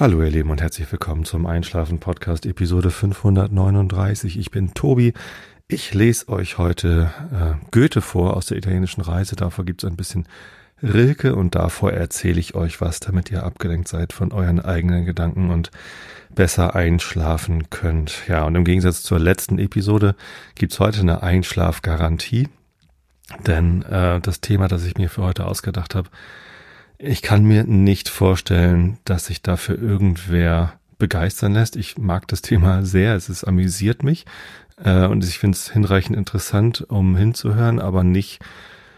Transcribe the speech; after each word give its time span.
Hallo 0.00 0.22
ihr 0.22 0.30
Lieben 0.30 0.48
und 0.48 0.62
herzlich 0.62 0.90
willkommen 0.90 1.26
zum 1.26 1.44
Einschlafen 1.44 2.00
Podcast 2.00 2.46
Episode 2.46 2.90
539. 2.90 4.38
Ich 4.38 4.50
bin 4.50 4.72
Tobi. 4.72 5.12
Ich 5.68 5.92
lese 5.92 6.30
euch 6.30 6.56
heute 6.56 7.10
äh, 7.30 7.66
Goethe 7.70 8.00
vor 8.00 8.34
aus 8.34 8.46
der 8.46 8.56
italienischen 8.56 9.02
Reise. 9.02 9.36
Davor 9.36 9.66
gibt 9.66 9.84
es 9.84 9.90
ein 9.90 9.98
bisschen 9.98 10.26
Rilke 10.82 11.36
und 11.36 11.54
davor 11.54 11.92
erzähle 11.92 12.40
ich 12.40 12.54
euch 12.54 12.80
was, 12.80 13.00
damit 13.00 13.30
ihr 13.30 13.42
abgelenkt 13.42 13.88
seid 13.88 14.14
von 14.14 14.32
euren 14.32 14.60
eigenen 14.60 15.04
Gedanken 15.04 15.50
und 15.50 15.70
besser 16.34 16.74
einschlafen 16.74 17.68
könnt. 17.68 18.26
Ja, 18.26 18.44
und 18.44 18.54
im 18.54 18.64
Gegensatz 18.64 19.02
zur 19.02 19.18
letzten 19.18 19.58
Episode 19.58 20.16
gibt's 20.54 20.80
heute 20.80 21.00
eine 21.00 21.22
Einschlafgarantie. 21.22 22.48
Denn 23.46 23.82
äh, 23.82 24.18
das 24.20 24.40
Thema, 24.40 24.66
das 24.66 24.86
ich 24.86 24.96
mir 24.96 25.10
für 25.10 25.24
heute 25.24 25.44
ausgedacht 25.44 25.94
habe, 25.94 26.08
ich 27.02 27.22
kann 27.22 27.44
mir 27.44 27.64
nicht 27.64 28.08
vorstellen, 28.08 28.98
dass 29.04 29.26
sich 29.26 29.40
dafür 29.40 29.80
irgendwer 29.80 30.74
begeistern 30.98 31.54
lässt. 31.54 31.76
Ich 31.76 31.96
mag 31.96 32.28
das 32.28 32.42
Thema 32.42 32.84
sehr, 32.84 33.14
es 33.14 33.30
ist 33.30 33.44
amüsiert 33.44 34.02
mich 34.02 34.26
äh, 34.84 35.06
und 35.06 35.24
ich 35.24 35.38
finde 35.38 35.56
es 35.56 35.70
hinreichend 35.70 36.16
interessant, 36.16 36.84
um 36.88 37.16
hinzuhören, 37.16 37.80
aber 37.80 38.04
nicht 38.04 38.40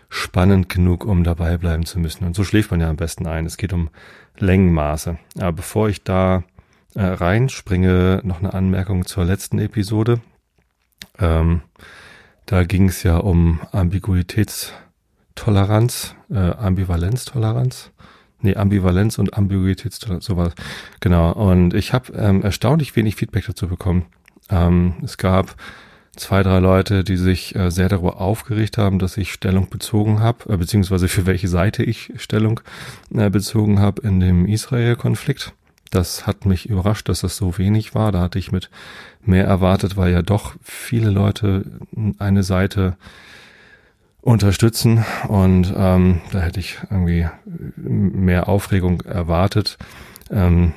spannend 0.09 0.69
genug, 0.69 1.05
um 1.05 1.23
dabei 1.23 1.56
bleiben 1.59 1.87
zu 1.87 2.01
müssen. 2.01 2.25
Und 2.25 2.34
so 2.34 2.42
schläft 2.45 2.73
man 2.73 2.80
ja 2.80 2.91
am 2.91 2.97
besten 2.97 3.27
ein. 3.27 3.47
Es 3.47 3.56
geht 3.56 3.73
um 3.73 3.88
Längenmaße. 4.37 5.19
Aber 5.39 5.53
bevor 5.53 5.89
ich 5.89 6.03
da 6.03 6.42
äh, 6.95 7.03
reinspringe, 7.03 8.20
noch 8.25 8.41
eine 8.41 8.53
Anmerkung 8.53 9.06
zur 9.06 9.25
letzten 9.25 9.59
Episode. 9.59 10.20
Ähm, 11.19 11.62
da 12.47 12.64
ging 12.64 12.89
es 12.89 13.05
ja 13.05 13.16
um 13.19 13.61
Ambiguitäts 13.70 14.75
Toleranz, 15.34 16.14
äh, 16.30 16.38
Ambivalenztoleranz. 16.38 17.91
Nee, 18.41 18.56
Ambivalenz 18.56 19.19
und 19.19 19.34
Ambiguitätstoleranz, 19.34 20.25
sowas. 20.25 20.52
Genau. 21.00 21.33
Und 21.33 21.75
ich 21.75 21.92
habe 21.92 22.12
ähm, 22.14 22.42
erstaunlich 22.42 22.94
wenig 22.97 23.14
Feedback 23.14 23.47
dazu 23.47 23.69
bekommen. 23.69 24.06
Ähm, 24.50 24.94
es 25.03 25.16
gab 25.16 25.55
zwei, 26.16 26.42
drei 26.42 26.58
Leute, 26.58 27.05
die 27.05 27.16
sich 27.16 27.55
äh, 27.55 27.70
sehr 27.70 27.88
darüber 27.88 28.20
aufgeregt 28.20 28.78
haben, 28.78 28.98
dass 28.98 29.16
ich 29.16 29.33
Stellung 29.33 29.70
bezogen 29.70 30.20
habe, 30.20 30.53
äh, 30.53 30.56
beziehungsweise 30.56 31.08
für 31.08 31.25
welche 31.25 31.48
Seite 31.48 31.84
ich 31.84 32.12
Stellung 32.16 32.60
äh, 33.14 33.30
bezogen 33.30 33.78
habe 33.78 34.03
in 34.03 34.19
dem 34.19 34.47
Israel-Konflikt. 34.47 35.53
Das 35.91 36.27
hat 36.27 36.47
mich 36.47 36.69
überrascht, 36.69 37.08
dass 37.08 37.20
das 37.20 37.36
so 37.36 37.58
wenig 37.58 37.94
war. 37.94 38.12
Da 38.12 38.20
hatte 38.20 38.38
ich 38.38 38.50
mit 38.50 38.70
mehr 39.25 39.44
erwartet, 39.44 39.97
weil 39.97 40.12
ja 40.12 40.22
doch 40.22 40.55
viele 40.62 41.10
Leute 41.10 41.64
eine 42.19 42.42
Seite 42.42 42.97
unterstützen 44.23 45.05
und 45.28 45.75
ähm, 45.77 46.20
da 46.31 46.41
hätte 46.41 46.61
ich 46.61 46.78
irgendwie 46.91 47.27
mehr 47.77 48.48
Aufregung 48.48 49.03
erwartet. 49.03 49.77
Ähm, 50.31 50.73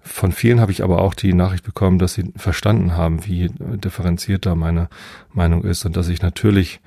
von 0.00 0.32
vielen 0.32 0.60
habe 0.60 0.72
ich 0.72 0.84
aber 0.84 1.02
auch 1.02 1.14
die 1.14 1.32
Nachricht 1.32 1.64
bekommen, 1.64 1.98
dass 1.98 2.14
sie 2.14 2.32
verstanden 2.36 2.96
haben, 2.96 3.26
wie 3.26 3.50
differenziert 3.58 4.46
da 4.46 4.54
meine 4.54 4.88
Meinung 5.32 5.64
ist 5.64 5.84
und 5.84 5.96
dass 5.96 6.08
ich 6.08 6.22
natürlich 6.22 6.80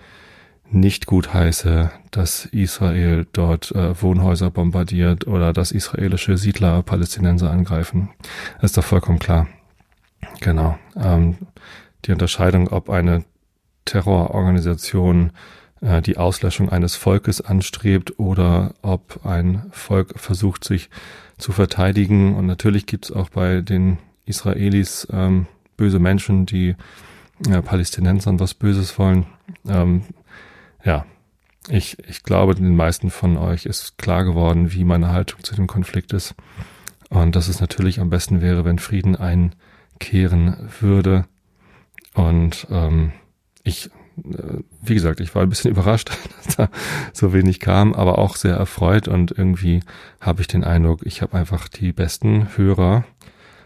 nicht 0.69 1.05
gut 1.05 1.33
heiße, 1.33 1.91
dass 2.11 2.45
Israel 2.45 3.27
dort 3.33 3.71
äh, 3.71 4.01
Wohnhäuser 4.01 4.49
bombardiert 4.49 5.27
oder 5.27 5.51
dass 5.51 5.71
israelische 5.71 6.37
Siedler 6.37 6.81
Palästinenser 6.81 7.51
angreifen. 7.51 8.09
Das 8.55 8.71
ist 8.71 8.77
doch 8.77 8.83
vollkommen 8.83 9.19
klar. 9.19 9.47
Genau. 10.39 10.77
Ähm, 10.95 11.37
die 12.05 12.11
Unterscheidung, 12.11 12.69
ob 12.69 12.89
eine 12.89 13.25
Terrororganisation 13.85 15.31
äh, 15.81 16.01
die 16.01 16.17
Auslöschung 16.17 16.69
eines 16.69 16.95
Volkes 16.95 17.41
anstrebt 17.41 18.19
oder 18.19 18.73
ob 18.81 19.25
ein 19.25 19.63
Volk 19.71 20.19
versucht, 20.19 20.63
sich 20.63 20.89
zu 21.37 21.51
verteidigen. 21.51 22.35
Und 22.35 22.45
natürlich 22.45 22.85
gibt 22.85 23.05
es 23.05 23.11
auch 23.11 23.29
bei 23.29 23.61
den 23.61 23.97
Israelis 24.25 25.07
ähm, 25.11 25.47
böse 25.77 25.99
Menschen, 25.99 26.45
die 26.45 26.75
äh, 27.49 27.61
Palästinensern 27.61 28.39
was 28.39 28.53
Böses 28.53 28.97
wollen. 28.99 29.25
Ähm, 29.67 30.03
ja, 30.83 31.05
ich, 31.67 31.97
ich 32.07 32.23
glaube, 32.23 32.55
den 32.55 32.75
meisten 32.75 33.09
von 33.09 33.37
euch 33.37 33.65
ist 33.65 33.97
klar 33.97 34.23
geworden, 34.23 34.71
wie 34.71 34.83
meine 34.83 35.11
Haltung 35.11 35.43
zu 35.43 35.55
dem 35.55 35.67
Konflikt 35.67 36.13
ist. 36.13 36.35
Und 37.09 37.35
dass 37.35 37.47
es 37.47 37.59
natürlich 37.59 37.99
am 37.99 38.09
besten 38.09 38.41
wäre, 38.41 38.63
wenn 38.63 38.79
Frieden 38.79 39.15
einkehren 39.15 40.69
würde. 40.79 41.25
Und 42.13 42.67
ähm, 42.69 43.11
ich 43.63 43.89
wie 44.15 44.93
gesagt, 44.93 45.19
ich 45.19 45.33
war 45.35 45.43
ein 45.43 45.49
bisschen 45.49 45.71
überrascht, 45.71 46.11
dass 46.43 46.55
da 46.55 46.69
so 47.13 47.33
wenig 47.33 47.59
kam, 47.59 47.93
aber 47.93 48.17
auch 48.17 48.35
sehr 48.35 48.55
erfreut 48.55 49.07
und 49.07 49.31
irgendwie 49.31 49.81
habe 50.19 50.41
ich 50.41 50.47
den 50.47 50.63
Eindruck, 50.63 51.05
ich 51.05 51.21
habe 51.21 51.37
einfach 51.37 51.67
die 51.67 51.91
besten 51.91 52.57
Hörer 52.57 53.05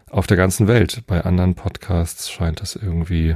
auf 0.10 0.28
der 0.28 0.38
ganzen 0.38 0.68
Welt. 0.68 1.04
Bei 1.08 1.26
anderen 1.26 1.56
Podcasts 1.56 2.32
scheint 2.32 2.62
das 2.62 2.76
irgendwie 2.76 3.36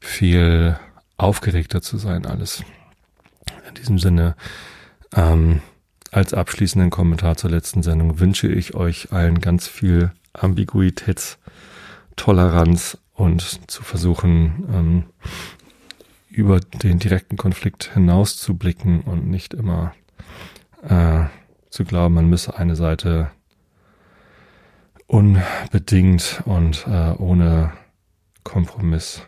viel 0.00 0.78
aufgeregter 1.16 1.82
zu 1.82 1.98
sein 1.98 2.26
alles. 2.26 2.62
In 3.68 3.74
diesem 3.74 3.98
Sinne, 3.98 4.36
ähm, 5.14 5.60
als 6.10 6.34
abschließenden 6.34 6.90
Kommentar 6.90 7.36
zur 7.36 7.50
letzten 7.50 7.82
Sendung 7.82 8.20
wünsche 8.20 8.46
ich 8.48 8.74
euch 8.74 9.12
allen 9.12 9.40
ganz 9.40 9.66
viel 9.66 10.12
Ambiguitätstoleranz 10.32 12.98
und 13.14 13.70
zu 13.70 13.82
versuchen, 13.82 14.64
ähm, 14.72 15.04
über 16.34 16.60
den 16.60 16.98
direkten 16.98 17.36
Konflikt 17.36 17.94
hinaus 17.94 18.36
zu 18.36 18.56
blicken 18.56 19.00
und 19.02 19.28
nicht 19.28 19.54
immer 19.54 19.94
äh, 20.82 21.24
zu 21.70 21.84
glauben, 21.84 22.14
man 22.14 22.28
müsse 22.28 22.58
eine 22.58 22.76
Seite 22.76 23.30
unbedingt 25.06 26.42
und 26.44 26.86
äh, 26.86 27.12
ohne 27.18 27.72
Kompromiss 28.42 29.22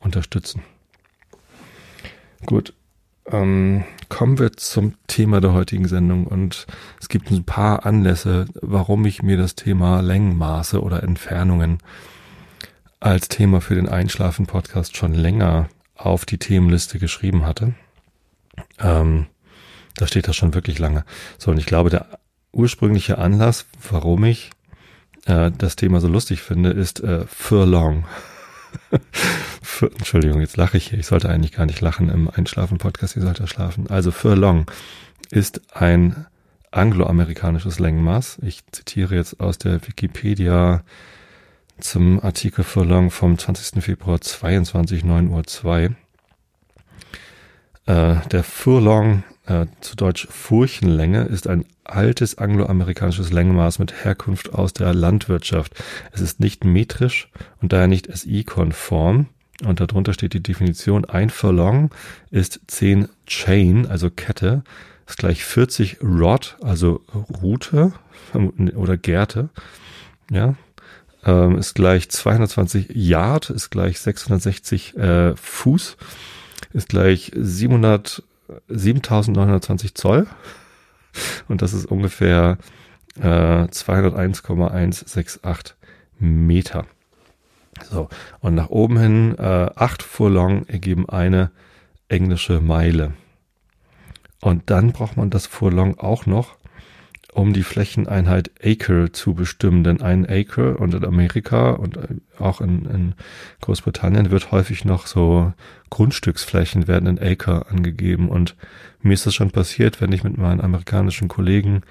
unterstützen. 0.00 0.62
Gut, 2.46 2.74
ähm, 3.26 3.84
kommen 4.10 4.38
wir 4.38 4.52
zum 4.52 4.94
Thema 5.06 5.40
der 5.40 5.54
heutigen 5.54 5.88
Sendung 5.88 6.26
und 6.26 6.66
es 7.00 7.08
gibt 7.08 7.30
ein 7.30 7.44
paar 7.44 7.86
Anlässe, 7.86 8.46
warum 8.60 9.06
ich 9.06 9.22
mir 9.22 9.38
das 9.38 9.54
Thema 9.54 10.00
Längenmaße 10.00 10.82
oder 10.82 11.02
Entfernungen 11.02 11.78
als 13.00 13.28
Thema 13.28 13.60
für 13.60 13.74
den 13.74 13.88
Einschlafen-Podcast 13.88 14.96
schon 14.96 15.14
länger 15.14 15.68
auf 15.94 16.24
die 16.24 16.38
Themenliste 16.38 16.98
geschrieben 16.98 17.46
hatte. 17.46 17.74
Ähm, 18.78 19.26
da 19.96 20.06
steht 20.06 20.28
das 20.28 20.36
schon 20.36 20.54
wirklich 20.54 20.78
lange. 20.78 21.04
So, 21.38 21.50
und 21.50 21.58
ich 21.58 21.66
glaube, 21.66 21.90
der 21.90 22.06
ursprüngliche 22.52 23.18
Anlass, 23.18 23.66
warum 23.90 24.24
ich 24.24 24.50
äh, 25.26 25.50
das 25.56 25.76
Thema 25.76 26.00
so 26.00 26.08
lustig 26.08 26.42
finde, 26.42 26.70
ist 26.70 27.00
äh, 27.00 27.26
Furlong. 27.26 28.06
für, 29.62 29.90
Entschuldigung, 29.92 30.40
jetzt 30.40 30.56
lache 30.56 30.76
ich 30.76 30.88
hier. 30.88 30.98
Ich 30.98 31.06
sollte 31.06 31.28
eigentlich 31.28 31.52
gar 31.52 31.66
nicht 31.66 31.80
lachen 31.80 32.08
im 32.08 32.28
Einschlafen-Podcast. 32.28 33.16
Ihr 33.16 33.22
sollt 33.22 33.48
schlafen. 33.48 33.88
Also 33.88 34.10
Furlong 34.10 34.66
ist 35.30 35.60
ein 35.72 36.26
angloamerikanisches 36.70 37.78
Längenmaß. 37.78 38.38
Ich 38.42 38.66
zitiere 38.72 39.14
jetzt 39.14 39.40
aus 39.40 39.58
der 39.58 39.86
Wikipedia 39.86 40.82
zum 41.80 42.22
Artikel 42.22 42.64
Furlong 42.64 43.10
vom 43.10 43.38
20. 43.38 43.82
Februar 43.82 44.20
22, 44.20 45.04
9 45.04 45.28
Uhr 45.28 45.44
2. 45.44 45.90
Äh, 47.86 48.16
der 48.30 48.42
Furlong, 48.44 49.24
äh, 49.46 49.66
zu 49.80 49.96
Deutsch 49.96 50.26
Furchenlänge, 50.30 51.24
ist 51.24 51.46
ein 51.46 51.64
altes 51.84 52.38
angloamerikanisches 52.38 53.30
Längenmaß 53.32 53.78
mit 53.78 54.04
Herkunft 54.04 54.54
aus 54.54 54.72
der 54.72 54.94
Landwirtschaft. 54.94 55.74
Es 56.12 56.20
ist 56.20 56.40
nicht 56.40 56.64
metrisch 56.64 57.28
und 57.60 57.72
daher 57.72 57.88
nicht 57.88 58.14
SI-konform. 58.14 59.26
Und 59.64 59.80
darunter 59.80 60.12
steht 60.12 60.32
die 60.32 60.42
Definition, 60.42 61.04
ein 61.04 61.30
Furlong 61.30 61.90
ist 62.30 62.60
10 62.66 63.08
Chain, 63.26 63.86
also 63.86 64.10
Kette, 64.10 64.64
ist 65.06 65.18
gleich 65.18 65.44
40 65.44 65.98
Rod, 66.02 66.56
also 66.62 67.02
Rute 67.42 67.92
oder 68.74 68.96
Gärte. 68.96 69.50
Ja, 70.30 70.56
ähm, 71.24 71.58
ist 71.58 71.74
gleich 71.74 72.10
220 72.10 72.90
Yard, 72.94 73.50
ist 73.50 73.70
gleich 73.70 74.00
660 74.00 74.96
äh, 74.96 75.36
Fuß, 75.36 75.96
ist 76.72 76.88
gleich 76.88 77.30
700, 77.34 78.22
7920 78.68 79.94
Zoll 79.94 80.26
und 81.48 81.62
das 81.62 81.72
ist 81.72 81.86
ungefähr 81.86 82.58
äh, 83.20 83.68
201,168 83.68 85.76
Meter. 86.18 86.86
So, 87.90 88.08
und 88.40 88.54
nach 88.54 88.70
oben 88.70 88.98
hin 88.98 89.36
äh, 89.38 89.70
8 89.74 90.02
Furlong 90.02 90.66
ergeben 90.66 91.08
eine 91.08 91.50
englische 92.08 92.60
Meile. 92.60 93.14
Und 94.40 94.70
dann 94.70 94.92
braucht 94.92 95.16
man 95.16 95.30
das 95.30 95.46
Furlong 95.46 95.98
auch 95.98 96.26
noch 96.26 96.56
um 97.34 97.52
die 97.52 97.64
Flächeneinheit 97.64 98.52
Acre 98.62 99.10
zu 99.10 99.34
bestimmen. 99.34 99.82
Denn 99.82 100.00
ein 100.00 100.24
Acre 100.24 100.76
und 100.76 100.94
in 100.94 101.04
Amerika 101.04 101.72
und 101.72 101.96
äh, 101.96 102.06
auch 102.38 102.60
in, 102.60 102.86
in 102.86 103.14
Großbritannien 103.60 104.30
wird 104.30 104.52
häufig 104.52 104.84
noch 104.84 105.08
so 105.08 105.52
Grundstücksflächen 105.90 106.86
werden 106.86 107.08
in 107.08 107.18
Acre 107.18 107.66
angegeben. 107.68 108.28
Und 108.28 108.54
mir 109.02 109.14
ist 109.14 109.26
das 109.26 109.34
schon 109.34 109.50
passiert, 109.50 110.00
wenn 110.00 110.12
ich 110.12 110.22
mit 110.22 110.38
meinen 110.38 110.60
amerikanischen 110.60 111.26
Kollegen 111.26 111.82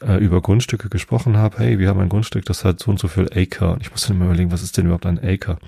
äh, 0.00 0.18
über 0.18 0.40
Grundstücke 0.40 0.88
gesprochen 0.88 1.36
habe, 1.36 1.58
hey, 1.58 1.78
wir 1.80 1.88
haben 1.88 2.00
ein 2.00 2.08
Grundstück, 2.08 2.44
das 2.44 2.64
hat 2.64 2.78
so 2.78 2.92
und 2.92 3.00
so 3.00 3.08
viel 3.08 3.28
Acre. 3.34 3.72
Und 3.72 3.82
ich 3.82 3.90
muss 3.90 4.06
dann 4.06 4.16
immer 4.16 4.26
überlegen, 4.26 4.52
was 4.52 4.62
ist 4.62 4.76
denn 4.76 4.86
überhaupt 4.86 5.06
ein 5.06 5.18
Acre? 5.22 5.58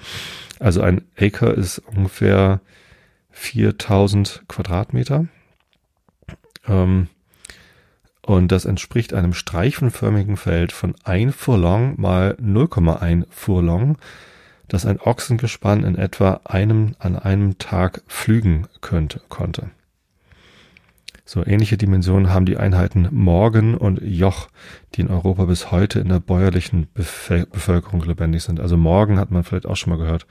Also 0.61 0.81
ein 0.81 1.03
Acre 1.19 1.51
ist 1.51 1.81
ungefähr 1.81 2.61
4000 3.33 4.45
Quadratmeter. 4.47 5.27
Ähm, 6.69 7.09
und 8.29 8.53
das 8.53 8.67
entspricht 8.67 9.15
einem 9.15 9.33
streifenförmigen 9.33 10.37
Feld 10.37 10.73
von 10.73 10.95
1 11.03 11.35
Furlong 11.35 11.99
mal 11.99 12.37
0,1 12.39 13.25
Furlong, 13.31 13.97
das 14.69 14.85
ein 14.85 15.01
Ochsengespann 15.01 15.83
in 15.83 15.97
etwa 15.97 16.43
einem 16.45 16.95
an 16.99 17.17
einem 17.17 17.57
Tag 17.57 18.03
pflügen 18.07 18.67
könnte, 18.83 19.23
konnte. 19.31 19.71
So 21.25 21.43
ähnliche 21.45 21.79
Dimensionen 21.79 22.31
haben 22.31 22.45
die 22.45 22.59
Einheiten 22.59 23.09
Morgen 23.13 23.75
und 23.75 24.03
Joch, 24.03 24.49
die 24.95 25.01
in 25.01 25.09
Europa 25.09 25.47
bis 25.47 25.71
heute 25.71 25.99
in 25.99 26.11
der 26.11 26.21
bäuerlichen 26.21 26.87
Bevölkerung 26.93 28.03
lebendig 28.05 28.43
sind. 28.43 28.61
Also 28.61 28.77
Morgen 28.77 29.19
hat 29.19 29.31
man 29.31 29.43
vielleicht 29.43 29.67
auch 29.67 29.77
schon 29.77 29.95
mal 29.95 29.99
gehört. 29.99 30.27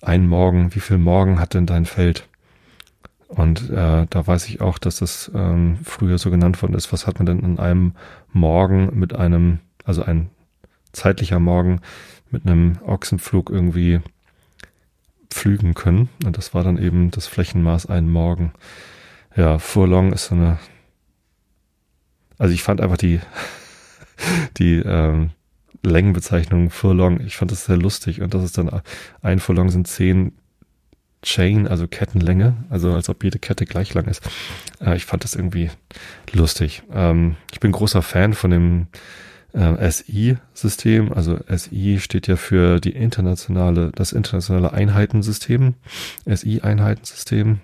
Ein 0.00 0.26
Morgen, 0.26 0.74
wie 0.74 0.80
viel 0.80 0.98
Morgen 0.98 1.38
hat 1.38 1.54
denn 1.54 1.66
dein 1.66 1.84
Feld? 1.84 2.28
Und 3.34 3.70
äh, 3.70 4.06
da 4.08 4.26
weiß 4.26 4.48
ich 4.48 4.60
auch, 4.60 4.78
dass 4.78 4.96
das 4.96 5.30
ähm, 5.34 5.78
früher 5.84 6.18
so 6.18 6.30
genannt 6.30 6.60
worden 6.62 6.74
ist. 6.74 6.92
Was 6.92 7.06
hat 7.06 7.18
man 7.18 7.26
denn 7.26 7.40
in 7.40 7.58
einem 7.58 7.94
Morgen 8.32 8.98
mit 8.98 9.14
einem, 9.14 9.60
also 9.84 10.02
ein 10.02 10.30
zeitlicher 10.92 11.40
Morgen 11.40 11.80
mit 12.30 12.46
einem 12.46 12.78
Ochsenflug 12.84 13.50
irgendwie 13.50 14.00
pflügen 15.30 15.74
können? 15.74 16.10
Und 16.24 16.36
das 16.36 16.52
war 16.52 16.62
dann 16.62 16.76
eben 16.76 17.10
das 17.10 17.26
Flächenmaß 17.26 17.86
ein 17.86 18.10
Morgen 18.10 18.52
ja, 19.36 19.58
Furlong 19.58 20.12
ist 20.12 20.26
so 20.26 20.34
eine. 20.34 20.58
Also 22.38 22.54
ich 22.54 22.62
fand 22.62 22.80
einfach 22.80 22.96
die, 22.96 23.20
die 24.58 24.76
ähm, 24.76 25.30
Längenbezeichnung 25.82 26.70
Furlong, 26.70 27.20
ich 27.20 27.36
fand 27.36 27.50
das 27.50 27.64
sehr 27.64 27.76
lustig 27.76 28.20
und 28.20 28.34
das 28.34 28.44
ist 28.44 28.58
dann 28.58 28.82
ein 29.20 29.38
Furlong 29.38 29.70
sind 29.70 29.86
zehn 29.86 30.32
Chain, 31.22 31.68
also 31.68 31.86
Kettenlänge, 31.86 32.56
also 32.68 32.92
als 32.92 33.08
ob 33.08 33.22
jede 33.22 33.38
Kette 33.38 33.64
gleich 33.64 33.94
lang 33.94 34.06
ist. 34.06 34.22
Äh, 34.80 34.96
ich 34.96 35.06
fand 35.06 35.24
das 35.24 35.34
irgendwie 35.34 35.70
lustig. 36.32 36.82
Ähm, 36.92 37.36
ich 37.52 37.60
bin 37.60 37.72
großer 37.72 38.02
Fan 38.02 38.34
von 38.34 38.50
dem 38.50 38.86
äh, 39.52 39.90
SI-System. 39.90 41.12
Also 41.12 41.38
SI 41.48 41.98
steht 42.00 42.26
ja 42.26 42.36
für 42.36 42.80
die 42.80 42.90
internationale, 42.90 43.92
das 43.94 44.12
internationale 44.12 44.72
Einheitensystem, 44.72 45.74
SI-Einheitensystem. 46.26 47.60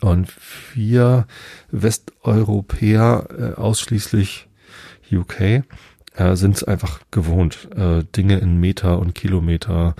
Und 0.00 0.28
wir 0.74 1.26
Westeuropäer, 1.70 3.28
äh, 3.38 3.60
ausschließlich 3.60 4.48
UK, 5.12 5.62
äh, 6.16 6.34
sind 6.34 6.56
es 6.56 6.64
einfach 6.64 7.00
gewohnt, 7.10 7.68
äh, 7.76 8.04
Dinge 8.16 8.38
in 8.38 8.58
Meter 8.58 8.98
und 8.98 9.14
Kilometer 9.14 9.94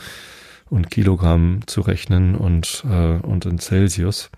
und 0.71 0.91
Kilogramm 0.91 1.61
zu 1.67 1.81
rechnen 1.81 2.35
und, 2.35 2.85
äh, 2.89 3.19
und 3.19 3.47
in 3.47 3.59
Celsius. 3.59 4.31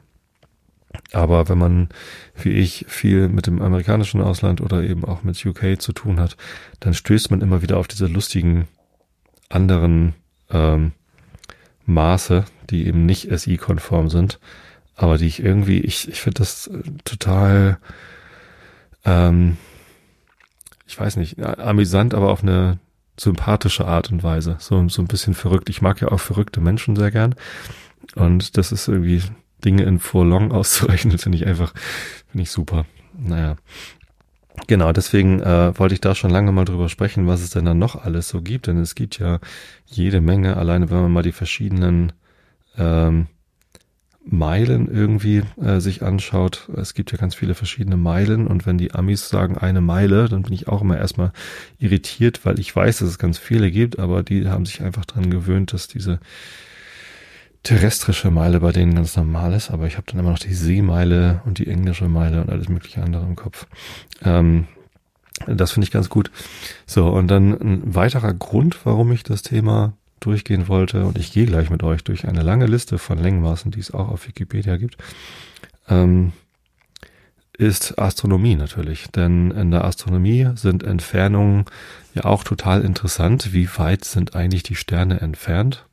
Aber 1.12 1.48
wenn 1.48 1.58
man, 1.58 1.88
wie 2.36 2.52
ich, 2.52 2.86
viel 2.88 3.28
mit 3.28 3.46
dem 3.46 3.60
amerikanischen 3.60 4.20
Ausland 4.20 4.60
oder 4.60 4.82
eben 4.82 5.04
auch 5.04 5.22
mit 5.22 5.44
UK 5.44 5.80
zu 5.80 5.92
tun 5.92 6.18
hat, 6.18 6.36
dann 6.80 6.94
stößt 6.94 7.30
man 7.30 7.42
immer 7.42 7.62
wieder 7.62 7.76
auf 7.76 7.88
diese 7.88 8.06
lustigen 8.06 8.66
anderen 9.48 10.14
ähm, 10.50 10.92
Maße, 11.84 12.44
die 12.70 12.86
eben 12.86 13.06
nicht 13.06 13.28
SI-konform 13.30 14.08
sind 14.08 14.38
aber 14.96 15.18
die 15.18 15.26
ich 15.26 15.42
irgendwie, 15.42 15.80
ich, 15.80 16.08
ich 16.08 16.20
finde 16.20 16.38
das 16.38 16.66
äh, 16.66 16.82
total, 17.04 17.78
ähm, 19.04 19.58
ich 20.86 20.98
weiß 20.98 21.16
nicht, 21.16 21.38
amüsant, 21.38 22.14
aber 22.14 22.30
auf 22.30 22.42
eine 22.42 22.78
sympathische 23.18 23.86
Art 23.86 24.10
und 24.10 24.22
Weise. 24.22 24.56
So, 24.58 24.88
so 24.88 25.02
ein 25.02 25.08
bisschen 25.08 25.34
verrückt. 25.34 25.68
Ich 25.68 25.82
mag 25.82 26.00
ja 26.00 26.08
auch 26.08 26.20
verrückte 26.20 26.60
Menschen 26.60 26.96
sehr 26.96 27.10
gern. 27.10 27.34
Und 28.14 28.56
das 28.56 28.72
ist 28.72 28.88
irgendwie 28.88 29.22
Dinge 29.64 29.84
in 29.84 29.98
Forlong 29.98 30.52
auszurechnen, 30.52 31.18
finde 31.18 31.38
ich 31.38 31.46
einfach, 31.46 31.72
finde 32.30 32.42
ich 32.42 32.50
super. 32.50 32.86
Naja. 33.18 33.56
Genau, 34.68 34.92
deswegen 34.92 35.40
äh, 35.40 35.78
wollte 35.78 35.94
ich 35.94 36.00
da 36.00 36.14
schon 36.14 36.30
lange 36.30 36.50
mal 36.50 36.64
drüber 36.64 36.88
sprechen, 36.88 37.26
was 37.26 37.42
es 37.42 37.50
denn 37.50 37.66
dann 37.66 37.78
noch 37.78 38.04
alles 38.04 38.28
so 38.28 38.40
gibt. 38.40 38.66
Denn 38.66 38.78
es 38.78 38.94
gibt 38.94 39.18
ja 39.18 39.38
jede 39.86 40.20
Menge, 40.20 40.56
alleine 40.56 40.90
wenn 40.90 41.02
man 41.02 41.12
mal 41.12 41.22
die 41.22 41.32
verschiedenen 41.32 42.12
ähm, 42.78 43.26
Meilen 44.28 44.90
irgendwie 44.90 45.42
äh, 45.62 45.78
sich 45.78 46.02
anschaut, 46.02 46.68
es 46.76 46.94
gibt 46.94 47.12
ja 47.12 47.18
ganz 47.18 47.36
viele 47.36 47.54
verschiedene 47.54 47.96
Meilen 47.96 48.48
und 48.48 48.66
wenn 48.66 48.76
die 48.76 48.92
Amis 48.92 49.28
sagen 49.28 49.56
eine 49.56 49.80
Meile, 49.80 50.28
dann 50.28 50.42
bin 50.42 50.52
ich 50.52 50.66
auch 50.66 50.82
immer 50.82 50.98
erstmal 50.98 51.32
irritiert, 51.78 52.44
weil 52.44 52.58
ich 52.58 52.74
weiß, 52.74 52.98
dass 52.98 53.08
es 53.08 53.18
ganz 53.18 53.38
viele 53.38 53.70
gibt, 53.70 53.98
aber 54.00 54.24
die 54.24 54.48
haben 54.48 54.66
sich 54.66 54.82
einfach 54.82 55.04
dran 55.04 55.30
gewöhnt, 55.30 55.72
dass 55.72 55.86
diese 55.86 56.18
terrestrische 57.62 58.30
Meile 58.30 58.60
bei 58.60 58.72
denen 58.72 58.96
ganz 58.96 59.16
normal 59.16 59.52
ist, 59.52 59.70
aber 59.70 59.86
ich 59.86 59.96
habe 59.96 60.06
dann 60.10 60.20
immer 60.20 60.30
noch 60.30 60.38
die 60.38 60.54
Seemeile 60.54 61.40
und 61.44 61.58
die 61.58 61.68
englische 61.68 62.08
Meile 62.08 62.40
und 62.40 62.50
alles 62.50 62.68
mögliche 62.68 63.02
andere 63.02 63.24
im 63.24 63.36
Kopf. 63.36 63.66
Ähm, 64.24 64.66
das 65.46 65.72
finde 65.72 65.84
ich 65.84 65.92
ganz 65.92 66.08
gut. 66.08 66.30
So, 66.86 67.08
und 67.08 67.28
dann 67.28 67.52
ein 67.52 67.94
weiterer 67.94 68.32
Grund, 68.34 68.84
warum 68.84 69.12
ich 69.12 69.22
das 69.22 69.42
Thema 69.42 69.92
durchgehen 70.20 70.68
wollte, 70.68 71.04
und 71.04 71.18
ich 71.18 71.32
gehe 71.32 71.46
gleich 71.46 71.70
mit 71.70 71.82
euch 71.82 72.04
durch 72.04 72.26
eine 72.26 72.42
lange 72.42 72.66
Liste 72.66 72.98
von 72.98 73.18
Längenmaßen, 73.18 73.70
die 73.70 73.80
es 73.80 73.92
auch 73.92 74.08
auf 74.08 74.26
Wikipedia 74.26 74.76
gibt, 74.76 74.96
ähm, 75.88 76.32
ist 77.58 77.98
Astronomie 77.98 78.54
natürlich. 78.54 79.08
Denn 79.08 79.50
in 79.50 79.70
der 79.70 79.84
Astronomie 79.84 80.50
sind 80.56 80.82
Entfernungen 80.82 81.64
ja 82.14 82.24
auch 82.24 82.44
total 82.44 82.82
interessant. 82.82 83.52
Wie 83.52 83.68
weit 83.76 84.04
sind 84.04 84.34
eigentlich 84.34 84.62
die 84.62 84.74
Sterne 84.74 85.20
entfernt? 85.20 85.86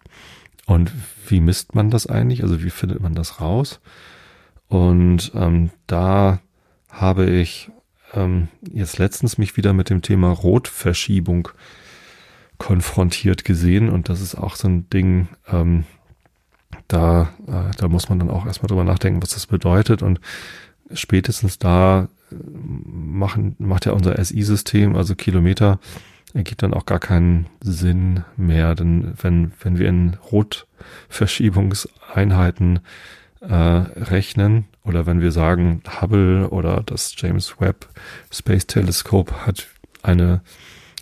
Und 0.65 0.91
wie 1.27 1.39
misst 1.39 1.75
man 1.75 1.89
das 1.89 2.07
eigentlich? 2.07 2.43
Also 2.43 2.63
wie 2.63 2.69
findet 2.69 3.01
man 3.01 3.15
das 3.15 3.41
raus? 3.41 3.79
Und 4.67 5.31
ähm, 5.35 5.71
da 5.87 6.39
habe 6.89 7.29
ich 7.29 7.69
ähm, 8.13 8.47
jetzt 8.71 8.97
letztens 8.97 9.37
mich 9.37 9.57
wieder 9.57 9.73
mit 9.73 9.89
dem 9.89 10.01
Thema 10.01 10.29
Rotverschiebung 10.29 11.49
konfrontiert 12.63 13.43
gesehen. 13.43 13.89
Und 13.89 14.07
das 14.07 14.21
ist 14.21 14.35
auch 14.35 14.55
so 14.55 14.69
ein 14.69 14.89
Ding, 14.89 15.27
ähm, 15.51 15.83
da, 16.87 17.33
äh, 17.45 17.71
da 17.77 17.89
muss 17.89 18.07
man 18.07 18.19
dann 18.19 18.29
auch 18.29 18.45
erstmal 18.45 18.69
drüber 18.69 18.85
nachdenken, 18.85 19.21
was 19.21 19.31
das 19.31 19.47
bedeutet. 19.47 20.01
Und 20.01 20.21
spätestens 20.93 21.59
da 21.59 22.07
äh, 22.31 22.35
machen, 22.85 23.57
macht 23.59 23.85
ja 23.85 23.91
unser 23.91 24.23
SI-System, 24.23 24.95
also 24.95 25.13
Kilometer, 25.13 25.77
ergibt 26.33 26.63
dann 26.63 26.73
auch 26.73 26.85
gar 26.85 26.99
keinen 26.99 27.47
Sinn 27.61 28.23
mehr, 28.37 28.75
denn 28.75 29.13
wenn, 29.21 29.51
wenn 29.61 29.77
wir 29.77 29.89
in 29.89 30.15
Rotverschiebungseinheiten 30.31 32.79
äh, 33.41 33.53
rechnen 33.53 34.67
oder 34.85 35.05
wenn 35.05 35.19
wir 35.19 35.33
sagen, 35.33 35.83
Hubble 35.99 36.49
oder 36.49 36.81
das 36.83 37.13
James 37.17 37.59
Webb 37.59 37.89
Space 38.31 38.67
Telescope 38.67 39.45
hat 39.45 39.67
eine 40.01 40.39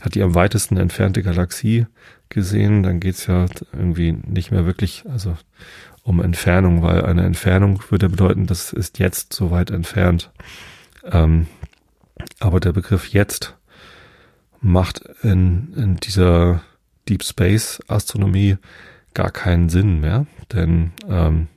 hat 0.02 0.16
die 0.16 0.24
am 0.24 0.36
weitesten 0.36 0.78
entfernte 0.78 1.24
Galaxie 1.24 1.86
gesehen, 2.30 2.84
dann 2.84 3.00
geht's 3.00 3.28
ja 3.28 3.46
irgendwie 3.72 4.12
nicht 4.12 4.52
mehr 4.52 4.66
wirklich, 4.66 5.04
also 5.10 5.38
um 6.04 6.22
Entfernung, 6.22 6.82
weil 6.82 7.06
eine 7.06 7.24
Entfernung 7.24 7.82
würde 7.90 8.10
bedeuten, 8.10 8.48
das 8.48 8.74
ist 8.74 9.00
jetzt 9.00 9.34
so 9.34 9.52
weit 9.52 9.70
entfernt. 9.70 10.32
Ähm, 11.06 11.48
aber 12.40 12.60
der 12.60 12.74
Begriff 12.74 13.10
jetzt 13.10 13.56
macht 14.60 15.04
in, 15.24 15.74
in 15.76 15.98
dieser 15.98 16.64
Deep 17.08 17.24
Space 17.24 17.80
Astronomie 17.88 18.58
gar 19.14 19.32
keinen 19.32 19.70
Sinn 19.70 20.00
mehr, 20.00 20.26
denn 20.54 20.92
ähm, 21.08 21.48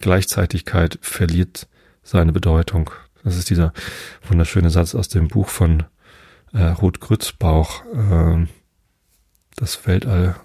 Gleichzeitigkeit 0.00 0.98
verliert 1.02 1.68
seine 2.02 2.32
Bedeutung. 2.32 2.90
Das 3.24 3.36
ist 3.36 3.50
dieser 3.50 3.72
wunderschöne 4.28 4.70
Satz 4.70 4.94
aus 4.94 5.08
dem 5.08 5.28
Buch 5.28 5.48
von 5.48 5.84
äh, 6.52 6.64
Ruth 6.64 7.00
Grützbauch, 7.00 7.84
äh, 7.84 8.46
das 9.56 9.86
Weltall 9.86 10.36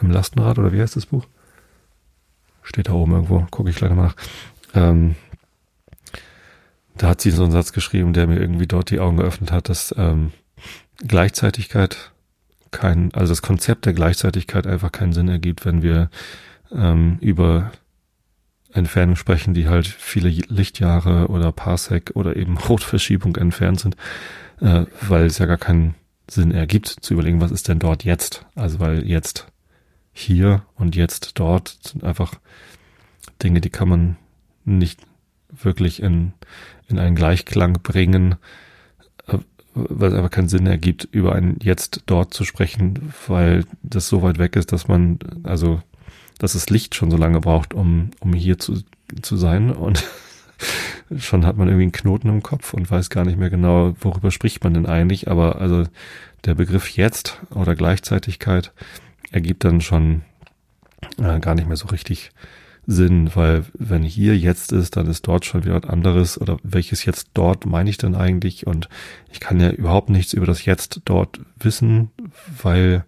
im 0.00 0.10
Lastenrad, 0.10 0.58
oder 0.58 0.72
wie 0.72 0.80
heißt 0.80 0.96
das 0.96 1.06
Buch? 1.06 1.26
Steht 2.62 2.88
da 2.88 2.92
oben 2.92 3.12
irgendwo, 3.12 3.46
gucke 3.50 3.70
ich 3.70 3.76
gleich 3.76 3.90
mal 3.90 4.06
nach. 4.08 4.16
Ähm, 4.74 5.16
da 6.96 7.08
hat 7.08 7.20
sie 7.20 7.30
so 7.30 7.42
einen 7.42 7.52
Satz 7.52 7.72
geschrieben, 7.72 8.12
der 8.12 8.26
mir 8.26 8.38
irgendwie 8.38 8.66
dort 8.66 8.90
die 8.90 9.00
Augen 9.00 9.16
geöffnet 9.16 9.52
hat, 9.52 9.68
dass 9.68 9.94
ähm, 9.96 10.32
Gleichzeitigkeit 10.98 12.12
kein, 12.70 13.12
also 13.14 13.32
das 13.32 13.42
Konzept 13.42 13.86
der 13.86 13.94
Gleichzeitigkeit 13.94 14.66
einfach 14.66 14.92
keinen 14.92 15.12
Sinn 15.12 15.28
ergibt, 15.28 15.64
wenn 15.64 15.82
wir 15.82 16.10
ähm, 16.70 17.18
über 17.20 17.72
Entfernungen 18.72 19.16
sprechen, 19.16 19.54
die 19.54 19.68
halt 19.68 19.88
viele 19.88 20.28
Lichtjahre 20.28 21.28
oder 21.28 21.50
Parsec 21.52 22.12
oder 22.14 22.36
eben 22.36 22.56
Rotverschiebung 22.56 23.36
entfernt 23.36 23.80
sind 23.80 23.96
äh, 24.60 24.86
weil 25.02 25.26
es 25.26 25.38
ja 25.38 25.46
gar 25.46 25.58
keinen 25.58 25.94
Sinn 26.28 26.52
ergibt, 26.52 26.88
zu 26.88 27.14
überlegen, 27.14 27.40
was 27.40 27.50
ist 27.50 27.68
denn 27.68 27.78
dort 27.78 28.04
jetzt? 28.04 28.46
Also 28.54 28.78
weil 28.80 29.06
jetzt 29.06 29.46
hier 30.12 30.62
und 30.76 30.96
jetzt 30.96 31.32
dort 31.38 31.78
sind 31.82 32.04
einfach 32.04 32.34
Dinge, 33.42 33.60
die 33.60 33.70
kann 33.70 33.88
man 33.88 34.16
nicht 34.64 35.00
wirklich 35.50 36.02
in, 36.02 36.32
in 36.88 36.98
einen 36.98 37.16
Gleichklang 37.16 37.74
bringen, 37.82 38.36
äh, 39.26 39.38
weil 39.74 40.10
es 40.10 40.14
einfach 40.14 40.30
keinen 40.30 40.48
Sinn 40.48 40.66
ergibt, 40.66 41.08
über 41.10 41.34
ein 41.34 41.56
Jetzt 41.62 42.02
dort 42.06 42.34
zu 42.34 42.44
sprechen, 42.44 43.12
weil 43.26 43.64
das 43.82 44.08
so 44.08 44.22
weit 44.22 44.38
weg 44.38 44.56
ist, 44.56 44.72
dass 44.72 44.88
man, 44.88 45.18
also, 45.42 45.82
dass 46.38 46.52
das 46.52 46.70
Licht 46.70 46.94
schon 46.94 47.10
so 47.10 47.16
lange 47.16 47.40
braucht, 47.40 47.74
um, 47.74 48.10
um 48.20 48.32
hier 48.32 48.58
zu, 48.58 48.82
zu 49.22 49.36
sein 49.36 49.70
und 49.70 50.04
schon 51.16 51.46
hat 51.46 51.56
man 51.56 51.68
irgendwie 51.68 51.84
einen 51.84 51.92
Knoten 51.92 52.28
im 52.28 52.42
Kopf 52.42 52.74
und 52.74 52.90
weiß 52.90 53.10
gar 53.10 53.24
nicht 53.24 53.38
mehr 53.38 53.50
genau, 53.50 53.94
worüber 54.00 54.30
spricht 54.30 54.62
man 54.64 54.74
denn 54.74 54.86
eigentlich, 54.86 55.30
aber 55.30 55.60
also 55.60 55.84
der 56.44 56.54
Begriff 56.54 56.90
jetzt 56.90 57.40
oder 57.54 57.74
Gleichzeitigkeit 57.74 58.72
ergibt 59.30 59.64
dann 59.64 59.80
schon 59.80 60.22
äh, 61.18 61.38
gar 61.40 61.54
nicht 61.54 61.68
mehr 61.68 61.76
so 61.76 61.88
richtig 61.88 62.30
Sinn, 62.86 63.30
weil 63.34 63.64
wenn 63.78 64.02
hier 64.02 64.36
jetzt 64.36 64.72
ist, 64.72 64.96
dann 64.96 65.06
ist 65.06 65.26
dort 65.28 65.44
schon 65.44 65.64
wieder 65.64 65.80
was 65.80 65.88
anderes. 65.88 66.40
Oder 66.40 66.56
welches 66.62 67.04
jetzt 67.04 67.30
dort 67.34 67.66
meine 67.66 67.90
ich 67.90 67.98
denn 67.98 68.14
eigentlich? 68.14 68.66
Und 68.66 68.88
ich 69.30 69.38
kann 69.38 69.60
ja 69.60 69.70
überhaupt 69.70 70.10
nichts 70.10 70.32
über 70.32 70.46
das 70.46 70.64
jetzt 70.64 71.02
dort 71.04 71.40
wissen, 71.58 72.10
weil 72.62 73.04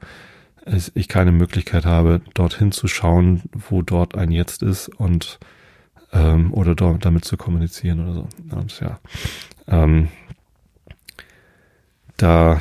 es, 0.64 0.92
ich 0.94 1.08
keine 1.08 1.32
Möglichkeit 1.32 1.84
habe, 1.84 2.20
dorthin 2.34 2.70
zu 2.70 2.86
schauen, 2.86 3.42
wo 3.52 3.82
dort 3.82 4.14
ein 4.14 4.30
jetzt 4.30 4.62
ist. 4.62 4.88
Und 4.88 5.40
ähm, 6.12 6.52
oder 6.52 6.74
dort 6.74 7.04
damit 7.04 7.24
zu 7.24 7.36
kommunizieren 7.36 8.00
oder 8.00 8.14
so. 8.14 8.28
Und 8.56 8.80
ja, 8.80 9.00
ähm, 9.66 10.08
da 12.16 12.60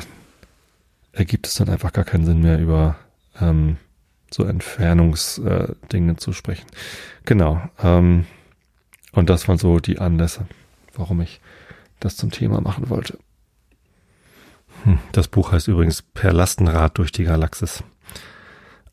ergibt 1.12 1.46
es 1.46 1.54
dann 1.54 1.68
einfach 1.68 1.92
gar 1.92 2.04
keinen 2.04 2.24
Sinn 2.24 2.40
mehr 2.40 2.58
über 2.58 2.96
ähm, 3.40 3.76
so 4.30 4.44
Entfernungsdinge 4.44 6.12
äh, 6.12 6.16
zu 6.16 6.32
sprechen. 6.32 6.66
Genau. 7.24 7.62
Ähm, 7.82 8.26
und 9.12 9.28
das 9.28 9.46
waren 9.46 9.58
so 9.58 9.78
die 9.78 9.98
Anlässe, 9.98 10.46
warum 10.94 11.20
ich 11.20 11.40
das 12.00 12.16
zum 12.16 12.30
Thema 12.30 12.60
machen 12.60 12.88
wollte. 12.88 13.18
Hm, 14.84 14.98
das 15.12 15.28
Buch 15.28 15.52
heißt 15.52 15.68
übrigens 15.68 16.02
Per 16.02 16.32
Lastenrad 16.32 16.96
durch 16.98 17.12
die 17.12 17.24
Galaxis. 17.24 17.84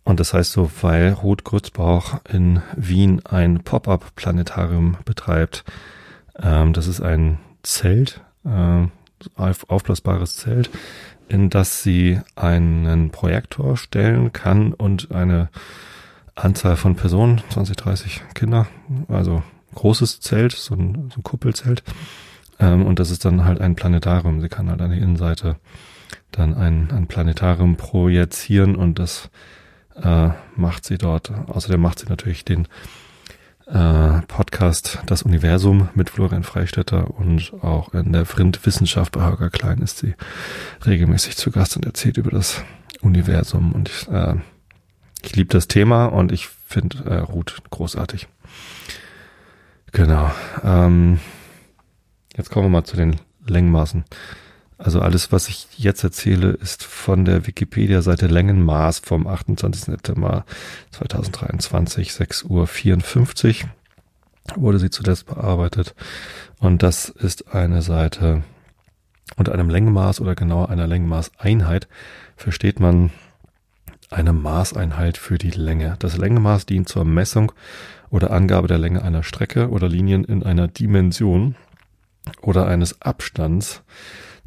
Und 0.04 0.20
das 0.20 0.34
heißt 0.34 0.52
so, 0.52 0.72
weil 0.82 1.14
Ruth 1.14 1.44
Grützbauch 1.44 2.22
in 2.28 2.62
Wien 2.76 3.22
ein 3.26 3.64
Pop-up-Planetarium 3.64 4.98
betreibt. 5.06 5.64
Ähm, 6.42 6.74
das 6.74 6.88
ist 6.88 7.02
ein 7.02 7.38
Zelt, 7.64 8.22
äh, 8.46 8.88
aufblasbares 9.38 10.38
Zelt, 10.38 10.70
in 11.28 11.50
das 11.50 11.84
sie 11.84 12.20
einen 12.36 13.12
Projektor 13.12 13.78
stellen 13.78 14.34
kann 14.34 14.74
und 14.74 15.12
eine 15.12 15.50
Anzahl 16.36 16.78
von 16.78 16.96
Personen, 16.96 17.42
20, 17.50 17.76
30 17.76 18.22
Kinder, 18.34 18.68
also 19.10 19.44
großes 19.76 20.22
Zelt, 20.22 20.54
so 20.54 20.74
ein, 20.76 21.12
so 21.14 21.20
ein 21.20 21.24
Kuppelzelt. 21.24 21.84
Ähm, 22.60 22.86
und 22.86 23.00
das 23.00 23.12
ist 23.12 23.26
dann 23.26 23.46
halt 23.46 23.62
ein 23.62 23.76
Planetarium. 23.76 24.42
Sie 24.42 24.50
kann 24.50 24.70
halt 24.70 24.82
an 24.82 24.92
der 24.92 25.00
Innenseite 25.00 25.58
dann 26.32 26.54
ein, 26.54 26.92
ein 26.92 27.08
Planetarium 27.08 27.76
projizieren 27.76 28.76
und 28.76 29.00
das 29.00 29.30
äh, 30.04 30.30
macht 30.56 30.86
sie 30.86 30.98
dort. 30.98 31.32
Außerdem 31.48 31.82
macht 31.82 32.00
sie 32.00 32.08
natürlich 32.08 32.46
den 32.46 32.68
äh, 33.68 34.22
Podcast 34.28 35.00
Das 35.06 35.24
Universum 35.24 35.90
mit 35.94 36.10
Florian 36.10 36.44
Freistetter 36.44 37.12
und 37.18 37.54
auch 37.62 37.94
in 37.94 38.14
der 38.14 38.26
Vrind 38.26 38.66
Wissenschaft 38.66 39.12
bei 39.12 39.24
Holger 39.24 39.50
Klein 39.50 39.80
ist 39.80 40.00
sie 40.00 40.16
regelmäßig 40.86 41.38
zu 41.38 41.52
Gast 41.52 41.76
und 41.76 41.86
erzählt 41.86 42.18
über 42.18 42.32
das 42.32 42.64
Universum 43.02 43.72
und 43.72 43.90
ich, 43.90 44.08
äh, 44.10 44.36
ich 45.22 45.36
liebe 45.36 45.50
das 45.50 45.68
Thema 45.68 46.06
und 46.06 46.32
ich 46.32 46.48
finde 46.48 47.04
äh, 47.06 47.18
Ruth 47.18 47.62
großartig. 47.70 48.28
Genau. 49.92 50.32
Ähm, 50.64 51.20
jetzt 52.36 52.50
kommen 52.50 52.66
wir 52.66 52.70
mal 52.70 52.84
zu 52.84 52.96
den 52.96 53.18
Längenmaßen. 53.48 54.04
Also 54.80 55.02
alles, 55.02 55.34
was 55.34 55.50
ich 55.50 55.68
jetzt 55.78 56.06
erzähle, 56.06 56.52
ist 56.52 56.84
von 56.84 57.26
der 57.26 57.46
Wikipedia-Seite 57.46 58.28
Längenmaß 58.28 59.00
vom 59.00 59.28
28. 59.28 59.84
September 59.84 60.46
2023, 60.92 62.12
6.54 62.12 63.64
Uhr 63.64 63.70
wurde 64.56 64.80
sie 64.80 64.90
zuletzt 64.90 65.26
bearbeitet. 65.26 65.96
Und 66.60 66.82
das 66.82 67.10
ist 67.10 67.54
eine 67.54 67.82
Seite 67.82 68.44
unter 69.36 69.54
einem 69.54 69.70
Längenmaß 69.70 70.22
oder 70.22 70.34
genauer 70.34 70.70
einer 70.70 70.88
Längenmaßeinheit 70.88 71.90
versteht 72.38 72.80
man 72.80 73.12
eine 74.10 74.32
Maßeinheit 74.32 75.18
für 75.18 75.38
die 75.38 75.52
Länge. 75.52 75.98
Das 76.00 76.18
Längenmaß 76.18 76.66
dient 76.66 76.88
zur 76.88 77.04
Messung 77.04 77.52
oder 78.10 78.32
Angabe 78.32 78.70
der 78.70 78.80
Länge 78.80 79.04
einer 79.04 79.24
Strecke 79.24 79.70
oder 79.70 79.90
Linien 79.90 80.24
in 80.24 80.42
einer 80.42 80.70
Dimension 80.70 81.56
oder 82.42 82.66
eines 82.66 83.02
Abstands 83.02 83.84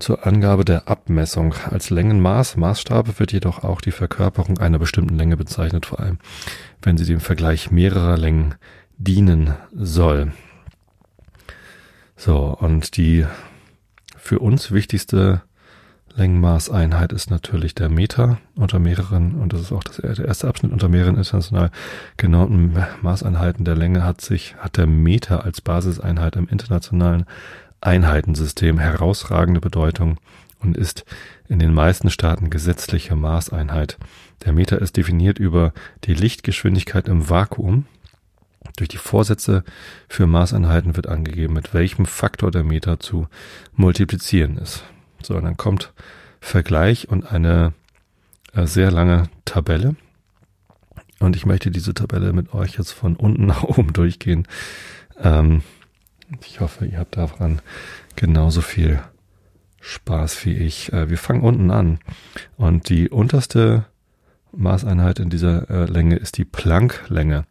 zur 0.02 0.26
Angabe 0.26 0.64
der 0.64 0.88
Abmessung. 0.88 1.54
Als 1.70 1.90
Längenmaß, 1.90 2.56
Maßstab 2.56 3.20
wird 3.20 3.32
jedoch 3.32 3.62
auch 3.62 3.80
die 3.80 3.92
Verkörperung 3.92 4.58
einer 4.58 4.80
bestimmten 4.80 5.16
Länge 5.16 5.36
bezeichnet, 5.36 5.86
vor 5.86 6.00
allem 6.00 6.18
wenn 6.82 6.98
sie 6.98 7.06
dem 7.06 7.20
Vergleich 7.20 7.70
mehrerer 7.70 8.18
Längen 8.18 8.56
dienen 8.98 9.54
soll. 9.72 10.32
So, 12.16 12.56
und 12.58 12.96
die 12.96 13.26
für 14.16 14.40
uns 14.40 14.72
wichtigste 14.72 15.42
Längenmaßeinheit 16.14 17.12
ist 17.12 17.30
natürlich 17.30 17.74
der 17.74 17.88
Meter 17.88 18.38
unter 18.56 18.78
mehreren, 18.78 19.36
und 19.36 19.52
das 19.52 19.62
ist 19.62 19.72
auch 19.72 19.84
das, 19.84 19.96
der 19.96 20.26
erste 20.26 20.48
Abschnitt 20.48 20.72
unter 20.72 20.88
mehreren 20.88 21.16
international 21.16 21.70
genannten 22.16 22.76
Maßeinheiten 23.02 23.64
der 23.64 23.76
Länge 23.76 24.04
hat 24.04 24.20
sich, 24.20 24.56
hat 24.58 24.76
der 24.76 24.86
Meter 24.86 25.44
als 25.44 25.60
Basiseinheit 25.60 26.36
im 26.36 26.48
internationalen 26.48 27.24
Einheitensystem 27.82 28.78
herausragende 28.78 29.60
Bedeutung 29.60 30.18
und 30.60 30.76
ist 30.76 31.04
in 31.48 31.58
den 31.58 31.74
meisten 31.74 32.10
Staaten 32.10 32.50
gesetzliche 32.50 33.16
Maßeinheit. 33.16 33.98
Der 34.44 34.52
Meter 34.52 34.80
ist 34.80 34.96
definiert 34.96 35.38
über 35.38 35.72
die 36.04 36.14
Lichtgeschwindigkeit 36.14 37.08
im 37.08 37.28
Vakuum. 37.28 37.86
Durch 38.76 38.88
die 38.88 38.98
Vorsätze 38.98 39.64
für 40.08 40.26
Maßeinheiten 40.26 40.96
wird 40.96 41.08
angegeben, 41.08 41.54
mit 41.54 41.74
welchem 41.74 42.06
Faktor 42.06 42.50
der 42.50 42.64
Meter 42.64 43.00
zu 43.00 43.26
multiplizieren 43.74 44.56
ist. 44.56 44.84
So, 45.22 45.38
dann 45.40 45.56
kommt 45.56 45.92
Vergleich 46.40 47.08
und 47.08 47.30
eine 47.30 47.72
äh, 48.54 48.66
sehr 48.66 48.90
lange 48.90 49.28
Tabelle. 49.44 49.96
Und 51.18 51.36
ich 51.36 51.46
möchte 51.46 51.70
diese 51.70 51.94
Tabelle 51.94 52.32
mit 52.32 52.52
euch 52.54 52.78
jetzt 52.78 52.92
von 52.92 53.16
unten 53.16 53.46
nach 53.46 53.62
oben 53.62 53.92
durchgehen. 53.92 54.46
Ähm, 55.18 55.62
ich 56.40 56.60
hoffe, 56.60 56.86
ihr 56.86 56.98
habt 56.98 57.16
daran 57.16 57.60
genauso 58.16 58.60
viel 58.60 59.00
Spaß 59.80 60.44
wie 60.44 60.54
ich. 60.54 60.92
Äh, 60.92 61.10
wir 61.10 61.18
fangen 61.18 61.42
unten 61.42 61.70
an. 61.70 61.98
Und 62.56 62.88
die 62.88 63.10
unterste 63.10 63.86
Maßeinheit 64.52 65.18
in 65.18 65.30
dieser 65.30 65.68
äh, 65.70 65.84
Länge 65.86 66.16
ist 66.16 66.38
die 66.38 66.44
Plancklänge. 66.44 67.44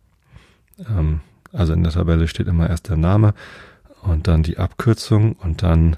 Ähm, 0.90 1.22
also 1.52 1.74
in 1.74 1.84
der 1.84 1.92
Tabelle 1.92 2.28
steht 2.28 2.48
immer 2.48 2.70
erst 2.70 2.90
der 2.90 2.98
Name 2.98 3.34
und 4.02 4.28
dann 4.28 4.44
die 4.44 4.58
Abkürzung 4.58 5.34
und 5.34 5.64
dann 5.64 5.98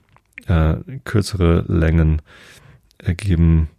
Äh, 0.45 0.75
kürzere 1.05 1.65
Längen 1.67 2.21
ergeben 2.99 3.69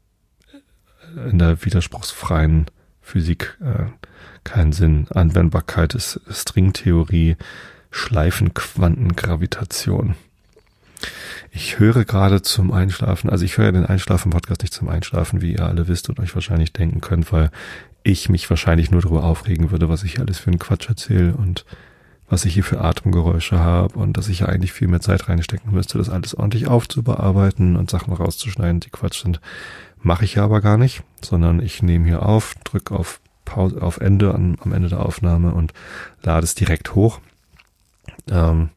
in 1.31 1.39
der 1.39 1.65
widerspruchsfreien 1.65 2.67
Physik 3.07 3.57
äh, 3.61 3.85
keinen 4.43 4.73
Sinn. 4.73 5.07
Anwendbarkeit 5.11 5.95
ist 5.95 6.21
Stringtheorie, 6.29 7.37
Schleifenquantengravitation. 7.93 10.17
Ich 11.53 11.79
höre 11.79 12.05
gerade 12.05 12.43
zum 12.43 12.73
Einschlafen, 12.73 13.31
also 13.31 13.45
ich 13.45 13.59
höre 13.59 13.71
den 13.71 13.87
Einschlafen-Podcast 13.87 14.63
nicht 14.63 14.75
zum 14.75 14.89
Einschlafen, 14.89 15.41
wie 15.41 15.53
ihr 15.53 15.65
alle 15.65 15.87
wisst 15.87 16.09
und 16.09 16.19
euch 16.19 16.35
wahrscheinlich 16.35 16.73
denken 16.73 17.01
könnt, 17.01 17.33
weil 17.33 17.53
ich 18.03 18.29
mich 18.29 18.51
wahrscheinlich 18.51 18.91
nur 18.91 19.03
darüber 19.03 19.23
aufregen 19.23 19.71
würde, 19.71 19.89
was 19.89 20.03
ich 20.03 20.15
hier 20.15 20.23
alles 20.23 20.39
für 20.39 20.51
einen 20.51 20.59
Quatsch 20.59 20.89
erzähle 20.89 21.37
und 21.37 21.65
was 22.29 22.45
ich 22.45 22.55
hier 22.55 22.65
für 22.65 22.81
Atemgeräusche 22.81 23.61
habe 23.61 24.01
und 24.01 24.17
dass 24.17 24.29
ich 24.29 24.41
ja 24.41 24.47
eigentlich 24.47 24.73
viel 24.73 24.89
mehr 24.89 25.01
Zeit 25.01 25.29
reinstecken 25.29 25.73
müsste, 25.73 25.99
das 25.99 26.11
alles 26.11 26.35
ordentlich 26.35 26.67
aufzubearbeiten 26.67 27.77
und 27.77 27.89
Sachen 27.89 28.13
rauszuschneiden, 28.13 28.81
die 28.81 28.91
Quatsch 28.91 29.23
sind. 29.23 29.41
Mache 30.03 30.25
ich 30.25 30.35
ja 30.35 30.43
aber 30.45 30.61
gar 30.61 30.77
nicht, 30.77 31.05
sondern 31.27 31.61
ich 31.61 31.83
nehme 31.83 32.07
hier 32.07 32.25
auf, 32.25 32.55
drücke 32.65 32.95
auf 32.95 33.21
Pause, 33.45 33.81
auf 33.83 33.99
Ende, 33.99 34.35
an, 34.35 34.57
am 34.61 34.73
Ende 34.73 34.89
der 34.89 35.05
Aufnahme 35.05 35.53
und 35.53 35.73
lade 36.23 36.45
es 36.45 36.55
direkt 36.55 36.95
hoch. 36.95 37.21
Ähm, 38.31 38.71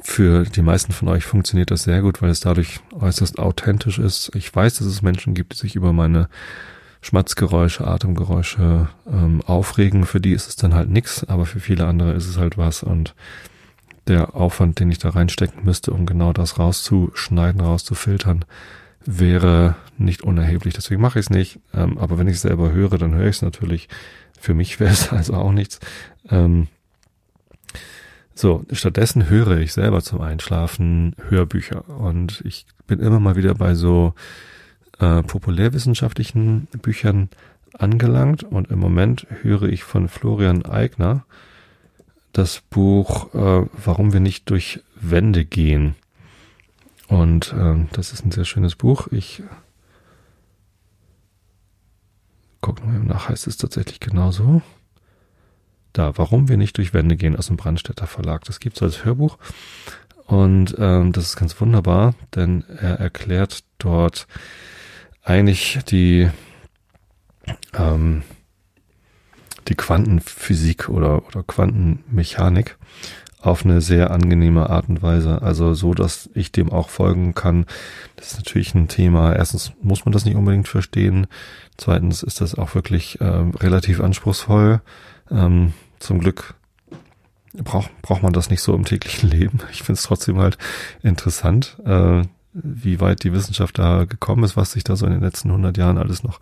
für 0.00 0.44
die 0.44 0.62
meisten 0.62 0.92
von 0.92 1.08
euch 1.08 1.24
funktioniert 1.24 1.70
das 1.70 1.84
sehr 1.84 2.02
gut, 2.02 2.22
weil 2.22 2.30
es 2.30 2.40
dadurch 2.40 2.80
äußerst 2.92 3.38
authentisch 3.38 3.98
ist. 3.98 4.34
Ich 4.34 4.54
weiß, 4.54 4.78
dass 4.78 4.86
es 4.86 5.00
Menschen 5.00 5.34
gibt, 5.34 5.54
die 5.54 5.58
sich 5.58 5.76
über 5.76 5.92
meine 5.92 6.28
Schmatzgeräusche, 7.02 7.86
Atemgeräusche 7.86 8.88
ähm, 9.06 9.42
aufregen. 9.46 10.04
Für 10.04 10.20
die 10.20 10.32
ist 10.32 10.48
es 10.48 10.56
dann 10.56 10.74
halt 10.74 10.90
nix, 10.90 11.24
aber 11.24 11.46
für 11.46 11.60
viele 11.60 11.86
andere 11.86 12.12
ist 12.12 12.26
es 12.26 12.36
halt 12.36 12.58
was. 12.58 12.82
Und 12.82 13.14
der 14.08 14.34
Aufwand, 14.34 14.80
den 14.80 14.90
ich 14.90 14.98
da 14.98 15.10
reinstecken 15.10 15.64
müsste, 15.64 15.92
um 15.92 16.04
genau 16.06 16.32
das 16.32 16.58
rauszuschneiden, 16.58 17.60
rauszufiltern, 17.60 18.44
wäre 19.06 19.76
nicht 19.98 20.22
unerheblich. 20.22 20.74
Deswegen 20.74 21.00
mache 21.00 21.18
ich 21.18 21.26
es 21.26 21.30
nicht. 21.30 21.60
Ähm, 21.74 21.98
aber 21.98 22.18
wenn 22.18 22.28
ich 22.28 22.36
es 22.36 22.42
selber 22.42 22.72
höre, 22.72 22.98
dann 22.98 23.14
höre 23.14 23.28
ich 23.28 23.36
es 23.36 23.42
natürlich. 23.42 23.88
Für 24.38 24.54
mich 24.54 24.80
wäre 24.80 24.92
es 24.92 25.12
also 25.12 25.34
auch 25.34 25.52
nichts. 25.52 25.80
Ähm, 26.28 26.68
so, 28.34 28.64
stattdessen 28.72 29.28
höre 29.28 29.58
ich 29.58 29.72
selber 29.72 30.02
zum 30.02 30.20
Einschlafen 30.20 31.14
Hörbücher 31.28 31.88
und 31.88 32.42
ich 32.46 32.66
bin 32.86 32.98
immer 32.98 33.20
mal 33.20 33.36
wieder 33.36 33.54
bei 33.54 33.74
so 33.74 34.14
äh, 34.98 35.22
populärwissenschaftlichen 35.22 36.66
Büchern 36.80 37.28
angelangt 37.78 38.42
und 38.42 38.70
im 38.70 38.78
Moment 38.78 39.26
höre 39.42 39.64
ich 39.64 39.84
von 39.84 40.08
Florian 40.08 40.64
Eigner 40.64 41.24
das 42.32 42.62
Buch 42.70 43.34
äh, 43.34 43.66
Warum 43.84 44.12
wir 44.12 44.20
nicht 44.20 44.48
durch 44.48 44.80
Wände 44.96 45.44
gehen. 45.44 45.94
Und 47.12 47.52
äh, 47.52 47.74
das 47.92 48.14
ist 48.14 48.24
ein 48.24 48.30
sehr 48.30 48.46
schönes 48.46 48.74
Buch. 48.74 49.08
Ich 49.10 49.42
gucke 52.62 52.82
mal 52.86 53.00
nach, 53.00 53.28
heißt 53.28 53.46
es 53.46 53.58
tatsächlich 53.58 54.00
genauso. 54.00 54.62
Da, 55.92 56.16
warum 56.16 56.48
wir 56.48 56.56
nicht 56.56 56.78
durch 56.78 56.94
Wände 56.94 57.16
gehen 57.16 57.36
aus 57.36 57.48
dem 57.48 57.58
Brandstätter 57.58 58.06
Verlag. 58.06 58.44
Das 58.44 58.60
gibt's 58.60 58.80
als 58.80 59.04
Hörbuch. 59.04 59.36
Und 60.24 60.74
ähm, 60.78 61.12
das 61.12 61.24
ist 61.24 61.36
ganz 61.36 61.60
wunderbar, 61.60 62.14
denn 62.34 62.64
er 62.66 62.98
erklärt 62.98 63.62
dort 63.76 64.26
eigentlich 65.22 65.80
die, 65.90 66.30
ähm, 67.74 68.22
die 69.68 69.74
Quantenphysik 69.74 70.88
oder, 70.88 71.26
oder 71.26 71.42
Quantenmechanik 71.42 72.78
auf 73.42 73.64
eine 73.64 73.80
sehr 73.80 74.10
angenehme 74.10 74.70
Art 74.70 74.88
und 74.88 75.02
Weise. 75.02 75.42
Also 75.42 75.74
so, 75.74 75.94
dass 75.94 76.30
ich 76.34 76.52
dem 76.52 76.70
auch 76.70 76.88
folgen 76.88 77.34
kann. 77.34 77.66
Das 78.16 78.32
ist 78.32 78.38
natürlich 78.38 78.74
ein 78.74 78.88
Thema. 78.88 79.34
Erstens 79.34 79.72
muss 79.82 80.04
man 80.04 80.12
das 80.12 80.24
nicht 80.24 80.36
unbedingt 80.36 80.68
verstehen. 80.68 81.26
Zweitens 81.76 82.22
ist 82.22 82.40
das 82.40 82.54
auch 82.54 82.74
wirklich 82.74 83.20
äh, 83.20 83.24
relativ 83.24 84.00
anspruchsvoll. 84.00 84.80
Ähm, 85.30 85.72
zum 85.98 86.20
Glück 86.20 86.54
braucht 87.54 87.90
braucht 88.00 88.22
man 88.22 88.32
das 88.32 88.48
nicht 88.48 88.62
so 88.62 88.74
im 88.74 88.84
täglichen 88.84 89.28
Leben. 89.30 89.58
Ich 89.72 89.82
finde 89.82 89.98
es 89.98 90.04
trotzdem 90.04 90.38
halt 90.38 90.56
interessant, 91.02 91.78
äh, 91.84 92.22
wie 92.52 93.00
weit 93.00 93.24
die 93.24 93.32
Wissenschaft 93.32 93.78
da 93.78 94.04
gekommen 94.04 94.44
ist, 94.44 94.56
was 94.56 94.72
sich 94.72 94.84
da 94.84 94.94
so 94.94 95.06
in 95.06 95.12
den 95.12 95.22
letzten 95.22 95.48
100 95.48 95.76
Jahren 95.76 95.98
alles 95.98 96.22
noch 96.22 96.38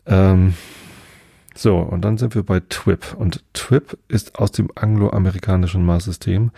Ähm, 0.05 0.53
so, 1.53 1.79
und 1.79 2.01
dann 2.01 2.17
sind 2.17 2.33
wir 2.33 2.43
bei 2.43 2.61
TWIP. 2.61 3.13
Und 3.13 3.43
TWIP 3.51 3.97
ist 4.07 4.39
aus 4.39 4.53
dem 4.53 4.69
angloamerikanischen 4.73 5.85
Maßsystem. 5.85 6.51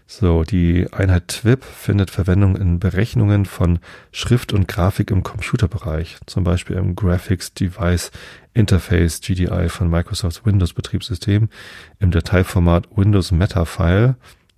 So, 0.06 0.42
die 0.42 0.86
Einheit 0.90 1.28
TWIP 1.28 1.62
findet 1.62 2.10
Verwendung 2.10 2.56
in 2.56 2.80
Berechnungen 2.80 3.44
von 3.44 3.78
Schrift 4.10 4.54
und 4.54 4.66
Grafik 4.66 5.10
im 5.10 5.22
Computerbereich, 5.22 6.16
zum 6.24 6.44
Beispiel 6.44 6.76
im 6.76 6.96
Graphics 6.96 7.52
Device 7.52 8.10
Interface 8.54 9.20
GDI 9.20 9.68
von 9.68 9.90
Microsofts 9.90 10.46
Windows 10.46 10.72
Betriebssystem, 10.72 11.50
im 12.00 12.10
Dateiformat 12.10 12.88
Windows 12.96 13.32
Meta 13.32 13.66
File 13.66 14.16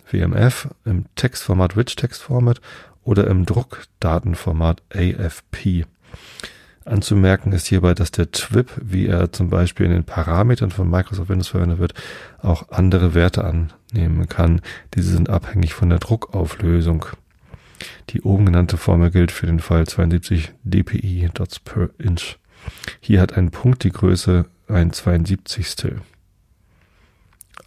WMF, 0.09 0.69
im 0.85 1.03
Textformat 1.15 1.75
Rich 1.75 1.97
Text 1.97 2.21
Format 2.21 2.61
oder 3.03 3.27
im 3.27 3.45
Druckdatenformat 3.45 4.83
AFP. 4.93 5.83
Anzumerken 6.83 7.51
ist 7.51 7.67
hierbei, 7.67 7.93
dass 7.93 8.11
der 8.11 8.31
TWIP, 8.31 8.71
wie 8.81 9.05
er 9.05 9.31
zum 9.31 9.49
Beispiel 9.49 9.85
in 9.85 9.91
den 9.91 10.03
Parametern 10.03 10.71
von 10.71 10.89
Microsoft 10.89 11.29
Windows 11.29 11.49
verwendet 11.49 11.79
wird, 11.79 11.93
auch 12.41 12.69
andere 12.69 13.13
Werte 13.13 13.43
annehmen 13.43 14.27
kann. 14.27 14.61
Diese 14.95 15.11
sind 15.11 15.29
abhängig 15.29 15.73
von 15.73 15.89
der 15.89 15.99
Druckauflösung. 15.99 17.05
Die 18.09 18.21
oben 18.21 18.45
genannte 18.45 18.77
Formel 18.77 19.11
gilt 19.11 19.31
für 19.31 19.45
den 19.45 19.59
Fall 19.59 19.85
72 19.85 20.53
dpi 20.63 21.29
dots 21.33 21.59
per 21.59 21.89
inch. 21.99 22.37
Hier 22.99 23.21
hat 23.21 23.37
ein 23.37 23.51
Punkt 23.51 23.83
die 23.83 23.91
Größe 23.91 24.45
ein 24.67 24.91
72. 24.91 25.95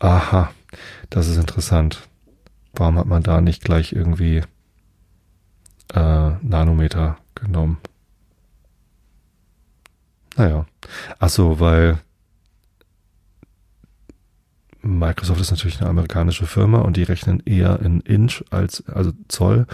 Aha, 0.00 0.52
das 1.10 1.28
ist 1.28 1.36
interessant. 1.36 2.08
Warum 2.72 2.98
hat 2.98 3.06
man 3.06 3.22
da 3.22 3.40
nicht 3.40 3.62
gleich 3.62 3.92
irgendwie 3.92 4.42
äh, 5.94 6.30
Nanometer 6.42 7.18
genommen? 7.34 7.78
Naja. 10.36 10.66
Ach 11.18 11.28
so, 11.28 11.60
weil 11.60 11.98
Microsoft 14.82 15.40
ist 15.40 15.50
natürlich 15.50 15.80
eine 15.80 15.88
amerikanische 15.88 16.46
Firma 16.46 16.80
und 16.80 16.96
die 16.96 17.04
rechnen 17.04 17.42
eher 17.46 17.80
in 17.80 18.00
Inch 18.00 18.44
als, 18.50 18.86
also 18.88 19.12
Zoll, 19.28 19.66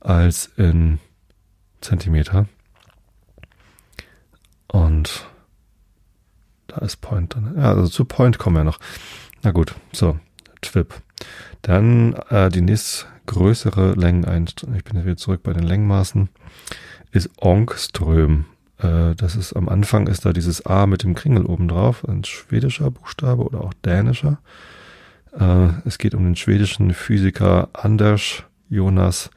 als 0.00 0.50
in 0.56 0.98
Zentimeter. 1.80 2.46
Und 4.68 5.26
da 6.66 6.78
ist 6.78 6.96
Point 6.96 7.34
dann. 7.34 7.56
Ja, 7.56 7.74
also 7.74 7.88
zu 7.88 8.04
Point 8.04 8.38
kommen 8.38 8.56
wir 8.56 8.64
noch. 8.64 8.80
Na 9.42 9.50
gut, 9.50 9.74
so, 9.92 10.18
TWIP. 10.62 10.94
Dann 11.62 12.14
äh, 12.30 12.48
die 12.48 12.62
nächstgrößere 12.62 13.92
Längeneinstellung, 13.92 14.74
ich 14.76 14.84
bin 14.84 14.96
jetzt 14.96 15.06
wieder 15.06 15.16
zurück 15.16 15.42
bei 15.42 15.52
den 15.52 15.64
Längenmaßen, 15.64 16.28
ist 17.12 17.30
Ångström. 17.36 18.46
Äh, 18.78 19.14
das 19.14 19.36
ist 19.36 19.54
am 19.54 19.68
Anfang 19.68 20.06
ist 20.06 20.24
da 20.24 20.32
dieses 20.32 20.64
A 20.66 20.86
mit 20.86 21.02
dem 21.02 21.14
Kringel 21.14 21.46
oben 21.46 21.68
drauf, 21.68 22.06
ein 22.08 22.24
schwedischer 22.24 22.90
Buchstabe 22.90 23.42
oder 23.42 23.60
auch 23.60 23.74
dänischer. 23.84 24.38
Äh, 25.38 25.68
es 25.84 25.98
geht 25.98 26.14
um 26.14 26.24
den 26.24 26.36
schwedischen 26.36 26.94
Physiker 26.94 27.68
Anders 27.72 28.44
Jonas 28.68 29.30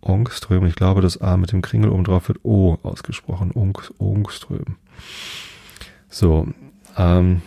Ångström. 0.00 0.66
Ich 0.66 0.76
glaube, 0.76 1.02
das 1.02 1.20
A 1.20 1.36
mit 1.36 1.52
dem 1.52 1.62
Kringel 1.62 1.90
oben 1.90 2.04
drauf 2.04 2.28
wird 2.28 2.44
O 2.44 2.78
ausgesprochen. 2.82 3.52
Ångström. 3.52 4.76
So, 6.08 6.48
ähm, 6.96 7.42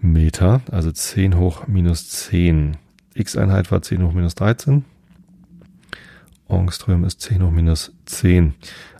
Meter, 0.00 0.62
also 0.70 0.90
10 0.90 1.36
hoch 1.36 1.66
minus 1.66 2.08
10. 2.08 2.76
X-Einheit 3.14 3.70
war 3.70 3.82
10 3.82 4.02
hoch 4.02 4.12
minus 4.12 4.34
13. 4.34 4.84
Ångström 6.48 7.04
ist 7.04 7.20
10 7.20 7.42
hoch 7.42 7.50
minus 7.50 7.92
10. 8.06 8.54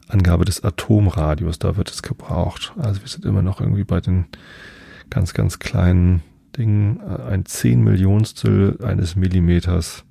Angabe 0.09 0.45
des 0.45 0.65
Atomradius, 0.65 1.59
da 1.59 1.77
wird 1.77 1.91
es 1.91 2.03
gebraucht. 2.03 2.73
Also 2.77 3.01
wir 3.01 3.09
sind 3.09 3.25
immer 3.25 3.43
noch 3.43 3.61
irgendwie 3.61 3.85
bei 3.85 4.01
den 4.01 4.27
ganz, 5.09 5.35
ganz 5.35 5.59
kleinen 5.59 6.23
Dingen. 6.57 7.01
Ein 7.01 7.47
10 7.47 7.83
Millionstel 7.83 8.79
eines 8.83 9.17
Millimeters. 9.17 10.05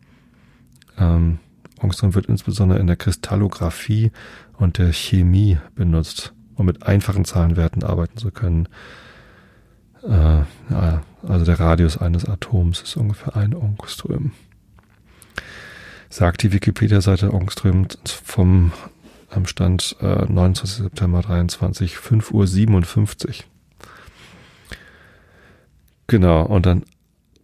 Ähm, 0.97 1.39
Ångström 1.81 2.15
wird 2.15 2.27
insbesondere 2.27 2.79
in 2.79 2.87
der 2.87 2.95
Kristallographie 2.95 4.11
und 4.57 4.77
der 4.77 4.91
Chemie 4.91 5.57
benutzt, 5.75 6.33
um 6.55 6.65
mit 6.65 6.83
einfachen 6.83 7.25
Zahlenwerten 7.25 7.83
arbeiten 7.83 8.17
zu 8.17 8.31
können. 8.31 8.67
Äh, 10.03 10.43
ja, 10.71 11.01
also 11.27 11.45
der 11.45 11.59
Radius 11.59 11.97
eines 11.97 12.25
Atoms 12.25 12.81
ist 12.81 12.97
ungefähr 12.97 13.35
ein 13.35 13.53
Ångström. 13.53 14.31
Sagt 16.09 16.43
die 16.43 16.53
Wikipedia-Seite 16.53 17.33
Ångström 17.33 17.87
vom 18.23 18.71
am 19.29 19.45
Stand 19.45 19.95
äh, 20.01 20.25
29. 20.25 20.83
September 20.83 21.21
23, 21.21 21.97
5 21.97 22.31
Uhr 22.31 22.47
57. 22.47 23.45
Genau, 26.07 26.43
und 26.43 26.65
dann 26.65 26.85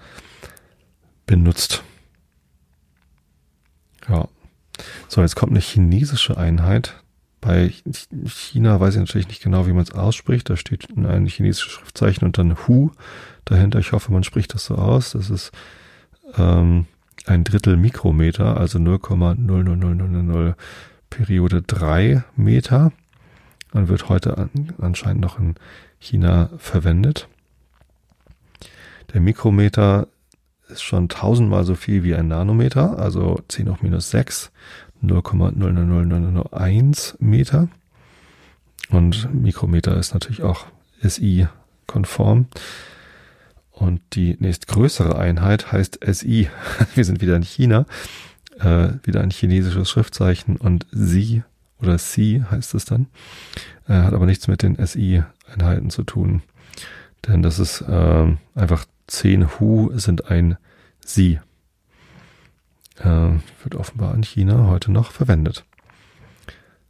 benutzt. 1.26 1.84
Ja. 4.10 4.28
So, 5.08 5.22
jetzt 5.22 5.36
kommt 5.36 5.52
eine 5.52 5.60
chinesische 5.60 6.38
Einheit. 6.38 6.96
Bei 7.40 7.74
China 8.26 8.80
weiß 8.80 8.96
ich 8.96 9.00
natürlich 9.00 9.28
nicht 9.28 9.44
genau, 9.44 9.66
wie 9.68 9.74
man 9.74 9.84
es 9.84 9.92
ausspricht. 9.92 10.50
Da 10.50 10.58
steht 10.58 10.90
ein 10.96 11.26
chinesisches 11.26 11.72
Schriftzeichen 11.74 12.26
und 12.26 12.38
dann 12.38 12.56
Hu 12.68 12.92
dahinter. 13.46 13.80
Ich 13.80 13.92
hoffe, 13.92 14.12
man 14.12 14.24
spricht 14.24 14.54
das 14.54 14.66
so 14.66 14.76
aus. 14.76 15.12
Das 15.12 15.30
ist 15.30 15.52
ähm, 16.38 16.86
ein 17.26 17.44
Drittel 17.44 17.78
Mikrometer, 17.78 18.58
also 18.58 18.78
0,00000 18.80 20.56
Periode 21.10 21.62
3 21.62 22.24
Meter. 22.36 22.92
Und 23.74 23.88
wird 23.88 24.10
heute 24.10 24.38
an, 24.38 24.74
anscheinend 24.80 25.22
noch 25.22 25.40
in 25.40 25.56
China 26.00 26.50
verwendet. 26.58 27.28
Der 29.14 29.22
Mikrometer 29.22 30.08
ist 30.70 30.84
schon 30.84 31.10
tausendmal 31.10 31.66
so 31.66 31.76
viel 31.76 32.04
wie 32.04 32.16
ein 32.16 32.30
Nanometer, 32.30 32.98
also 32.98 33.42
10 33.48 33.70
hoch 33.70 33.82
minus 33.82 34.10
6, 34.12 34.52
0,00001 35.04 37.16
Meter. 37.20 37.68
Und 38.90 39.34
Mikrometer 39.34 39.98
ist 39.98 40.14
natürlich 40.14 40.44
auch 40.44 40.66
SI-konform. 41.02 42.46
Und 43.72 44.02
die 44.14 44.38
nächstgrößere 44.40 45.18
Einheit 45.18 45.72
heißt 45.72 46.00
SI. 46.06 46.50
Wir 46.96 47.04
sind 47.04 47.22
wieder 47.22 47.36
in 47.36 47.44
China. 47.44 47.86
Äh, 48.60 48.90
wieder 49.04 49.22
ein 49.22 49.32
chinesisches 49.32 49.90
Schriftzeichen 49.90 50.58
und 50.58 50.86
Sie 50.92 51.42
oder 51.80 51.98
Sie 51.98 52.44
heißt 52.44 52.76
es 52.76 52.86
dann. 52.86 53.08
Äh, 53.88 53.94
hat 53.94 54.14
aber 54.14 54.28
nichts 54.28 54.48
mit 54.48 54.62
den 54.62 54.78
SI-Einheiten 54.86 55.90
zu 55.90 56.04
tun. 56.04 56.44
Denn 57.28 57.42
das 57.42 57.58
ist 57.60 57.82
äh, 57.82 58.36
einfach 58.56 58.86
10 59.12 59.60
Hu 59.60 59.92
sind 59.98 60.32
ein 60.32 60.58
Sie. 61.04 61.40
Äh, 62.98 63.32
wird 63.64 63.76
offenbar 63.76 64.16
in 64.16 64.24
China 64.24 64.68
heute 64.68 64.92
noch 64.92 65.12
verwendet. 65.12 65.66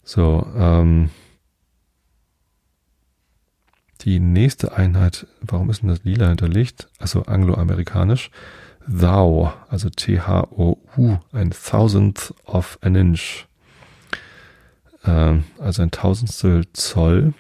So, 0.04 0.46
ähm, 0.56 1.10
die 4.02 4.20
nächste 4.20 4.78
Einheit, 4.78 5.26
warum 5.42 5.72
ist 5.72 5.82
denn 5.82 5.90
das 5.90 6.04
lila 6.04 6.28
hinterlegt? 6.28 6.90
Also 7.00 7.24
angloamerikanisch. 7.24 8.30
Thou, 8.88 9.52
also 9.70 9.90
T-H-O-U, 9.90 11.18
ein 11.32 11.50
Thousandth 11.50 12.36
of 12.46 12.78
an 12.82 12.94
Inch. 12.96 13.48
Äh, 15.04 15.40
also 15.58 15.82
ein 15.82 15.90
Tausendstel 15.90 16.72
Zoll. 16.74 17.34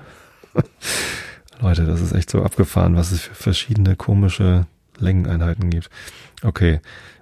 Leute, 1.61 1.85
das 1.85 2.01
ist 2.01 2.13
echt 2.13 2.29
so 2.29 2.43
abgefahren, 2.43 2.95
was 2.95 3.11
es 3.11 3.21
für 3.21 3.35
verschiedene 3.35 3.95
komische 3.95 4.65
Längeneinheiten 4.97 5.69
gibt. 5.69 5.89
Okay, 6.41 6.79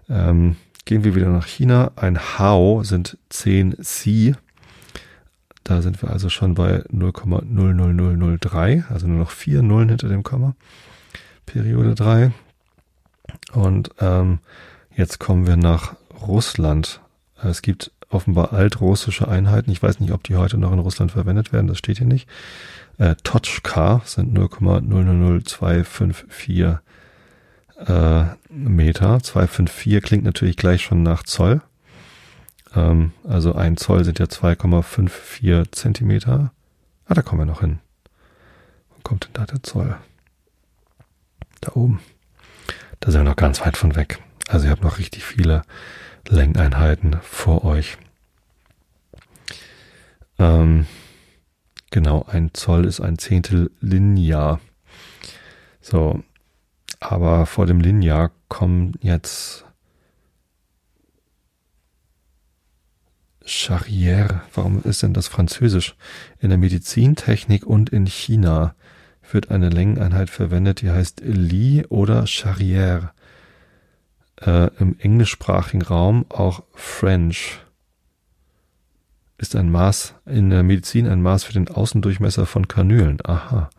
ähm, 0.10 0.58
gehen 0.86 1.04
wir 1.04 1.16
wieder 1.16 1.30
nach 1.30 1.48
China. 1.48 1.92
Ein 1.96 2.20
Hao 2.20 2.84
sind 2.84 3.18
10 3.30 3.84
C. 3.84 4.36
Da 5.64 5.82
sind 5.82 6.02
wir 6.02 6.10
also 6.10 6.30
schon 6.30 6.56
bei 6.56 6.84
0,00003, 6.88 8.90
also 8.90 9.08
nur 9.08 9.20
noch 9.20 9.32
vier 9.32 9.62
Nullen 9.62 9.90
hinter 9.90 10.08
dem 10.10 10.24
Komma. 10.24 10.56
Periode 11.46 11.96
3. 11.96 12.32
Und 13.54 13.92
ähm, 14.00 14.40
jetzt 14.96 15.20
kommen 15.20 15.46
wir 15.46 15.58
nach 15.58 15.96
Russland. 16.28 17.02
Es 17.42 17.62
gibt 17.62 17.92
offenbar 18.10 18.54
altrussische 18.54 19.28
Einheiten. 19.28 19.70
Ich 19.72 19.84
weiß 19.84 20.00
nicht, 20.00 20.12
ob 20.12 20.24
die 20.24 20.36
heute 20.36 20.58
noch 20.58 20.74
in 20.74 20.80
Russland 20.80 21.12
verwendet 21.12 21.54
werden, 21.54 21.68
das 21.68 21.78
steht 21.78 22.00
hier 22.00 22.08
nicht. 22.08 22.28
Äh, 22.98 23.14
Tochka 23.24 24.02
sind 24.06 24.36
0,000254 24.38 26.80
äh, 27.88 28.26
Meter. 28.50 29.22
254 29.22 30.04
klingt 30.04 30.24
natürlich 30.24 30.58
gleich 30.58 30.82
schon 30.84 31.04
nach 31.04 31.22
Zoll. 31.24 31.62
Ähm, 32.76 33.12
also 33.28 33.54
ein 33.54 33.78
Zoll 33.78 34.04
sind 34.04 34.20
ja 34.20 34.26
2,54 34.26 35.72
Zentimeter. 35.72 36.52
Ah, 37.06 37.14
da 37.14 37.22
kommen 37.22 37.42
wir 37.42 37.46
noch 37.46 37.62
hin. 37.62 37.80
Wo 38.90 39.02
kommt 39.04 39.26
denn 39.26 39.34
da 39.34 39.46
der 39.46 39.64
Zoll? 39.64 39.98
Da 41.62 41.74
oben. 41.74 42.00
Da 43.00 43.12
sind 43.12 43.22
wir 43.22 43.30
noch 43.30 43.36
ganz 43.36 43.62
weit 43.62 43.78
von 43.78 43.96
weg. 43.96 44.20
Also 44.48 44.66
ihr 44.66 44.72
habt 44.72 44.84
noch 44.84 44.98
richtig 44.98 45.24
viele 45.24 45.64
Längeneinheiten 46.28 47.18
vor 47.22 47.64
euch. 47.64 47.98
Ähm, 50.40 50.86
genau, 51.90 52.26
ein 52.28 52.54
Zoll 52.54 52.86
ist 52.86 53.00
ein 53.00 53.18
Zehntel 53.18 53.72
Linear. 53.80 54.60
So, 55.82 56.24
aber 57.00 57.46
vor 57.46 57.66
dem 57.66 57.80
Linear 57.80 58.32
kommen 58.48 58.94
jetzt 59.02 59.66
Charrière. 63.46 64.42
Warum 64.54 64.82
ist 64.84 65.04
denn 65.04 65.14
das 65.14 65.28
Französisch? 65.28 65.96
In 66.40 66.50
der 66.50 66.58
Medizintechnik 66.58 67.66
und 67.66 67.90
in 67.90 68.06
China 68.06 68.76
wird 69.32 69.52
eine 69.52 69.70
Längeneinheit 69.70 70.30
verwendet, 70.30 70.82
die 70.82 70.92
heißt 70.92 71.22
Li 71.24 71.86
oder 71.88 72.24
Charrière. 72.24 73.10
Äh, 74.38 74.70
Im 74.80 74.96
englischsprachigen 75.00 75.82
Raum 75.82 76.26
auch 76.30 76.64
French 76.74 77.60
ist 79.38 79.56
ein 79.56 79.72
Maß 79.72 80.16
in 80.26 80.52
der 80.52 80.64
Medizin 80.64 81.08
ein 81.08 81.22
Maß 81.22 81.46
für 81.46 81.54
den 81.54 81.68
Außendurchmesser 81.68 82.46
von 82.46 82.68
Kanülen. 82.68 83.18
Aha, 83.24 83.70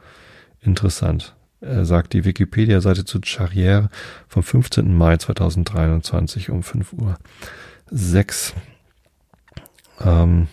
interessant 0.60 1.36
äh, 1.60 1.84
sagt 1.84 2.12
die 2.12 2.24
Wikipedia-Seite 2.24 3.04
zu 3.04 3.18
Charrière 3.18 3.88
vom 4.28 4.42
15. 4.42 4.92
Mai 4.96 5.16
2023 5.16 6.50
um 6.50 6.62
5 6.62 6.92
Uhr 6.94 7.16
6. 7.90 8.54
Ähm, 10.04 10.48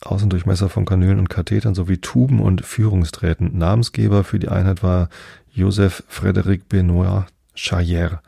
Außendurchmesser 0.00 0.68
von 0.68 0.84
Kanülen 0.84 1.18
und 1.18 1.28
Kathetern 1.28 1.74
sowie 1.74 1.98
Tuben 1.98 2.40
und 2.40 2.64
Führungsdrähten. 2.64 3.56
Namensgeber 3.58 4.24
für 4.24 4.38
die 4.38 4.48
Einheit 4.48 4.82
war 4.82 5.08
Joseph 5.52 6.04
Frédéric 6.10 6.62
Benoit 6.68 7.24
Charrière. 7.56 8.20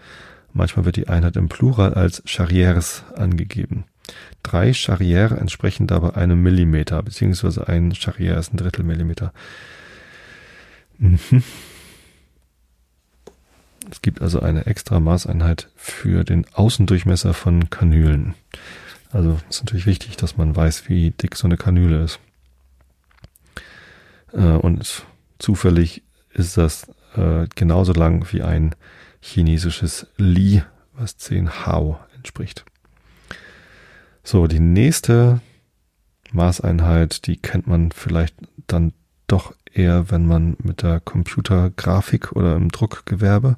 Manchmal 0.53 0.85
wird 0.85 0.97
die 0.97 1.09
Einheit 1.09 1.37
im 1.37 1.49
Plural 1.49 1.95
als 1.95 2.25
Charrières 2.25 3.05
angegeben. 3.15 3.85
Drei 4.43 4.73
Charriere 4.73 5.37
entsprechen 5.37 5.87
dabei 5.87 6.15
einem 6.15 6.43
Millimeter, 6.43 7.03
beziehungsweise 7.03 7.69
ein 7.69 7.95
Charriere 7.95 8.39
ist 8.39 8.55
ein 8.55 8.57
Drittel 8.57 8.85
Millimeter. 8.85 9.33
Mhm. 10.99 11.19
Es 13.91 14.03
gibt 14.03 14.21
also 14.21 14.41
eine 14.41 14.67
extra 14.67 15.01
Maßeinheit 15.01 15.71
für 15.77 16.25
den 16.25 16.47
Außendurchmesser 16.53 17.35
von 17.35 17.71
Kanülen. 17.71 18.35
Also 19.11 19.39
ist 19.49 19.63
natürlich 19.63 19.87
wichtig, 19.87 20.17
dass 20.17 20.37
man 20.37 20.55
weiß, 20.55 20.89
wie 20.89 21.11
dick 21.11 21.37
so 21.37 21.47
eine 21.47 21.57
Kanüle 21.57 22.05
ist. 22.05 22.21
Äh, 24.33 24.43
und 24.43 25.05
zufällig 25.39 26.03
ist 26.35 26.57
das 26.57 26.89
äh, 27.17 27.47
genauso 27.55 27.93
lang 27.93 28.31
wie 28.33 28.43
ein 28.43 28.75
chinesisches 29.21 30.07
Li, 30.17 30.63
was 30.93 31.17
10 31.17 31.67
Hao 31.67 31.99
entspricht. 32.15 32.65
So, 34.23 34.47
die 34.47 34.61
nächste 34.61 35.41
Maßeinheit, 36.33 37.27
die 37.27 37.39
kennt 37.39 37.67
man 37.67 37.93
vielleicht 37.93 38.35
dann 38.67 38.93
doch 39.27 39.55
eher, 39.79 40.11
wenn 40.11 40.27
man 40.27 40.57
mit 40.63 40.83
der 40.83 41.01
Computergrafik 41.01 42.33
oder 42.33 42.57
im 42.57 42.71
Druckgewerbe, 42.71 43.57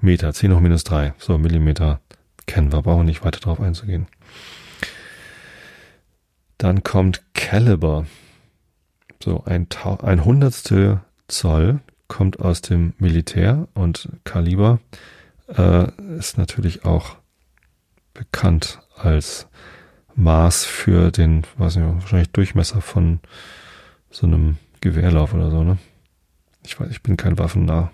Meter, 0.00 0.32
10 0.32 0.54
hoch 0.54 0.60
minus 0.60 0.84
3. 0.84 1.14
So, 1.18 1.38
Millimeter 1.38 2.00
kennen 2.46 2.72
wir, 2.72 2.82
brauchen 2.82 3.06
nicht 3.06 3.24
weiter 3.24 3.40
darauf 3.40 3.60
einzugehen. 3.60 4.06
Dann 6.58 6.82
kommt 6.82 7.22
Caliber. 7.34 8.06
So 9.22 9.44
ein, 9.44 9.66
ein 10.02 10.24
Hundertstel 10.24 11.00
Zoll 11.28 11.80
kommt 12.08 12.38
aus 12.40 12.60
dem 12.60 12.94
Militär 12.98 13.68
und 13.74 14.08
Kaliber 14.24 14.78
äh, 15.48 15.90
ist 16.18 16.38
natürlich 16.38 16.84
auch 16.84 17.16
bekannt 18.14 18.80
als 18.96 19.48
Maß 20.14 20.64
für 20.64 21.10
den, 21.10 21.42
weiß 21.58 21.76
nicht, 21.76 21.86
wahrscheinlich 21.86 22.30
Durchmesser 22.30 22.80
von 22.80 23.20
so 24.10 24.26
einem 24.26 24.56
Gewehrlauf 24.80 25.34
oder 25.34 25.50
so, 25.50 25.62
ne? 25.62 25.78
Ich 26.64 26.80
weiß, 26.80 26.90
ich 26.90 27.02
bin 27.02 27.16
kein 27.16 27.38
Waffennah, 27.38 27.92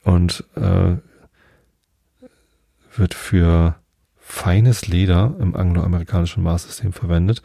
und 0.03 0.43
äh, 0.55 0.97
wird 2.95 3.13
für 3.13 3.75
feines 4.17 4.87
Leder 4.87 5.35
im 5.39 5.55
angloamerikanischen 5.55 6.43
Maßsystem 6.43 6.91
verwendet. 6.93 7.41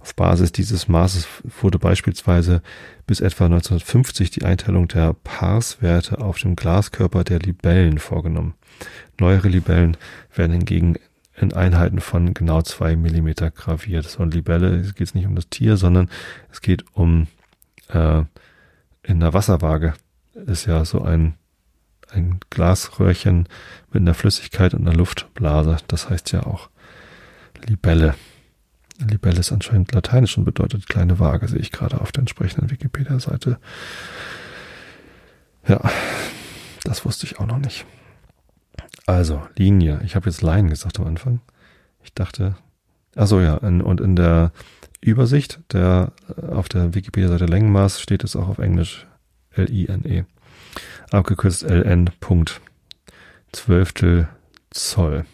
Auf 0.00 0.16
Basis 0.16 0.50
dieses 0.50 0.88
Maßes 0.88 1.28
wurde 1.62 1.78
beispielsweise 1.78 2.62
bis 3.06 3.20
etwa 3.20 3.44
1950 3.44 4.32
die 4.32 4.44
Einteilung 4.44 4.88
der 4.88 5.14
Parswerte 5.14 6.18
auf 6.18 6.38
dem 6.38 6.56
Glaskörper 6.56 7.22
der 7.22 7.38
Libellen 7.38 7.98
vorgenommen. 7.98 8.54
Neuere 9.20 9.46
Libellen 9.46 9.96
werden 10.34 10.50
hingegen 10.50 10.96
in 11.36 11.52
Einheiten 11.52 12.00
von 12.00 12.34
genau 12.34 12.60
zwei 12.62 12.96
Millimeter 12.96 13.52
graviert. 13.52 14.06
So 14.06 14.24
eine 14.24 14.32
Libelle, 14.32 14.80
es 14.80 14.96
geht 14.96 15.14
nicht 15.14 15.26
um 15.26 15.36
das 15.36 15.48
Tier, 15.48 15.76
sondern 15.76 16.10
es 16.50 16.60
geht 16.60 16.84
um 16.92 17.28
äh, 17.86 18.24
in 19.04 19.20
der 19.20 19.32
Wasserwaage 19.32 19.94
ist 20.34 20.66
ja 20.66 20.84
so 20.84 21.02
ein 21.02 21.34
ein 22.14 22.40
Glasröhrchen 22.50 23.48
mit 23.92 24.02
einer 24.02 24.14
Flüssigkeit 24.14 24.74
und 24.74 24.86
einer 24.86 24.96
Luftblase. 24.96 25.78
Das 25.88 26.10
heißt 26.10 26.32
ja 26.32 26.46
auch 26.46 26.70
Libelle. 27.66 28.14
Libelle 28.98 29.40
ist 29.40 29.52
anscheinend 29.52 29.92
lateinisch 29.92 30.38
und 30.38 30.44
bedeutet 30.44 30.88
kleine 30.88 31.18
Waage, 31.18 31.48
sehe 31.48 31.58
ich 31.58 31.72
gerade 31.72 32.00
auf 32.00 32.12
der 32.12 32.20
entsprechenden 32.20 32.70
Wikipedia-Seite. 32.70 33.58
Ja, 35.66 35.80
das 36.84 37.04
wusste 37.04 37.26
ich 37.26 37.38
auch 37.38 37.46
noch 37.46 37.58
nicht. 37.58 37.86
Also, 39.06 39.42
Linie. 39.56 40.00
Ich 40.04 40.14
habe 40.14 40.28
jetzt 40.28 40.42
Line 40.42 40.68
gesagt 40.68 41.00
am 41.00 41.06
Anfang. 41.06 41.40
Ich 42.02 42.14
dachte, 42.14 42.56
also 43.16 43.40
ja, 43.40 43.56
in, 43.58 43.80
und 43.80 44.00
in 44.00 44.16
der 44.16 44.52
Übersicht 45.00 45.60
der 45.72 46.12
auf 46.50 46.68
der 46.68 46.94
Wikipedia-Seite 46.94 47.46
Längenmaß 47.46 48.00
steht 48.00 48.24
es 48.24 48.36
auch 48.36 48.48
auf 48.48 48.58
Englisch 48.58 49.06
L-I-N-E 49.50 50.24
abgekürzt 51.10 51.62
LN. 51.62 52.10
Zwölftel 53.52 54.28
Zoll. 54.70 55.24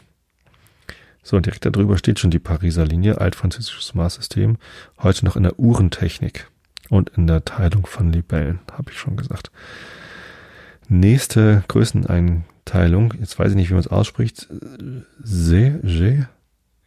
So, 1.22 1.36
und 1.36 1.46
direkt 1.46 1.64
darüber 1.64 1.96
steht 1.98 2.18
schon 2.18 2.30
die 2.30 2.38
Pariser 2.38 2.84
Linie, 2.84 3.20
altfranzösisches 3.20 3.94
Maßsystem, 3.94 4.56
heute 4.98 5.24
noch 5.24 5.36
in 5.36 5.42
der 5.42 5.58
Uhrentechnik 5.58 6.48
und 6.88 7.10
in 7.10 7.26
der 7.26 7.44
Teilung 7.44 7.86
von 7.86 8.12
Libellen, 8.12 8.60
habe 8.72 8.90
ich 8.90 8.98
schon 8.98 9.16
gesagt. 9.16 9.50
Nächste 10.88 11.62
Größeneinteilung, 11.68 13.14
jetzt 13.20 13.38
weiß 13.38 13.50
ich 13.50 13.56
nicht, 13.56 13.70
wie 13.70 13.74
man 13.74 13.80
es 13.80 13.88
ausspricht, 13.88 14.48
Se, 15.22 15.78
Je, 15.82 16.24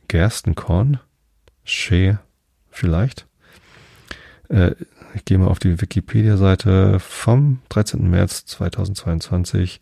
Gerstenkorn, 0.08 1.00
Che, 1.64 2.18
vielleicht. 2.70 3.28
Äh, 4.50 4.76
ich 5.16 5.26
gehe 5.26 5.38
mal 5.38 5.48
auf 5.48 5.60
die 5.60 5.82
Wikipedia-Seite 5.82 7.00
vom 7.00 7.60
13. 7.70 8.10
März 8.10 8.46
2022. 8.46 9.80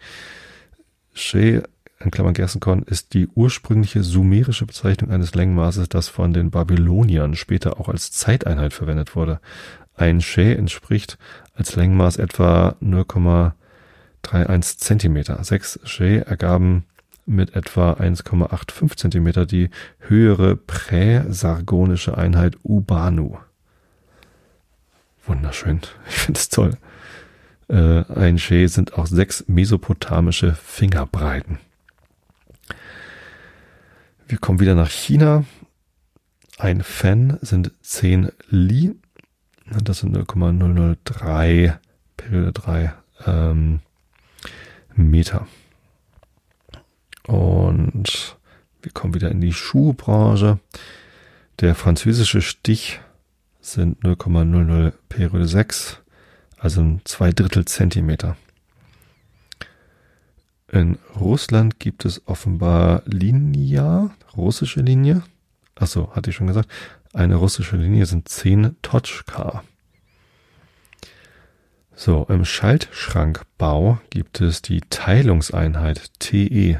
She, 1.13 1.61
in 1.99 2.11
Klammern 2.11 2.33
Gerstenkorn, 2.33 2.83
ist 2.83 3.13
die 3.13 3.27
ursprüngliche 3.27 4.03
sumerische 4.03 4.65
Bezeichnung 4.65 5.11
eines 5.11 5.35
Längenmaßes, 5.35 5.89
das 5.89 6.07
von 6.07 6.33
den 6.33 6.51
Babyloniern 6.51 7.35
später 7.35 7.79
auch 7.79 7.89
als 7.89 8.11
Zeiteinheit 8.11 8.73
verwendet 8.73 9.15
wurde. 9.15 9.39
Ein 9.95 10.21
She 10.21 10.53
entspricht 10.53 11.17
als 11.53 11.75
Längenmaß 11.75 12.17
etwa 12.17 12.75
0,31 12.81 14.77
Zentimeter. 14.77 15.43
Sechs 15.43 15.79
She 15.83 16.17
ergaben 16.17 16.85
mit 17.25 17.55
etwa 17.55 17.93
1,85 17.93 18.97
Zentimeter 18.97 19.45
die 19.45 19.69
höhere 19.99 20.55
präsargonische 20.55 22.17
Einheit 22.17 22.57
Ubanu. 22.63 23.37
Wunderschön. 25.25 25.81
Ich 26.07 26.15
finde 26.15 26.39
es 26.39 26.49
toll. 26.49 26.77
Äh, 27.67 28.03
ein 28.13 28.37
She 28.37 28.67
sind 28.67 28.95
auch 28.95 29.07
sechs 29.07 29.45
mesopotamische 29.47 30.53
Fingerbreiten. 30.53 31.59
Wir 34.27 34.37
kommen 34.37 34.59
wieder 34.59 34.75
nach 34.75 34.89
China. 34.89 35.45
Ein 36.57 36.83
Fan 36.83 37.37
sind 37.41 37.71
10 37.81 38.31
Li. 38.49 38.95
Das 39.83 39.99
sind 39.99 40.13
0,003 40.13 41.77
Periode 42.17 42.51
3 42.51 42.93
ähm, 43.25 43.79
Meter. 44.95 45.47
Und 47.27 48.37
wir 48.81 48.91
kommen 48.91 49.13
wieder 49.13 49.31
in 49.31 49.41
die 49.41 49.53
Schuhbranche. 49.53 50.59
Der 51.59 51.75
französische 51.75 52.41
Stich 52.41 52.99
sind 53.61 54.03
0,00 54.03 54.93
Periode 55.07 55.47
6, 55.47 55.99
also 56.57 56.99
zwei 57.05 57.31
Drittel 57.31 57.65
Zentimeter. 57.65 58.35
In 60.71 60.97
Russland 61.19 61.79
gibt 61.79 62.05
es 62.05 62.25
offenbar 62.27 63.03
Linia, 63.05 64.11
russische 64.35 64.81
Linie. 64.81 65.23
Achso, 65.75 66.15
hatte 66.15 66.29
ich 66.29 66.35
schon 66.35 66.47
gesagt. 66.47 66.69
Eine 67.13 67.35
russische 67.35 67.75
Linie 67.75 68.05
sind 68.05 68.29
10 68.29 68.77
Totschka. 68.81 69.63
So, 71.93 72.25
im 72.29 72.45
Schaltschrankbau 72.45 73.99
gibt 74.09 74.41
es 74.41 74.61
die 74.61 74.81
Teilungseinheit 74.89 76.11
TE. 76.19 76.79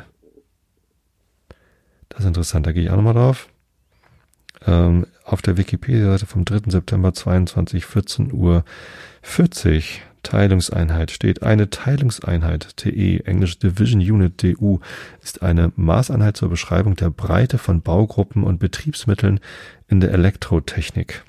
Das 2.10 2.22
ist 2.22 2.26
interessant, 2.26 2.66
da 2.66 2.72
gehe 2.72 2.84
ich 2.84 2.90
auch 2.90 2.96
nochmal 2.96 3.14
drauf. 3.14 3.50
Ähm, 4.66 5.06
auf 5.24 5.42
der 5.42 5.58
Wikipedia-Seite 5.58 6.26
vom 6.26 6.46
3. 6.46 6.72
September 6.72 7.14
22, 7.14 7.86
14 7.86 8.34
Uhr 8.34 8.64
40 9.22 10.02
Teilungseinheit 10.24 11.12
steht. 11.12 11.44
Eine 11.44 11.70
Teilungseinheit, 11.70 12.78
TE, 12.78 13.26
Englisch 13.26 13.60
Division 13.60 14.02
Unit, 14.02 14.44
DU, 14.44 14.80
ist 15.22 15.42
eine 15.42 15.72
Maßeinheit 15.76 16.38
zur 16.38 16.50
Beschreibung 16.50 16.96
der 16.96 17.10
Breite 17.10 17.58
von 17.58 17.82
Baugruppen 17.82 18.44
und 18.44 18.60
Betriebsmitteln 18.60 19.40
in 19.88 20.00
der 20.00 20.12
Elektrotechnik. 20.12 21.24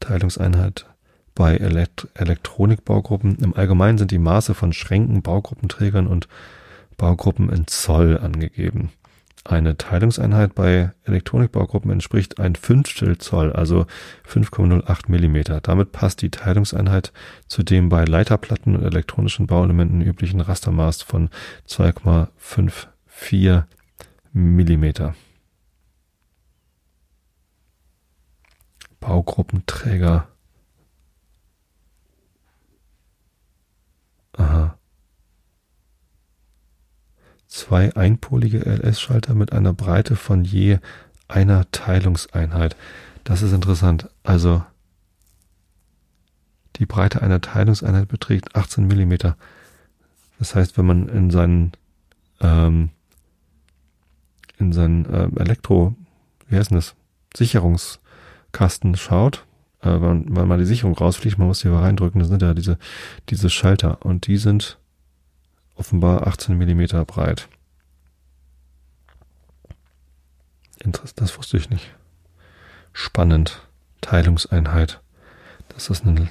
Teilungseinheit 0.00 0.86
bei 1.34 1.56
Elekt 1.56 2.08
Elektronikbaugruppen. 2.14 3.36
Im 3.36 3.54
Allgemeinen 3.54 3.98
sind 3.98 4.10
die 4.10 4.18
Maße 4.18 4.54
von 4.54 4.72
Schränken, 4.72 5.22
Baugruppenträgern 5.22 6.06
und 6.06 6.28
Baugruppen 6.96 7.48
in 7.48 7.66
Zoll 7.68 8.18
angegeben. 8.18 8.90
Eine 9.44 9.76
Teilungseinheit 9.76 10.54
bei 10.54 10.92
Elektronikbaugruppen 11.04 11.90
entspricht 11.90 12.38
ein 12.38 12.54
Fünftel 12.54 13.18
Zoll, 13.18 13.52
also 13.52 13.86
5,08 14.28 15.10
Millimeter. 15.10 15.60
Damit 15.60 15.92
passt 15.92 16.22
die 16.22 16.30
Teilungseinheit 16.30 17.12
zu 17.46 17.62
dem 17.62 17.88
bei 17.88 18.04
Leiterplatten 18.04 18.76
und 18.76 18.84
elektronischen 18.84 19.46
Bauelementen 19.46 20.02
üblichen 20.02 20.40
Rastermaß 20.40 21.02
von 21.02 21.30
2,54 21.66 23.64
Millimeter. 24.32 25.14
Baugruppenträger. 29.00 30.28
Aha. 34.32 34.77
Zwei 37.58 37.94
einpolige 37.96 38.60
LS-Schalter 38.60 39.34
mit 39.34 39.52
einer 39.52 39.72
Breite 39.72 40.16
von 40.16 40.44
je 40.44 40.78
einer 41.26 41.70
Teilungseinheit. 41.72 42.76
Das 43.24 43.42
ist 43.42 43.52
interessant. 43.52 44.08
Also 44.22 44.62
die 46.76 46.86
Breite 46.86 47.20
einer 47.20 47.40
Teilungseinheit 47.40 48.08
beträgt 48.08 48.54
18 48.54 48.86
Millimeter. 48.86 49.36
Das 50.38 50.54
heißt, 50.54 50.78
wenn 50.78 50.86
man 50.86 51.08
in 51.08 51.30
seinen 51.30 51.72
ähm, 52.40 52.90
in 54.58 54.72
seinen 54.72 55.04
äh, 55.06 55.28
Elektro, 55.40 55.94
wie 56.48 56.56
heißt 56.56 56.70
denn 56.70 56.78
das, 56.78 56.94
Sicherungskasten 57.36 58.96
schaut, 58.96 59.44
äh, 59.82 59.88
weil, 59.88 60.24
weil 60.28 60.46
mal 60.46 60.58
die 60.58 60.64
Sicherung 60.64 60.94
rausfliegt, 60.94 61.38
man 61.38 61.48
muss 61.48 61.60
die 61.60 61.68
mal 61.68 61.82
reindrücken, 61.82 62.20
das 62.20 62.28
sind 62.28 62.42
ja 62.42 62.54
diese, 62.54 62.78
diese 63.28 63.50
Schalter 63.50 64.04
und 64.04 64.26
die 64.26 64.36
sind 64.36 64.78
offenbar 65.78 66.26
18 66.26 66.56
Millimeter 66.56 67.04
breit. 67.04 67.48
Interessant, 70.80 71.20
das 71.20 71.38
wusste 71.38 71.56
ich 71.56 71.70
nicht. 71.70 71.94
Spannend. 72.92 73.66
Teilungseinheit. 74.00 75.00
Dass 75.68 75.86
das 75.86 76.04
ein 76.04 76.30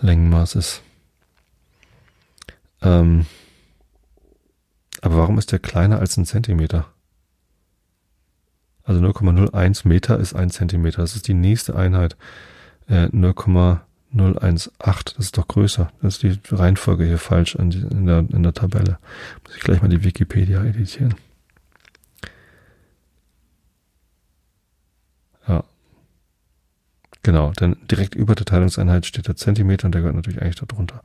Längenmaß 0.00 0.54
ist. 0.54 0.82
Ähm, 2.82 3.26
aber 5.00 5.16
warum 5.18 5.38
ist 5.38 5.52
der 5.52 5.58
kleiner 5.58 5.98
als 5.98 6.16
ein 6.16 6.26
Zentimeter? 6.26 6.86
Also 8.84 9.00
0,01 9.00 9.86
Meter 9.86 10.18
ist 10.18 10.34
ein 10.34 10.50
Zentimeter. 10.50 11.02
Das 11.02 11.14
ist 11.14 11.28
die 11.28 11.34
nächste 11.34 11.76
Einheit. 11.76 12.16
Äh, 12.88 13.08
0,018. 14.14 15.16
Das 15.16 15.26
ist 15.26 15.38
doch 15.38 15.48
größer. 15.48 15.90
Das 16.02 16.14
ist 16.14 16.22
die 16.22 16.54
Reihenfolge 16.54 17.04
hier 17.04 17.18
falsch 17.18 17.54
in, 17.54 17.70
der, 18.06 18.18
in 18.18 18.42
der 18.42 18.54
Tabelle. 18.54 18.98
Muss 19.44 19.56
ich 19.56 19.62
gleich 19.62 19.82
mal 19.82 19.88
die 19.88 20.02
Wikipedia 20.02 20.64
editieren. 20.64 21.14
Ja. 25.46 25.64
Genau, 27.22 27.52
denn 27.52 27.76
direkt 27.90 28.14
über 28.14 28.34
der 28.34 28.46
Teilungseinheit 28.46 29.04
steht 29.06 29.28
der 29.28 29.36
Zentimeter 29.36 29.86
und 29.86 29.92
der 29.92 30.02
gehört 30.02 30.16
natürlich 30.16 30.40
eigentlich 30.40 30.56
darunter. 30.56 31.02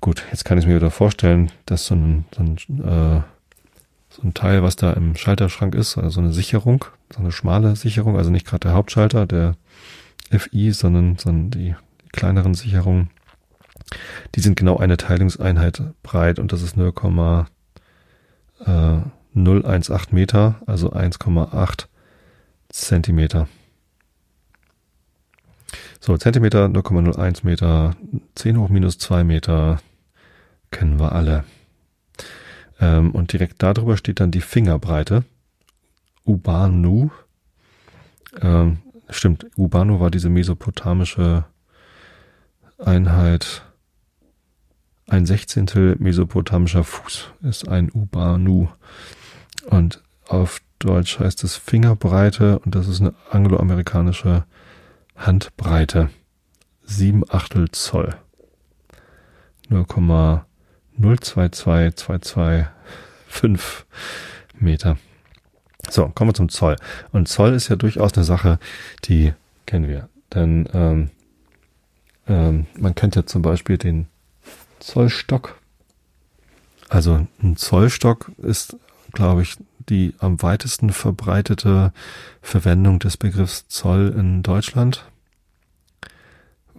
Gut, 0.00 0.24
jetzt 0.30 0.44
kann 0.44 0.58
ich 0.58 0.66
mir 0.66 0.76
wieder 0.76 0.90
vorstellen, 0.90 1.52
dass 1.66 1.86
so 1.86 1.94
ein, 1.94 2.24
so 2.34 2.42
ein, 2.42 2.56
äh, 2.56 3.22
so 4.08 4.22
ein 4.22 4.34
Teil, 4.34 4.62
was 4.62 4.76
da 4.76 4.92
im 4.94 5.14
Schalterschrank 5.14 5.74
ist, 5.74 5.98
also 5.98 6.08
so 6.08 6.20
eine 6.20 6.32
Sicherung, 6.32 6.86
so 7.12 7.20
eine 7.20 7.32
schmale 7.32 7.76
Sicherung, 7.76 8.16
also 8.16 8.30
nicht 8.30 8.46
gerade 8.46 8.68
der 8.68 8.72
Hauptschalter, 8.72 9.26
der 9.26 9.56
FI, 10.30 10.72
sondern, 10.72 11.16
sondern 11.16 11.50
die, 11.50 11.74
die 12.02 12.08
kleineren 12.12 12.54
Sicherungen, 12.54 13.10
die 14.34 14.40
sind 14.40 14.56
genau 14.56 14.76
eine 14.76 14.96
Teilungseinheit 14.96 15.82
breit 16.02 16.38
und 16.38 16.52
das 16.52 16.62
ist 16.62 16.76
0,018 16.76 17.50
äh, 18.66 20.14
Meter, 20.14 20.62
also 20.66 20.92
1,8 20.92 21.86
Zentimeter. 22.68 23.48
So, 26.00 26.16
Zentimeter 26.16 26.66
0,01 26.66 27.44
Meter, 27.44 27.94
10 28.34 28.58
hoch 28.58 28.68
minus 28.68 28.98
2 28.98 29.24
Meter, 29.24 29.80
kennen 30.70 30.98
wir 30.98 31.12
alle. 31.12 31.44
Ähm, 32.80 33.10
und 33.10 33.32
direkt 33.32 33.62
darüber 33.62 33.96
steht 33.96 34.20
dann 34.20 34.30
die 34.30 34.40
Fingerbreite. 34.40 35.24
Ubanu. 36.24 37.10
Ähm, 38.40 38.78
stimmt, 39.16 39.46
Ubanu 39.56 40.00
war 40.00 40.10
diese 40.10 40.28
mesopotamische 40.28 41.44
Einheit. 42.78 43.62
Ein 45.08 45.24
Sechzehntel 45.26 45.96
mesopotamischer 45.98 46.84
Fuß 46.84 47.32
ist 47.42 47.68
ein 47.68 47.90
Ubanu. 47.92 48.68
Und 49.66 50.02
auf 50.26 50.60
Deutsch 50.78 51.18
heißt 51.18 51.44
es 51.44 51.56
Fingerbreite 51.56 52.58
und 52.60 52.74
das 52.74 52.88
ist 52.88 53.00
eine 53.00 53.14
angloamerikanische 53.30 54.44
Handbreite. 55.16 56.10
Sieben 56.84 57.24
Achtel 57.28 57.70
Zoll. 57.70 58.16
0,0 59.68 60.42
022225 60.98 63.86
Meter. 64.58 64.96
So, 65.88 66.08
kommen 66.08 66.30
wir 66.30 66.34
zum 66.34 66.48
Zoll. 66.48 66.76
Und 67.12 67.28
Zoll 67.28 67.54
ist 67.54 67.68
ja 67.68 67.76
durchaus 67.76 68.14
eine 68.14 68.24
Sache, 68.24 68.58
die 69.04 69.32
kennen 69.66 69.88
wir. 69.88 70.08
Denn 70.34 70.68
ähm, 70.72 71.10
ähm, 72.28 72.66
man 72.78 72.94
kennt 72.94 73.16
ja 73.16 73.26
zum 73.26 73.42
Beispiel 73.42 73.78
den 73.78 74.06
Zollstock. 74.78 75.58
Also 76.88 77.26
ein 77.42 77.56
Zollstock 77.56 78.32
ist, 78.38 78.76
glaube 79.12 79.42
ich, 79.42 79.56
die 79.88 80.14
am 80.18 80.42
weitesten 80.42 80.90
verbreitete 80.90 81.92
Verwendung 82.42 82.98
des 82.98 83.16
Begriffs 83.16 83.66
Zoll 83.68 84.14
in 84.16 84.42
Deutschland. 84.42 85.09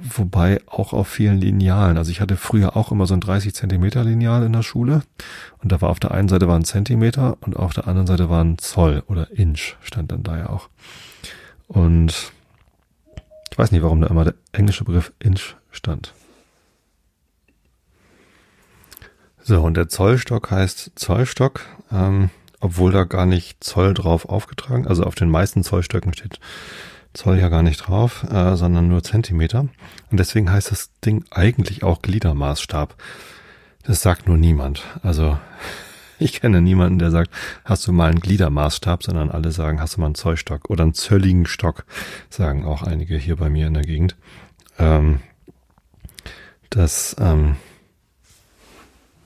Wobei 0.04 0.62
auch 0.66 0.94
auf 0.94 1.08
vielen 1.08 1.38
Linealen. 1.38 1.98
Also 1.98 2.10
ich 2.12 2.22
hatte 2.22 2.36
früher 2.36 2.76
auch 2.76 2.92
immer 2.92 3.06
so 3.06 3.14
ein 3.14 3.22
30 3.22 3.54
Zentimeter 3.54 4.04
Lineal 4.04 4.44
in 4.44 4.54
der 4.54 4.64
Schule. 4.64 5.04
Und 5.60 5.72
da 5.72 5.80
war 5.82 5.90
auf 5.90 6.00
der 6.00 6.12
einen 6.12 6.28
Seite 6.28 6.48
war 6.48 6.56
ein 6.56 6.66
Zentimeter 6.66 7.38
und 7.42 7.56
auf 7.56 7.74
der 7.74 7.88
anderen 7.88 8.08
Seite 8.08 8.30
war 8.30 8.44
ein 8.44 8.58
Zoll 8.58 9.04
oder 9.08 9.30
Inch 9.32 9.76
stand 9.82 10.12
dann 10.12 10.24
da 10.24 10.38
ja 10.38 10.50
auch. 10.50 10.70
Und 11.68 12.32
ich 13.52 13.58
weiß 13.58 13.72
nicht, 13.72 13.84
warum 13.84 14.02
da 14.02 14.08
immer 14.08 14.24
der 14.24 14.34
englische 14.54 14.86
Begriff 14.86 15.14
Inch 15.20 15.56
stand. 15.72 16.14
So, 19.44 19.62
und 19.62 19.78
der 19.78 19.88
Zollstock 19.88 20.50
heißt 20.50 20.94
Zollstock, 20.96 21.62
ähm, 21.92 22.30
obwohl 22.60 22.92
da 22.92 23.04
gar 23.04 23.26
nicht 23.26 23.64
Zoll 23.64 23.94
drauf 23.94 24.26
aufgetragen, 24.26 24.88
also 24.88 25.04
auf 25.04 25.16
den 25.16 25.30
meisten 25.30 25.64
Zollstöcken 25.64 26.14
steht 26.14 26.40
Zoll 27.14 27.40
ja 27.40 27.50
gar 27.50 27.64
nicht 27.64 27.78
drauf, 27.78 28.24
äh, 28.32 28.56
sondern 28.56 28.88
nur 28.88 29.04
Zentimeter. 29.04 29.68
Und 30.12 30.20
deswegen 30.20 30.52
heißt 30.52 30.72
das 30.72 30.92
Ding 31.06 31.26
eigentlich 31.30 31.84
auch 31.84 32.02
Gliedermaßstab. 32.02 32.96
Das 33.84 34.02
sagt 34.02 34.28
nur 34.28 34.38
niemand. 34.38 34.84
Also 35.04 35.38
ich 36.20 36.40
kenne 36.40 36.62
niemanden, 36.62 37.00
der 37.00 37.12
sagt, 37.12 37.32
hast 37.66 37.86
du 37.88 37.92
mal 37.92 38.10
einen 38.10 38.20
Gliedermaßstab, 38.20 39.04
sondern 39.04 39.30
alle 39.30 39.52
sagen, 39.52 39.82
hast 39.82 39.98
du 39.98 40.02
mal 40.02 40.08
einen 40.08 40.16
Zollstock 40.16 40.70
oder 40.70 40.84
einen 40.84 40.94
zölligen 40.94 41.46
Stock, 41.46 41.86
sagen 42.30 42.66
auch 42.66 42.84
einige 42.84 43.18
hier 43.18 43.36
bei 43.36 43.50
mir 43.50 43.68
in 43.68 43.74
der 43.74 43.84
Gegend. 43.84 44.16
Ähm, 44.80 45.20
das, 46.70 47.16
ähm, 47.20 47.58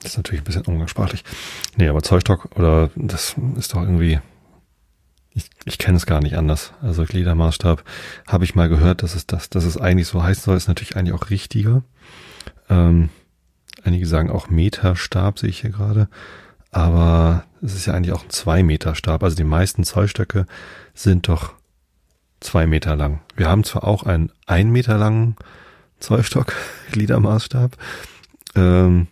ist 0.06 0.16
natürlich 0.16 0.40
ein 0.40 0.44
bisschen 0.44 0.64
umgangssprachlich. 0.64 1.24
Nee, 1.76 1.88
aber 1.88 2.02
Zollstock 2.02 2.48
oder 2.56 2.90
das 2.94 3.34
ist 3.56 3.74
doch 3.74 3.82
irgendwie 3.82 4.20
ich, 5.36 5.50
ich 5.66 5.78
kenne 5.78 5.98
es 5.98 6.06
gar 6.06 6.20
nicht 6.20 6.36
anders. 6.36 6.72
Also 6.80 7.04
Gliedermaßstab 7.04 7.84
habe 8.26 8.44
ich 8.44 8.54
mal 8.54 8.70
gehört, 8.70 9.02
dass 9.02 9.14
es 9.14 9.26
das, 9.26 9.50
dass 9.50 9.64
es 9.64 9.76
eigentlich 9.76 10.08
so 10.08 10.22
heißen 10.22 10.42
soll, 10.42 10.56
ist 10.56 10.66
natürlich 10.66 10.96
eigentlich 10.96 11.14
auch 11.14 11.28
richtiger. 11.28 11.82
Ähm, 12.70 13.10
einige 13.84 14.06
sagen 14.06 14.30
auch 14.30 14.48
Meterstab, 14.48 15.38
sehe 15.38 15.50
ich 15.50 15.60
hier 15.60 15.70
gerade. 15.70 16.08
Aber 16.70 17.44
es 17.60 17.74
ist 17.74 17.84
ja 17.86 17.92
eigentlich 17.92 18.14
auch 18.14 18.24
ein 18.24 18.30
zwei 18.30 18.62
Meter 18.62 18.94
Stab. 18.94 19.22
Also 19.22 19.36
die 19.36 19.44
meisten 19.44 19.84
Zollstöcke 19.84 20.46
sind 20.94 21.28
doch 21.28 21.52
zwei 22.40 22.66
Meter 22.66 22.96
lang. 22.96 23.20
Wir 23.36 23.48
haben 23.48 23.62
zwar 23.62 23.84
auch 23.84 24.04
einen 24.04 24.32
ein 24.46 24.70
Meter 24.70 24.96
langen 24.96 25.36
Zollstock, 26.00 26.54
Gliedermaßstab. 26.92 27.76
Ähm, 28.54 29.08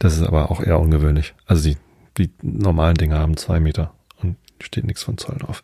das 0.00 0.14
ist 0.14 0.22
aber 0.22 0.50
auch 0.50 0.60
eher 0.60 0.80
ungewöhnlich. 0.80 1.34
Also 1.46 1.62
die 1.68 1.76
die 2.20 2.30
normalen 2.42 2.96
Dinger 2.96 3.18
haben 3.18 3.36
zwei 3.36 3.60
Meter 3.60 3.92
und 4.22 4.36
steht 4.60 4.84
nichts 4.84 5.02
von 5.02 5.18
Zoll 5.18 5.36
drauf. 5.38 5.62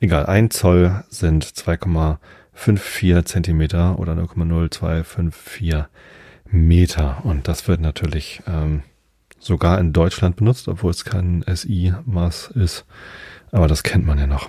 Egal, 0.00 0.26
ein 0.26 0.50
Zoll 0.50 1.04
sind 1.08 1.44
2,54 1.44 3.24
Zentimeter 3.24 3.98
oder 3.98 4.14
0,0254 4.14 5.86
Meter. 6.50 7.24
Und 7.24 7.48
das 7.48 7.68
wird 7.68 7.80
natürlich 7.80 8.42
ähm, 8.46 8.82
sogar 9.38 9.78
in 9.78 9.92
Deutschland 9.92 10.36
benutzt, 10.36 10.68
obwohl 10.68 10.90
es 10.90 11.04
kein 11.04 11.44
SI-Maß 11.46 12.48
ist. 12.54 12.84
Aber 13.50 13.68
das 13.68 13.82
kennt 13.82 14.06
man 14.06 14.18
ja 14.18 14.26
noch. 14.26 14.48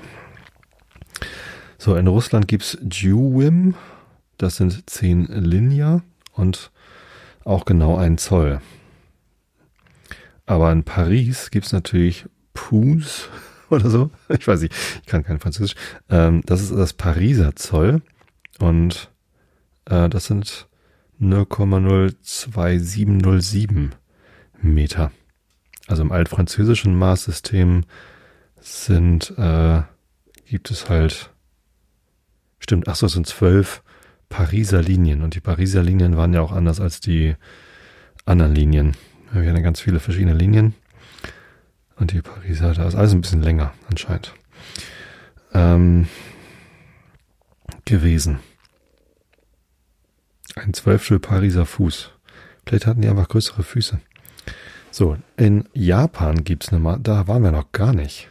So, 1.77 1.95
in 1.95 2.07
Russland 2.07 2.47
gibt's 2.47 2.77
Juwim. 2.89 3.75
Das 4.37 4.57
sind 4.57 4.89
10 4.89 5.27
Linear 5.27 6.01
und 6.33 6.71
auch 7.43 7.65
genau 7.65 7.97
ein 7.97 8.17
Zoll. 8.17 8.59
Aber 10.45 10.71
in 10.71 10.83
Paris 10.83 11.49
gibt's 11.51 11.71
natürlich 11.71 12.25
Pouce 12.53 13.29
oder 13.69 13.89
so. 13.89 14.11
Ich 14.29 14.47
weiß 14.47 14.61
nicht, 14.61 14.73
ich 15.01 15.07
kann 15.07 15.23
kein 15.23 15.39
Französisch. 15.39 15.75
Ähm, 16.09 16.41
das 16.45 16.61
ist 16.61 16.71
das 16.71 16.93
Pariser 16.93 17.55
Zoll. 17.55 18.01
Und 18.59 19.11
äh, 19.85 20.09
das 20.09 20.25
sind 20.25 20.67
0,02707 21.19 23.91
Meter. 24.61 25.11
Also 25.87 26.01
im 26.01 26.11
altfranzösischen 26.11 26.97
Maßsystem 26.97 27.83
sind, 28.59 29.37
äh, 29.37 29.83
gibt 30.45 30.71
es 30.71 30.89
halt, 30.89 31.29
stimmt, 32.59 32.87
ach 32.87 32.95
so, 32.95 33.05
es 33.05 33.13
sind 33.13 33.27
zwölf 33.27 33.83
Pariser 34.29 34.81
Linien. 34.81 35.21
Und 35.21 35.35
die 35.35 35.41
Pariser 35.41 35.83
Linien 35.83 36.17
waren 36.17 36.33
ja 36.33 36.41
auch 36.41 36.51
anders 36.51 36.79
als 36.79 36.99
die 36.99 37.35
anderen 38.25 38.55
Linien. 38.55 38.97
Wir 39.31 39.49
haben 39.49 39.63
ganz 39.63 39.81
viele 39.81 39.99
verschiedene 39.99 40.33
Linien. 40.33 40.73
Und 41.97 42.11
die 42.11 42.21
Pariser, 42.21 42.73
da 42.73 42.87
ist 42.87 42.95
alles 42.95 43.13
ein 43.13 43.21
bisschen 43.21 43.41
länger 43.41 43.73
anscheinend. 43.89 44.33
Ähm, 45.53 46.07
gewesen. 47.85 48.39
Ein 50.55 50.73
Zwölftel 50.73 51.19
Pariser 51.19 51.65
Fuß. 51.65 52.11
Vielleicht 52.65 52.87
hatten 52.87 53.01
die 53.01 53.09
einfach 53.09 53.27
größere 53.27 53.63
Füße. 53.63 53.99
So, 54.91 55.17
in 55.37 55.67
Japan 55.73 56.43
gibt's 56.43 56.69
eine, 56.69 56.79
Ma 56.79 56.97
da 56.97 57.27
waren 57.27 57.43
wir 57.43 57.51
noch 57.51 57.71
gar 57.71 57.93
nicht. 57.93 58.29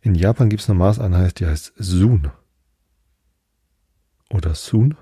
In 0.00 0.14
Japan 0.14 0.48
gibt's 0.48 0.68
eine 0.68 0.78
Maßeinheit, 0.78 1.40
die 1.40 1.46
heißt 1.46 1.74
Sun. 1.76 2.30
Oder 4.30 4.54
Sun. 4.54 4.96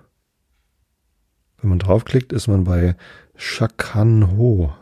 Wenn 1.61 1.71
man 1.71 1.79
draufklickt, 1.79 2.33
ist 2.33 2.49
man 2.49 2.65
bei 2.65 2.97
Shakanho. 3.37 4.77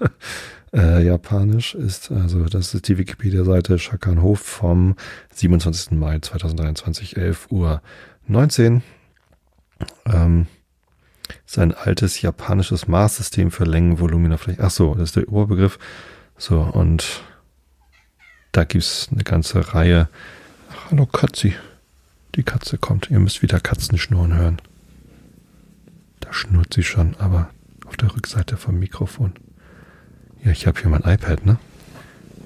äh, 0.72 1.04
Japanisch 1.04 1.74
ist, 1.74 2.10
also 2.10 2.44
das 2.44 2.74
ist 2.74 2.88
die 2.88 2.98
Wikipedia-Seite 2.98 3.78
Shakanho 3.78 4.34
vom 4.34 4.96
27. 5.34 5.92
Mai 5.92 6.18
2023, 6.18 7.16
11 7.16 7.50
Uhr 7.50 7.82
19. 8.26 8.82
Ähm, 10.06 10.46
ist 11.46 11.58
ein 11.58 11.74
altes 11.74 12.22
japanisches 12.22 12.88
Maßsystem 12.88 13.50
für 13.50 13.64
Längen, 13.64 13.98
Volumina, 13.98 14.36
Fläche. 14.36 14.62
Ach 14.62 14.70
so, 14.70 14.94
das 14.94 15.10
ist 15.10 15.16
der 15.16 15.28
Oberbegriff. 15.28 15.78
So, 16.36 16.60
und 16.60 17.22
da 18.52 18.64
gibt's 18.64 19.08
eine 19.12 19.24
ganze 19.24 19.74
Reihe. 19.74 20.08
Ach, 20.70 20.90
hallo 20.90 21.06
Katzi. 21.06 21.54
Die 22.34 22.42
Katze 22.42 22.78
kommt. 22.78 23.10
Ihr 23.10 23.18
müsst 23.18 23.42
wieder 23.42 23.60
Katzenschnurren 23.60 24.36
hören. 24.36 24.62
Da 26.20 26.32
schnurrt 26.32 26.74
sie 26.74 26.84
schon, 26.84 27.16
aber 27.18 27.50
auf 27.86 27.96
der 27.96 28.14
Rückseite 28.14 28.56
vom 28.56 28.78
Mikrofon. 28.78 29.34
Ja, 30.44 30.52
ich 30.52 30.66
habe 30.66 30.80
hier 30.80 30.88
mein 30.90 31.02
iPad, 31.02 31.44
ne? 31.44 31.58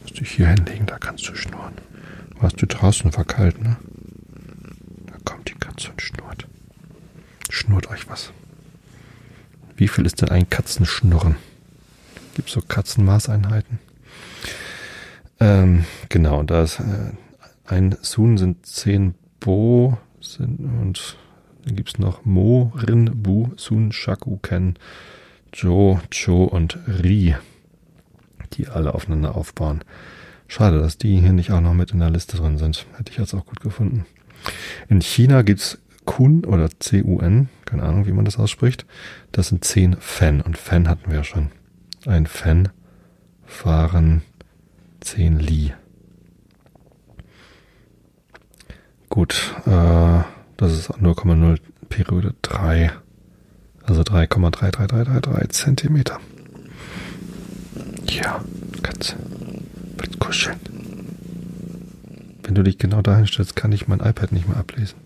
Musst 0.02 0.18
dich 0.18 0.30
hier 0.30 0.48
hinlegen, 0.48 0.86
da 0.86 0.98
kannst 0.98 1.28
du 1.28 1.34
schnurren. 1.34 1.74
Warst 2.40 2.60
du 2.60 2.66
draußen 2.66 3.12
verkalt, 3.12 3.62
ne? 3.62 3.76
Da 5.06 5.14
kommt 5.24 5.48
die 5.48 5.54
Katze 5.54 5.90
und 5.90 6.02
schnurrt. 6.02 6.46
Schnurrt 7.50 7.88
euch 7.88 8.08
was. 8.08 8.32
Wie 9.76 9.88
viel 9.88 10.06
ist 10.06 10.20
denn 10.20 10.28
ein 10.28 10.50
Katzenschnurren? 10.50 11.36
Gibt 12.34 12.50
so 12.50 12.60
Katzenmaßeinheiten? 12.60 13.78
Ähm, 15.40 15.84
genau, 16.08 16.42
da 16.42 16.64
ist 16.64 16.80
äh, 16.80 17.12
ein 17.66 17.96
Sun 18.02 18.38
sind 18.38 18.66
zehn 18.66 19.14
Bo 19.40 19.98
sind, 20.20 20.58
und 20.58 21.16
dann 21.64 21.76
gibt's 21.76 21.98
noch 21.98 22.24
Mo, 22.24 22.72
Rin, 22.74 23.10
Bu, 23.22 23.52
Sun, 23.56 23.92
Shaku, 23.92 24.38
Ken, 24.38 24.74
Jo, 25.54 26.00
Cho 26.10 26.44
und 26.44 26.78
Ri, 26.88 27.36
die 28.56 28.68
alle 28.68 28.94
aufeinander 28.94 29.34
aufbauen. 29.34 29.82
Schade, 30.48 30.78
dass 30.78 30.98
die 30.98 31.18
hier 31.18 31.32
nicht 31.32 31.50
auch 31.50 31.60
noch 31.60 31.74
mit 31.74 31.92
in 31.92 32.00
der 32.00 32.10
Liste 32.10 32.36
drin 32.36 32.58
sind. 32.58 32.86
Hätte 32.96 33.10
ich 33.10 33.18
jetzt 33.18 33.34
auch 33.34 33.46
gut 33.46 33.60
gefunden. 33.60 34.06
In 34.88 35.00
China 35.00 35.42
gibt's 35.42 35.78
Kun 36.04 36.44
oder 36.44 36.68
C-U-N, 36.78 37.48
keine 37.64 37.82
Ahnung, 37.82 38.06
wie 38.06 38.12
man 38.12 38.24
das 38.24 38.38
ausspricht. 38.38 38.84
Das 39.32 39.48
sind 39.48 39.64
zehn 39.64 39.96
Fan 39.98 40.42
und 40.42 40.58
Fan 40.58 40.88
hatten 40.88 41.10
wir 41.10 41.18
ja 41.18 41.24
schon. 41.24 41.50
Ein 42.06 42.26
Fan 42.26 42.68
fahren 43.46 44.22
zehn 45.00 45.38
Li. 45.38 45.72
Gut, 49.08 49.54
äh, 49.66 50.22
das 50.56 50.72
ist 50.72 50.90
0,0 50.90 51.58
Periode 51.88 52.34
3. 52.42 52.90
Also 53.84 54.02
3,33333 54.02 55.48
Zentimeter. 55.50 56.20
Ja, 58.08 58.42
Katze. 58.82 59.16
Wird 59.96 60.18
kuscheln. 60.18 60.58
Wenn 62.42 62.54
du 62.54 62.62
dich 62.62 62.78
genau 62.78 63.02
dahin 63.02 63.26
stellst, 63.26 63.56
kann 63.56 63.72
ich 63.72 63.88
mein 63.88 64.00
iPad 64.00 64.32
nicht 64.32 64.48
mehr 64.48 64.58
ablesen. 64.58 64.96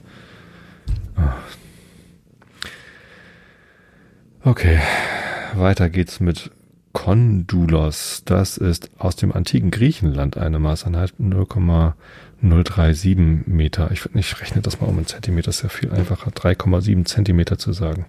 Okay, 4.44 4.80
weiter 5.54 5.90
geht's 5.90 6.20
mit 6.20 6.50
Kondulos. 6.92 8.22
Das 8.24 8.56
ist 8.56 8.90
aus 8.98 9.16
dem 9.16 9.32
antiken 9.32 9.70
Griechenland 9.70 10.36
eine 10.36 10.58
Maßeinheit 10.58 11.14
0,037 11.18 13.46
Meter. 13.46 13.90
Ich, 13.92 14.08
ich 14.14 14.40
rechne 14.40 14.62
das 14.62 14.80
mal 14.80 14.86
um 14.86 14.98
in 14.98 15.06
Zentimeter, 15.06 15.50
ist 15.50 15.62
ja 15.62 15.68
viel 15.68 15.92
einfacher. 15.92 16.30
3,7 16.30 17.04
Zentimeter 17.04 17.58
zu 17.58 17.72
sagen. 17.72 18.06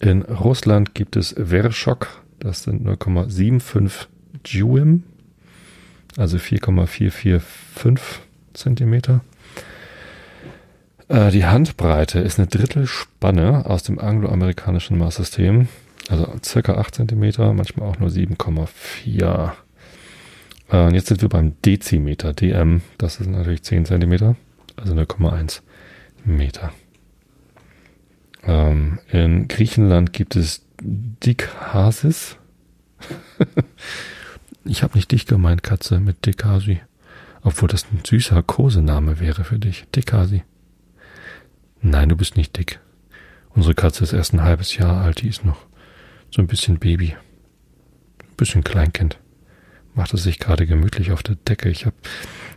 In 0.00 0.22
Russland 0.22 0.94
gibt 0.94 1.16
es 1.16 1.34
Vershok, 1.36 2.19
das 2.40 2.64
sind 2.64 2.86
0,75 2.86 4.08
Juim, 4.44 5.04
also 6.16 6.38
4,445 6.38 8.20
Zentimeter. 8.54 9.20
Äh, 11.08 11.30
die 11.30 11.44
Handbreite 11.44 12.20
ist 12.20 12.38
eine 12.38 12.48
Drittelspanne 12.48 13.66
aus 13.66 13.82
dem 13.82 13.98
angloamerikanischen 13.98 14.98
Maßsystem. 14.98 15.68
Also 16.08 16.32
circa 16.44 16.74
8 16.74 16.94
cm, 16.94 17.54
manchmal 17.54 17.88
auch 17.88 17.98
nur 17.98 18.08
7,4. 18.08 19.52
Äh, 20.70 20.76
und 20.76 20.94
jetzt 20.94 21.08
sind 21.08 21.22
wir 21.22 21.28
beim 21.28 21.54
Dezimeter, 21.64 22.32
DM. 22.32 22.82
Das 22.98 23.20
ist 23.20 23.28
natürlich 23.28 23.62
10 23.62 23.84
cm, 23.86 24.36
also 24.76 24.94
0,1 24.94 25.60
Meter. 26.24 26.72
Ähm, 28.44 28.98
in 29.10 29.48
Griechenland 29.48 30.12
gibt 30.12 30.36
es 30.36 30.62
Dikhasis. 30.82 32.36
ich 34.64 34.82
habe 34.82 34.96
nicht 34.96 35.12
dich 35.12 35.26
gemeint, 35.26 35.62
Katze, 35.62 36.00
mit 36.00 36.26
Dikasi. 36.26 36.80
Obwohl 37.42 37.68
das 37.68 37.86
ein 37.90 38.02
süßer 38.04 38.42
Kosename 38.42 39.20
wäre 39.20 39.44
für 39.44 39.58
dich. 39.58 39.86
Dikasi. 39.94 40.42
Nein, 41.82 42.10
du 42.10 42.16
bist 42.16 42.36
nicht 42.36 42.56
dick. 42.58 42.80
Unsere 43.54 43.74
Katze 43.74 44.04
ist 44.04 44.12
erst 44.12 44.34
ein 44.34 44.42
halbes 44.42 44.76
Jahr 44.76 45.02
alt, 45.02 45.22
die 45.22 45.28
ist 45.28 45.44
noch 45.44 45.66
so 46.30 46.42
ein 46.42 46.46
bisschen 46.46 46.78
Baby. 46.78 47.16
Ein 48.22 48.36
bisschen 48.36 48.64
Kleinkind. 48.64 49.18
Macht 49.94 50.14
es 50.14 50.22
sich 50.22 50.38
gerade 50.38 50.66
gemütlich 50.66 51.10
auf 51.10 51.22
der 51.22 51.34
Decke. 51.34 51.68
Ich 51.68 51.86
habe 51.86 51.96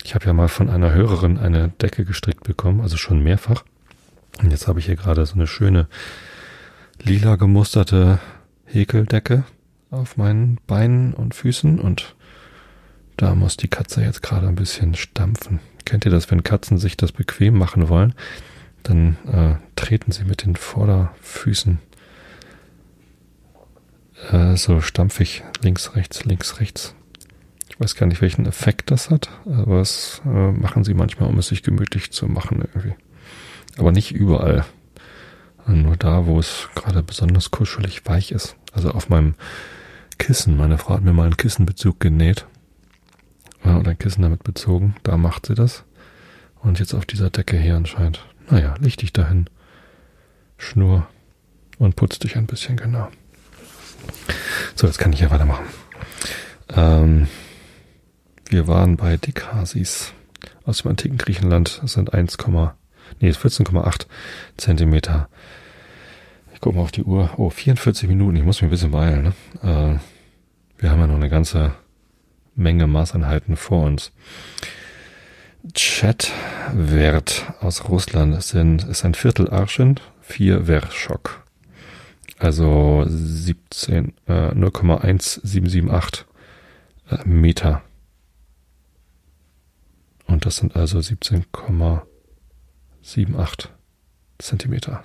ich 0.04 0.14
hab 0.14 0.26
ja 0.26 0.34
mal 0.34 0.50
von 0.50 0.70
einer 0.70 0.92
Hörerin 0.92 1.38
eine 1.38 1.70
Decke 1.70 2.06
gestrickt 2.06 2.44
bekommen, 2.44 2.82
also 2.82 2.98
schon 2.98 3.24
mehrfach. 3.24 3.64
Und 4.42 4.52
jetzt 4.52 4.68
habe 4.68 4.80
ich 4.80 4.86
hier 4.86 4.96
gerade 4.96 5.26
so 5.26 5.36
eine 5.36 5.48
schöne 5.48 5.88
lila 7.04 7.36
gemusterte 7.36 8.20
Häkeldecke 8.66 9.44
auf 9.92 10.18
meinen 10.18 10.58
Beinen 10.68 11.14
und 11.14 11.36
Füßen 11.36 11.80
und 11.80 12.16
da 13.18 13.36
muss 13.36 13.58
die 13.58 13.68
Katze 13.68 14.02
jetzt 14.02 14.24
gerade 14.24 14.48
ein 14.48 14.56
bisschen 14.56 14.96
stampfen. 14.96 15.60
Kennt 15.86 16.06
ihr 16.06 16.12
das, 16.12 16.32
wenn 16.32 16.44
Katzen 16.44 16.78
sich 16.78 16.98
das 16.98 17.12
bequem 17.12 17.58
machen 17.58 17.90
wollen? 17.90 18.14
Dann 18.84 19.18
äh, 19.32 19.56
treten 19.76 20.12
sie 20.12 20.24
mit 20.24 20.46
den 20.46 20.56
Vorderfüßen 20.56 21.80
äh, 24.32 24.56
so 24.56 24.82
stampfig 24.82 25.44
links, 25.62 25.96
rechts, 25.96 26.26
links, 26.26 26.60
rechts. 26.60 26.96
Ich 27.70 27.80
weiß 27.80 27.96
gar 27.96 28.08
nicht, 28.08 28.22
welchen 28.22 28.46
Effekt 28.46 28.92
das 28.92 29.10
hat, 29.10 29.30
aber 29.46 29.82
es 29.82 30.22
äh, 30.26 30.52
machen 30.52 30.84
sie 30.84 30.94
manchmal, 30.94 31.30
um 31.30 31.38
es 31.38 31.48
sich 31.48 31.64
gemütlich 31.64 32.12
zu 32.12 32.28
machen 32.28 32.60
irgendwie. 32.60 32.96
Aber 33.78 33.92
nicht 33.92 34.12
überall. 34.12 34.66
Nur 35.66 35.96
da, 35.96 36.26
wo 36.26 36.40
es 36.40 36.70
gerade 36.76 37.04
besonders 37.04 37.52
kuschelig 37.52 38.06
weich 38.06 38.32
ist. 38.32 38.56
Also 38.74 38.92
auf 38.92 39.10
meinem 39.10 39.36
Kissen. 40.18 40.58
Meine 40.58 40.78
Frau 40.78 40.96
hat 40.96 41.04
mir 41.04 41.14
mal 41.14 41.24
einen 41.24 41.38
Kissenbezug 41.38 42.00
genäht. 42.00 42.46
Oder 43.64 43.92
ein 43.92 43.98
Kissen 43.98 44.22
damit 44.22 44.44
bezogen. 44.44 44.96
Da 45.04 45.18
macht 45.18 45.46
sie 45.46 45.56
das. 45.56 45.86
Und 46.60 46.80
jetzt 46.80 46.94
auf 46.94 47.06
dieser 47.06 47.30
Decke 47.30 47.58
hier 47.58 47.76
anscheinend. 47.76 48.26
Naja, 48.50 48.76
leg 48.80 48.98
dich 48.98 49.14
dahin. 49.14 49.50
Schnur 50.58 51.08
und 51.78 51.96
putz 51.96 52.20
dich 52.20 52.38
ein 52.38 52.46
bisschen, 52.46 52.78
genau. 52.78 53.10
So, 54.76 54.88
jetzt 54.88 54.98
kann 54.98 55.14
ich 55.14 55.22
ja 55.22 55.32
weitermachen. 55.32 55.66
Ähm, 56.70 57.28
wir 58.50 58.68
waren 58.68 58.98
bei 58.98 59.18
Dekasis 59.18 60.14
aus 60.66 60.82
dem 60.82 60.92
antiken 60.92 61.18
Griechenland. 61.18 61.80
Das 61.82 61.94
sind 61.94 62.14
1, 62.14 62.38
nee, 63.20 63.30
14,8 63.30 64.06
Zentimeter. 64.58 65.30
Ich 66.54 66.62
gucke 66.62 66.78
mal 66.78 66.84
auf 66.84 66.92
die 66.92 67.04
Uhr. 67.04 67.32
Oh, 67.38 67.50
44 67.50 68.08
Minuten. 68.08 68.36
Ich 68.36 68.44
muss 68.44 68.62
mich 68.62 68.68
ein 68.68 68.72
bisschen 68.72 68.92
beeilen. 68.92 69.34
Ne? 69.62 69.98
Äh, 69.98 70.00
wir 70.82 70.92
haben 70.92 71.00
ja 71.00 71.08
noch 71.08 71.16
eine 71.16 71.30
ganze 71.30 71.74
Menge 72.56 72.88
Maßeinheiten 72.88 73.56
vor 73.56 73.86
uns. 73.86 74.12
Chatwert 75.74 77.54
aus 77.62 77.88
Russland 77.88 78.44
sind, 78.44 78.84
ist 78.84 79.06
ein 79.06 79.14
Viertel 79.14 79.50
Arschen, 79.50 80.00
vier 80.22 80.66
Vershok. 80.66 81.44
Also 82.38 83.06
17, 83.08 84.14
äh, 84.28 84.50
0,1778 84.52 86.26
äh, 87.10 87.26
Meter. 87.26 87.82
Und 90.28 90.46
das 90.46 90.58
sind 90.58 90.76
also 90.76 91.00
17,78 93.04 93.68
Zentimeter. 94.40 95.04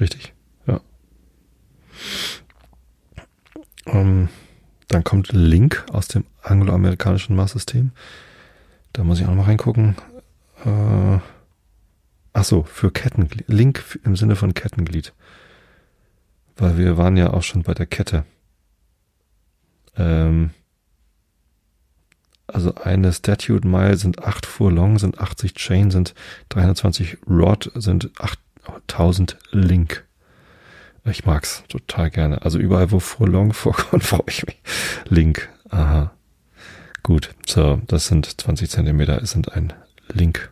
Richtig? 0.00 0.34
Ja. 0.66 0.80
Ähm, 3.86 4.28
dann 4.88 5.04
kommt 5.04 5.32
Link 5.32 5.84
aus 5.92 6.08
dem 6.08 6.24
angloamerikanischen 6.42 7.36
Maßsystem. 7.36 7.92
Da 8.92 9.04
muss 9.04 9.20
ich 9.20 9.26
auch 9.26 9.30
noch 9.30 9.36
mal 9.36 9.44
reingucken. 9.44 9.96
Äh, 10.64 11.18
ach 12.32 12.44
so, 12.44 12.62
für 12.62 12.90
Kettenglied. 12.90 13.48
Link 13.48 13.98
im 14.04 14.16
Sinne 14.16 14.36
von 14.36 14.54
Kettenglied. 14.54 15.12
Weil 16.56 16.78
wir 16.78 16.96
waren 16.96 17.16
ja 17.16 17.32
auch 17.32 17.42
schon 17.42 17.62
bei 17.62 17.74
der 17.74 17.86
Kette. 17.86 18.24
Ähm, 19.96 20.50
also 22.48 22.74
eine 22.74 23.12
Statute 23.12 23.66
Mile 23.66 23.96
sind 23.96 24.24
8 24.24 24.46
Furlong, 24.46 24.98
sind 24.98 25.20
80 25.20 25.54
Chain, 25.54 25.90
sind 25.90 26.14
320 26.48 27.18
Rod, 27.28 27.70
sind 27.74 28.10
8000 28.18 29.36
Link. 29.50 30.04
Ich 31.04 31.24
mag's 31.24 31.62
total 31.68 32.10
gerne. 32.10 32.42
Also 32.42 32.58
überall, 32.58 32.90
wo 32.90 33.00
Furlong 33.00 33.52
vorkommt, 33.54 34.02
freue 34.02 34.22
ich 34.28 34.46
mich. 34.46 34.60
Link. 35.08 35.48
Aha. 35.70 36.12
Gut. 37.02 37.34
So, 37.46 37.80
das 37.86 38.06
sind 38.06 38.40
20 38.40 38.70
Zentimeter, 38.70 39.22
es 39.22 39.30
sind 39.30 39.52
ein 39.52 39.72
Link. 40.08 40.50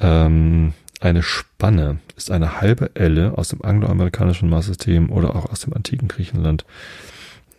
Ähm, 0.00 0.74
eine 1.00 1.22
Spanne 1.22 1.98
ist 2.16 2.30
eine 2.30 2.60
halbe 2.60 2.90
Elle 2.94 3.36
aus 3.36 3.48
dem 3.48 3.62
angloamerikanischen 3.62 4.48
Maßsystem 4.48 5.10
oder 5.10 5.34
auch 5.34 5.46
aus 5.46 5.60
dem 5.60 5.72
antiken 5.72 6.08
Griechenland. 6.08 6.64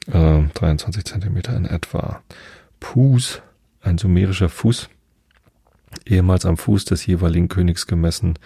Äh, 0.08 0.44
23 0.54 1.06
Zentimeter 1.06 1.56
in 1.56 1.66
etwa. 1.66 2.22
Pus, 2.84 3.42
ein 3.82 3.98
sumerischer 3.98 4.50
Fuß, 4.50 4.90
ehemals 6.06 6.46
am 6.46 6.58
Fuß 6.58 6.84
des 6.84 7.06
jeweiligen 7.06 7.48
Königs 7.48 7.88
gemessen. 7.88 8.38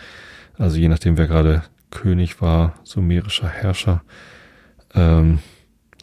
Also 0.57 0.77
je 0.77 0.87
nachdem, 0.87 1.17
wer 1.17 1.27
gerade 1.27 1.63
König 1.89 2.39
war, 2.39 2.75
sumerischer 2.83 3.49
Herrscher. 3.49 4.03
Ähm, 4.93 5.39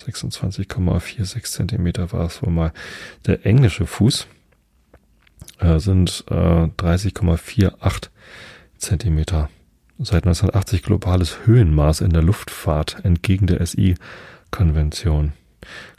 26,46 0.05 1.45
Zentimeter 1.45 2.13
war 2.13 2.27
es 2.27 2.43
wohl 2.43 2.53
mal. 2.53 2.73
Der 3.25 3.47
englische 3.47 3.87
Fuß 3.87 4.27
äh, 5.61 5.79
sind 5.79 6.25
äh, 6.29 6.35
30,48 6.35 8.09
Zentimeter. 8.77 9.49
Seit 9.99 10.25
1980 10.25 10.83
globales 10.83 11.47
Höhenmaß 11.47 12.01
in 12.01 12.11
der 12.11 12.23
Luftfahrt 12.23 13.05
entgegen 13.05 13.47
der 13.47 13.65
SI-Konvention. 13.65 15.35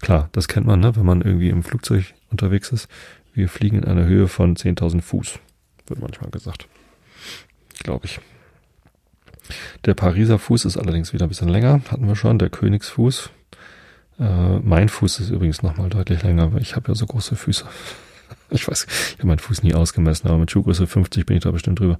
Klar, 0.01 0.29
das 0.33 0.47
kennt 0.47 0.67
man, 0.67 0.79
ne? 0.79 0.95
wenn 0.95 1.05
man 1.05 1.21
irgendwie 1.21 1.49
im 1.49 1.63
Flugzeug 1.63 2.13
unterwegs 2.35 2.71
ist. 2.71 2.87
Wir 3.33 3.49
fliegen 3.49 3.77
in 3.77 3.85
einer 3.85 4.05
Höhe 4.05 4.27
von 4.27 4.55
10.000 4.55 5.01
Fuß, 5.01 5.39
wird 5.87 6.01
manchmal 6.01 6.29
gesagt. 6.29 6.67
Glaube 7.83 8.05
ich. 8.05 8.19
Der 9.85 9.93
Pariser 9.93 10.39
Fuß 10.39 10.65
ist 10.65 10.77
allerdings 10.77 11.13
wieder 11.13 11.25
ein 11.25 11.29
bisschen 11.29 11.49
länger, 11.49 11.81
hatten 11.89 12.07
wir 12.07 12.15
schon. 12.15 12.39
Der 12.39 12.49
Königsfuß. 12.49 13.29
Äh, 14.19 14.59
mein 14.59 14.89
Fuß 14.89 15.19
ist 15.19 15.29
übrigens 15.29 15.61
nochmal 15.61 15.89
deutlich 15.89 16.23
länger, 16.23 16.53
weil 16.53 16.61
ich 16.61 16.75
habe 16.75 16.87
ja 16.89 16.95
so 16.95 17.05
große 17.05 17.35
Füße. 17.35 17.65
Ich 18.51 18.67
weiß, 18.67 18.85
ich 19.09 19.17
habe 19.17 19.27
meinen 19.27 19.39
Fuß 19.39 19.63
nie 19.63 19.73
ausgemessen, 19.73 20.27
aber 20.27 20.37
mit 20.37 20.51
Schuhgröße 20.51 20.85
50 20.85 21.25
bin 21.25 21.37
ich 21.37 21.43
da 21.43 21.51
bestimmt 21.51 21.79
drüber. 21.79 21.97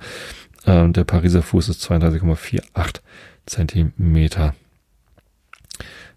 Äh, 0.66 0.90
der 0.90 1.04
Pariser 1.04 1.42
Fuß 1.42 1.70
ist 1.70 1.84
32,48 1.84 3.00
Zentimeter. 3.48 4.54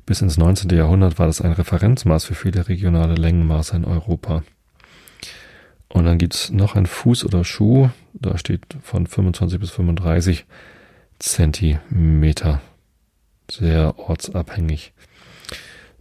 Bis 0.09 0.23
ins 0.23 0.39
19. 0.39 0.71
Jahrhundert 0.71 1.19
war 1.19 1.27
das 1.27 1.43
ein 1.43 1.53
Referenzmaß 1.53 2.25
für 2.25 2.35
viele 2.35 2.67
regionale 2.67 3.15
Längenmaße 3.15 3.77
in 3.77 3.85
Europa. 3.85 4.43
Und 5.91 6.07
dann 6.07 6.17
gibt's 6.17 6.49
noch 6.49 6.77
ein 6.77 6.87
Fuß 6.87 7.27
oder 7.27 7.45
Schuh, 7.45 7.91
da 8.15 8.39
steht 8.39 8.63
von 8.83 9.07
25 9.07 9.61
bis 9.61 9.71
35 9.71 10.47
Zentimeter. 11.19 12.63
Sehr 13.51 13.99
ortsabhängig. 13.99 14.95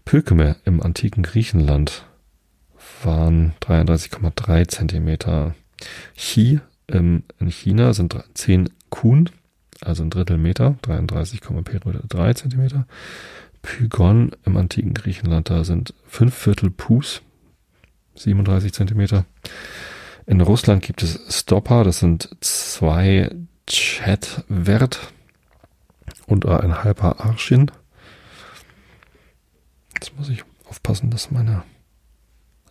Pökeme 0.05 0.55
im 0.63 0.81
antiken 0.81 1.21
Griechenland 1.21 2.05
waren 3.03 3.55
33,3 3.59 4.69
Zentimeter. 4.69 5.53
Chi 6.15 6.61
in 6.87 7.25
China 7.49 7.91
sind 7.91 8.15
10 8.35 8.69
Kun, 8.89 9.29
also 9.81 10.03
ein 10.03 10.09
Drittel 10.11 10.37
Meter, 10.37 10.77
33,3 10.83 12.35
Zentimeter. 12.35 12.87
Pygon 13.61 14.31
im 14.45 14.57
antiken 14.57 14.93
Griechenland, 14.93 15.49
da 15.49 15.63
sind 15.63 15.93
5 16.07 16.33
Viertel 16.33 16.69
Pus, 16.69 17.21
37 18.15 18.73
Zentimeter. 18.73 19.25
In 20.25 20.41
Russland 20.41 20.83
gibt 20.83 21.03
es 21.03 21.19
Stopper, 21.29 21.83
das 21.83 21.99
sind 21.99 22.29
zwei 22.41 23.29
Chatwert 23.65 25.13
und 26.25 26.45
ein 26.45 26.83
halber 26.83 27.19
Arschin. 27.19 27.71
Jetzt 29.93 30.17
muss 30.17 30.29
ich 30.29 30.43
aufpassen, 30.65 31.09
dass 31.09 31.31
meine 31.31 31.63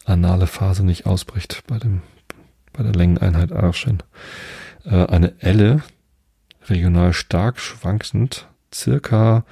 anale 0.05 0.47
Phase 0.47 0.85
nicht 0.85 1.07
ausbricht 1.07 1.65
bei 1.67 1.79
dem 1.79 2.03
bei 2.77 2.83
der 2.83 2.93
Längeneinheit 2.93 3.53
Arschin. 3.53 4.03
Äh, 4.85 5.07
eine 5.07 5.35
Elle, 5.41 5.83
regional 6.69 7.13
stark 7.13 7.59
schwankend, 7.59 8.49
circa 8.73 9.45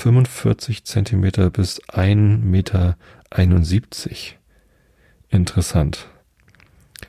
45 0.00 0.84
Zentimeter 0.84 1.50
bis 1.50 1.82
1,71 1.82 2.38
Meter. 2.38 2.96
Interessant. 5.28 6.08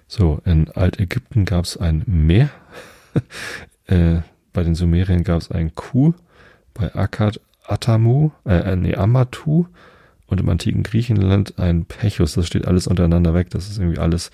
So, 0.08 0.42
in 0.44 0.70
Altägypten 0.72 1.46
gab 1.46 1.64
es 1.66 1.78
ein 1.78 2.04
Meer. 2.06 2.50
Äh, 3.88 4.22
bei 4.54 4.64
den 4.64 4.74
Sumeriern 4.74 5.26
gab 5.26 5.42
es 5.42 5.52
ein 5.52 5.76
Kuh, 5.76 6.14
bei 6.74 6.96
Akkad 6.96 7.42
Atamu, 7.66 8.32
äh, 8.46 8.72
äh, 8.72 8.78
nee, 8.78 8.96
Amatu 8.96 9.66
und 10.28 10.40
im 10.40 10.48
antiken 10.48 10.84
Griechenland 10.84 11.60
ein 11.60 11.84
Pechus. 11.84 12.36
Das 12.36 12.48
steht 12.48 12.68
alles 12.68 12.88
untereinander 12.88 13.34
weg. 13.34 13.50
Das 13.50 13.70
ist 13.70 13.80
irgendwie 13.80 14.00
alles 14.00 14.32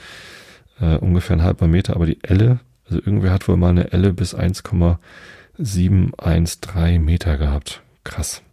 äh, 0.80 0.98
ungefähr 0.98 1.38
ein 1.38 1.42
halber 1.42 1.68
Meter. 1.68 1.96
Aber 1.96 2.06
die 2.06 2.20
Elle, 2.22 2.60
also 2.86 3.00
irgendwer 3.00 3.32
hat 3.32 3.48
wohl 3.48 3.58
mal 3.58 3.70
eine 3.70 3.92
Elle 3.94 4.14
bis 4.14 4.36
1,713 4.36 7.04
Meter 7.04 7.38
gehabt. 7.38 7.82
Krass. 8.04 8.44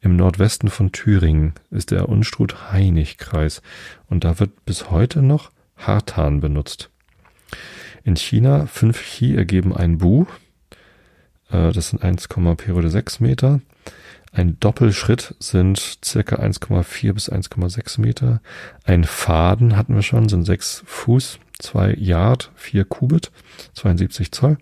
Im 0.00 0.16
Nordwesten 0.16 0.68
von 0.68 0.92
Thüringen 0.92 1.54
ist 1.70 1.90
der 1.90 2.08
Unstrut-Heinig-Kreis 2.08 3.62
und 4.08 4.24
da 4.24 4.38
wird 4.40 4.64
bis 4.66 4.90
heute 4.90 5.22
noch 5.22 5.50
Hartan 5.76 6.40
benutzt. 6.40 6.90
In 8.08 8.16
China, 8.16 8.64
fünf 8.64 9.02
Chi 9.02 9.36
ergeben 9.36 9.76
ein 9.76 9.98
Bu. 9.98 10.24
Äh, 11.50 11.72
das 11.72 11.90
sind 11.90 12.02
1, 12.02 12.26
Periode 12.56 12.88
6 12.88 13.20
Meter. 13.20 13.60
Ein 14.32 14.58
Doppelschritt 14.60 15.34
sind 15.40 15.98
circa 16.02 16.36
1,4 16.36 17.12
bis 17.12 17.30
1,6 17.30 18.00
Meter. 18.00 18.40
Ein 18.84 19.04
Faden 19.04 19.76
hatten 19.76 19.94
wir 19.94 20.00
schon, 20.00 20.30
sind 20.30 20.44
6 20.44 20.84
Fuß, 20.86 21.38
2 21.58 21.96
Yard, 21.98 22.50
4 22.54 22.86
Kubit, 22.86 23.30
72 23.74 24.32
Zoll, 24.32 24.56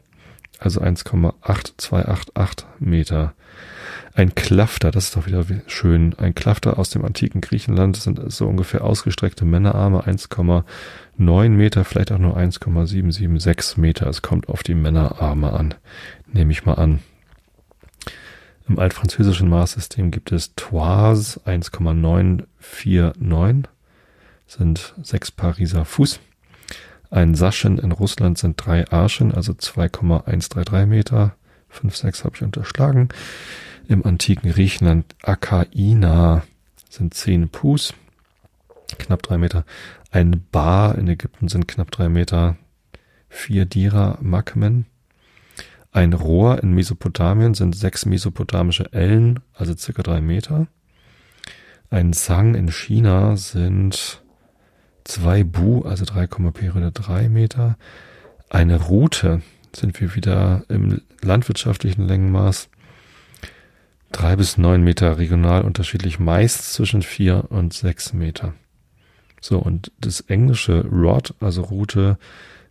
also 0.58 0.80
1,8288 0.80 2.64
Meter. 2.78 3.34
Ein 4.14 4.34
Klafter, 4.34 4.90
das 4.90 5.04
ist 5.04 5.16
doch 5.16 5.26
wieder 5.26 5.44
schön. 5.66 6.14
Ein 6.18 6.34
Klafter 6.34 6.78
aus 6.78 6.90
dem 6.90 7.04
antiken 7.04 7.42
Griechenland 7.42 7.96
sind 7.96 8.20
so 8.32 8.46
ungefähr 8.46 8.82
ausgestreckte 8.82 9.44
Männerarme, 9.44 10.06
1,9 10.06 11.48
Meter, 11.50 11.84
vielleicht 11.84 12.12
auch 12.12 12.18
nur 12.18 12.36
1,776 12.36 13.76
Meter. 13.76 14.06
Es 14.06 14.22
kommt 14.22 14.48
auf 14.48 14.62
die 14.62 14.74
Männerarme 14.74 15.52
an, 15.52 15.74
nehme 16.32 16.52
ich 16.52 16.64
mal 16.64 16.74
an. 16.74 17.00
Im 18.68 18.78
altfranzösischen 18.78 19.48
Maßsystem 19.48 20.10
gibt 20.10 20.32
es 20.32 20.54
Toise 20.56 21.40
1,949, 21.44 23.70
sind 24.46 24.94
sechs 25.02 25.30
Pariser 25.30 25.84
Fuß. 25.84 26.20
Ein 27.10 27.34
Saschen 27.34 27.78
in 27.78 27.92
Russland 27.92 28.38
sind 28.38 28.56
drei 28.56 28.88
Arschen, 28.90 29.32
also 29.32 29.54
2,133 29.54 30.86
Meter. 30.86 31.36
5, 31.68 31.96
6 31.96 32.24
habe 32.24 32.36
ich 32.36 32.42
unterschlagen. 32.42 33.08
Im 33.88 34.04
antiken 34.04 34.50
Griechenland 34.50 35.14
Akaina 35.22 36.42
sind 36.88 37.14
zehn 37.14 37.48
Pus, 37.48 37.94
knapp 38.98 39.22
drei 39.22 39.38
Meter. 39.38 39.64
Ein 40.10 40.44
Bar 40.50 40.96
in 40.96 41.08
Ägypten 41.08 41.48
sind 41.48 41.68
knapp 41.68 41.90
drei 41.90 42.08
Meter. 42.08 42.56
Vier 43.28 43.66
Dira 43.66 44.18
Makmen. 44.20 44.86
Ein 45.92 46.12
Rohr 46.12 46.62
in 46.62 46.72
Mesopotamien 46.72 47.54
sind 47.54 47.76
sechs 47.76 48.06
mesopotamische 48.06 48.92
Ellen, 48.92 49.40
also 49.54 49.74
circa 49.76 50.02
drei 50.02 50.20
Meter. 50.20 50.66
Ein 51.90 52.12
Sang 52.12 52.54
in 52.54 52.70
China 52.70 53.36
sind 53.36 54.22
zwei 55.06 55.44
Bu, 55.44 55.82
also 55.82 56.04
3, 56.04 56.26
Periode 56.26 56.92
drei 56.92 57.28
Meter. 57.28 57.76
Eine 58.50 58.80
Route 58.80 59.42
sind 59.74 60.00
wir 60.00 60.14
wieder 60.14 60.64
im 60.68 61.00
landwirtschaftlichen 61.22 62.06
Längenmaß. 62.06 62.68
Drei 64.12 64.36
bis 64.36 64.56
neun 64.56 64.82
Meter 64.82 65.18
regional 65.18 65.62
unterschiedlich, 65.62 66.18
meist 66.18 66.72
zwischen 66.72 67.02
vier 67.02 67.46
und 67.50 67.74
sechs 67.74 68.12
Meter. 68.12 68.54
So, 69.40 69.58
und 69.58 69.92
das 69.98 70.20
englische 70.22 70.86
Rod, 70.86 71.34
also 71.40 71.62
Route, 71.62 72.18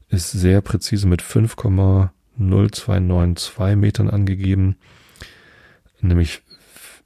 ist 0.09 0.31
sehr 0.31 0.61
präzise 0.61 1.07
mit 1.07 1.21
5, 1.21 1.55
0292 1.57 3.75
Metern 3.75 4.09
angegeben, 4.09 4.77
nämlich 6.01 6.41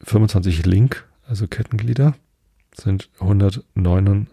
25 0.04 0.66
Link, 0.66 1.06
also 1.28 1.48
Kettenglieder, 1.48 2.16
sind 2.74 3.10
109, 3.20 4.28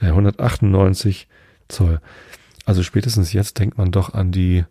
äh, 0.00 0.06
198 0.06 1.28
Zoll. 1.68 2.00
Also 2.64 2.82
spätestens 2.82 3.32
jetzt 3.32 3.58
denkt 3.58 3.78
man 3.78 3.90
doch 3.90 4.14
an 4.14 4.32
die 4.32 4.64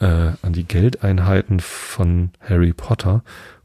äh, 0.00 0.32
an 0.42 0.52
die 0.52 0.64
Geldeinheiten 0.64 1.60
von 1.60 2.30
Harry 2.40 2.72
Potter, 2.72 3.22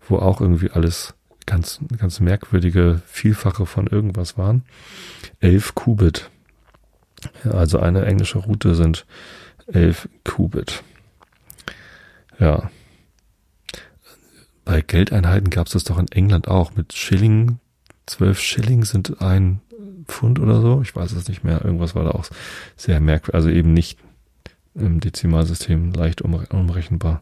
wo 0.08 0.18
auch 0.18 0.42
irgendwie 0.42 0.72
alles 0.72 1.16
ganz 1.46 1.80
ganz 1.98 2.20
merkwürdige 2.20 3.02
Vielfache 3.06 3.66
von 3.66 3.88
irgendwas 3.88 4.38
waren. 4.38 4.64
11 5.40 5.76
Qubit. 5.76 6.30
Also 7.44 7.80
eine 7.80 8.06
englische 8.06 8.40
Route 8.40 8.76
sind 8.76 9.06
11 9.68 10.10
Qubit. 10.24 10.84
Ja. 12.40 12.70
Bei 14.66 14.82
Geldeinheiten 14.82 15.50
gab 15.50 15.68
es 15.68 15.74
das 15.74 15.84
doch 15.84 15.98
in 15.98 16.12
England 16.12 16.48
auch 16.48 16.76
mit 16.76 16.94
Schilling. 16.94 17.60
Zwölf 18.06 18.40
Schilling 18.40 18.86
sind 18.86 19.22
ein 19.22 19.62
Pfund 20.10 20.40
oder 20.40 20.62
so. 20.62 20.82
Ich 20.82 20.96
weiß 20.96 21.12
es 21.14 21.28
nicht 21.28 21.44
mehr. 21.44 21.64
Irgendwas 21.64 21.96
war 21.96 22.04
da 22.04 22.12
auch 22.12 22.26
sehr 22.76 23.00
merkwürdig. 23.00 23.36
Also 23.36 23.50
eben 23.50 23.74
nicht 23.74 23.98
im 24.76 25.00
Dezimalsystem 25.00 25.94
leicht 25.94 26.22
umrechenbar. 26.22 27.22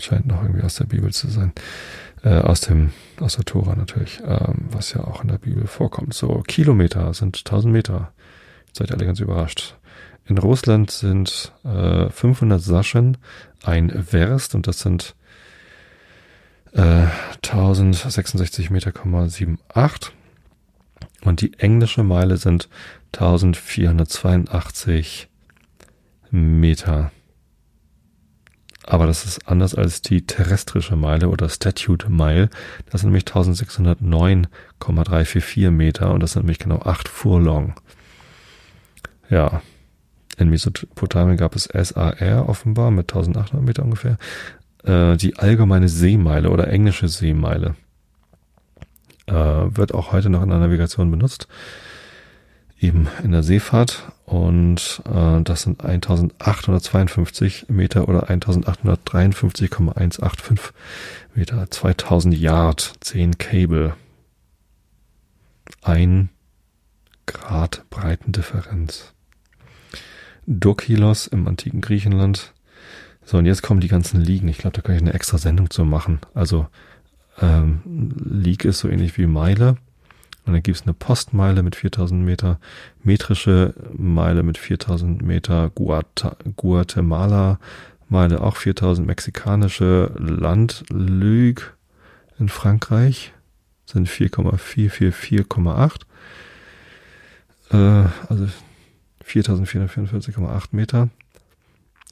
Scheint 0.00 0.26
noch 0.26 0.42
irgendwie 0.42 0.62
aus 0.62 0.74
der 0.74 0.86
Bibel 0.86 1.12
zu 1.12 1.28
sein. 1.28 1.52
Äh, 2.24 2.40
aus 2.40 2.62
dem, 2.62 2.90
aus 3.22 3.36
der 3.36 3.44
Tora 3.44 3.74
natürlich, 3.74 4.20
ähm, 4.26 4.66
was 4.70 4.92
ja 4.92 5.04
auch 5.04 5.22
in 5.22 5.28
der 5.28 5.38
Bibel 5.38 5.66
vorkommt. 5.66 6.14
So, 6.14 6.42
Kilometer 6.46 7.12
sind 7.14 7.38
1000 7.38 7.72
Meter. 7.72 8.12
Jetzt 8.66 8.78
seid 8.78 8.90
ihr 8.90 8.96
alle 8.96 9.06
ganz 9.06 9.20
überrascht. 9.20 9.76
In 10.26 10.38
Russland 10.38 10.90
sind 10.90 11.52
äh, 11.64 12.10
500 12.10 12.60
Saschen 12.60 13.16
ein 13.64 13.90
Verst 14.04 14.54
und 14.54 14.66
das 14.66 14.80
sind 14.80 15.14
äh, 16.72 17.06
1066 17.42 18.70
Meter, 18.70 18.92
78. 18.94 20.12
Und 21.22 21.40
die 21.40 21.58
englische 21.58 22.02
Meile 22.02 22.36
sind 22.36 22.68
1482 23.14 25.28
Meter. 26.30 27.10
Aber 28.86 29.06
das 29.06 29.24
ist 29.24 29.48
anders 29.48 29.74
als 29.74 30.00
die 30.00 30.24
terrestrische 30.26 30.94
Meile 30.94 31.28
oder 31.28 31.48
Statute 31.48 32.08
Mile. 32.08 32.48
Das 32.90 33.00
sind 33.00 33.10
nämlich 33.10 33.26
1609,344 33.26 35.70
Meter 35.70 36.12
und 36.12 36.20
das 36.20 36.30
sind 36.32 36.42
nämlich 36.42 36.60
genau 36.60 36.82
8 36.82 37.08
Furlong. 37.08 37.74
Ja, 39.28 39.60
in 40.38 40.50
Mesopotamien 40.50 41.36
gab 41.36 41.56
es 41.56 41.64
SAR 41.64 42.48
offenbar 42.48 42.92
mit 42.92 43.12
1800 43.12 43.66
Meter 43.66 43.82
ungefähr. 43.82 44.18
Äh, 44.84 45.16
die 45.16 45.36
allgemeine 45.36 45.88
Seemeile 45.88 46.50
oder 46.50 46.68
englische 46.68 47.08
Seemeile 47.08 47.74
äh, 49.26 49.34
wird 49.34 49.94
auch 49.94 50.12
heute 50.12 50.30
noch 50.30 50.44
in 50.44 50.50
der 50.50 50.58
Navigation 50.58 51.10
benutzt. 51.10 51.48
Eben 52.78 53.08
in 53.22 53.32
der 53.32 53.42
Seefahrt. 53.42 54.12
Und 54.26 55.02
äh, 55.06 55.40
das 55.42 55.62
sind 55.62 55.82
1852 55.84 57.66
Meter 57.68 58.08
oder 58.08 58.28
1853,185 58.28 60.74
Meter. 61.34 61.70
2000 61.70 62.36
Yard, 62.36 62.94
10 63.00 63.38
Cable. 63.38 63.94
Ein 65.82 66.28
Grad 67.26 67.84
Breitendifferenz. 67.90 69.12
Dokilos 70.46 71.26
im 71.26 71.48
antiken 71.48 71.80
Griechenland. 71.80 72.52
So, 73.24 73.38
und 73.38 73.46
jetzt 73.46 73.62
kommen 73.62 73.80
die 73.80 73.88
ganzen 73.88 74.20
Ligen. 74.20 74.48
Ich 74.48 74.58
glaube, 74.58 74.76
da 74.76 74.82
kann 74.82 74.94
ich 74.94 75.02
eine 75.02 75.14
extra 75.14 75.38
Sendung 75.38 75.70
zu 75.70 75.84
machen. 75.84 76.20
Also, 76.34 76.68
ähm, 77.40 78.12
League 78.24 78.64
ist 78.64 78.78
so 78.78 78.88
ähnlich 78.88 79.18
wie 79.18 79.26
Meile. 79.26 79.76
Und 80.46 80.52
dann 80.52 80.62
gibt 80.62 80.76
es 80.76 80.84
eine 80.84 80.94
Postmeile 80.94 81.62
mit 81.62 81.76
4000 81.76 82.24
Meter, 82.24 82.58
metrische 83.02 83.74
Meile 83.92 84.44
mit 84.44 84.58
4000 84.58 85.20
Meter, 85.22 85.70
Guatemala 86.56 87.58
Meile 88.08 88.40
auch 88.40 88.56
4000, 88.56 89.04
mexikanische 89.06 90.12
Landlüge 90.16 91.62
in 92.38 92.48
Frankreich 92.48 93.32
sind 93.86 94.08
4,444,8. 94.08 96.02
Äh, 97.72 98.08
also 98.28 98.48
4444,8 99.24 100.68
Meter. 100.72 101.08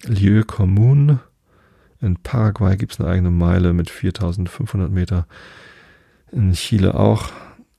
Lieu 0.05 0.43
Commun. 0.45 1.21
In 2.01 2.17
Paraguay 2.17 2.77
gibt 2.77 2.93
es 2.93 3.01
eine 3.01 3.09
eigene 3.09 3.31
Meile 3.31 3.73
mit 3.73 3.91
4500 3.91 4.91
Meter. 4.91 5.27
In 6.33 6.53
Chile 6.53 6.95
auch. 6.95 7.31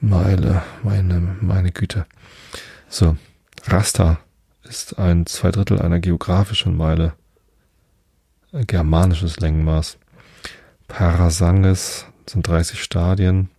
Meile, 0.00 0.62
meine, 0.82 1.36
meine 1.42 1.70
Güte. 1.70 2.06
So, 2.88 3.18
Rasta 3.64 4.18
ist 4.62 4.98
ein 4.98 5.26
Zweidrittel 5.26 5.82
einer 5.82 6.00
geografischen 6.00 6.74
Meile. 6.78 7.12
Ein 8.52 8.66
germanisches 8.66 9.38
Längenmaß. 9.38 9.98
Parasanges 10.88 12.06
sind 12.24 12.48
30 12.48 12.82
Stadien. 12.82 13.50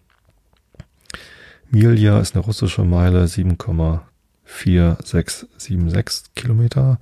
Milja 1.70 2.20
ist 2.20 2.36
eine 2.36 2.43
russische 2.43 2.84
Meile, 2.84 3.24
7,4676 3.26 6.26
Kilometer. 6.36 6.99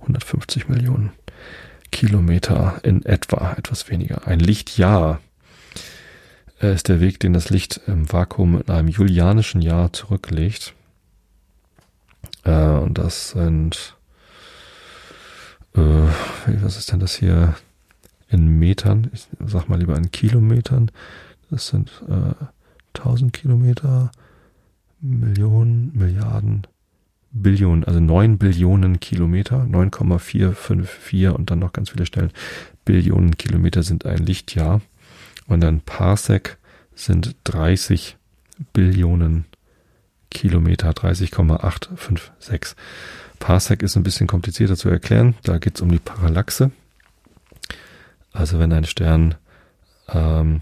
150 0.00 0.68
Millionen 0.68 1.12
Kilometer 1.90 2.80
in 2.82 3.04
etwa, 3.04 3.54
etwas 3.56 3.88
weniger. 3.90 4.26
Ein 4.26 4.40
Lichtjahr 4.40 5.20
äh, 6.60 6.74
ist 6.74 6.88
der 6.88 7.00
Weg, 7.00 7.20
den 7.20 7.32
das 7.32 7.50
Licht 7.50 7.80
im 7.86 8.12
Vakuum 8.12 8.60
in 8.60 8.68
einem 8.68 8.88
julianischen 8.88 9.62
Jahr 9.62 9.92
zurücklegt. 9.92 10.74
Äh, 12.44 12.52
und 12.52 12.98
das 12.98 13.30
sind, 13.30 13.96
äh, 15.74 15.80
was 16.62 16.76
ist 16.76 16.92
denn 16.92 17.00
das 17.00 17.16
hier? 17.16 17.54
In 18.28 18.58
Metern, 18.58 19.10
ich 19.12 19.26
sag 19.46 19.68
mal 19.68 19.78
lieber 19.78 19.96
in 19.96 20.10
Kilometern, 20.10 20.90
das 21.50 21.68
sind 21.68 21.90
äh, 22.08 22.34
1000 22.94 23.32
Kilometer, 23.32 24.10
Millionen, 25.00 25.92
Milliarden, 25.94 26.66
Billionen, 27.30 27.84
also 27.84 28.00
9 28.00 28.38
Billionen 28.38 29.00
Kilometer, 29.00 29.64
9,454 29.64 31.28
und 31.28 31.50
dann 31.50 31.58
noch 31.58 31.72
ganz 31.72 31.90
viele 31.90 32.06
Stellen. 32.06 32.32
Billionen 32.84 33.36
Kilometer 33.36 33.82
sind 33.82 34.06
ein 34.06 34.18
Lichtjahr. 34.18 34.80
Und 35.46 35.60
dann 35.60 35.80
Parsec 35.80 36.58
sind 36.94 37.36
30 37.44 38.16
Billionen 38.72 39.44
Kilometer, 40.30 40.92
30,856. 40.92 42.76
Parsec 43.38 43.82
ist 43.82 43.96
ein 43.96 44.02
bisschen 44.02 44.26
komplizierter 44.26 44.76
zu 44.76 44.88
erklären. 44.88 45.34
Da 45.42 45.58
geht 45.58 45.76
es 45.76 45.80
um 45.80 45.90
die 45.90 45.98
Parallaxe. 45.98 46.70
Also 48.32 48.58
wenn 48.58 48.72
ein 48.72 48.84
Stern 48.84 49.34
ähm, 50.08 50.60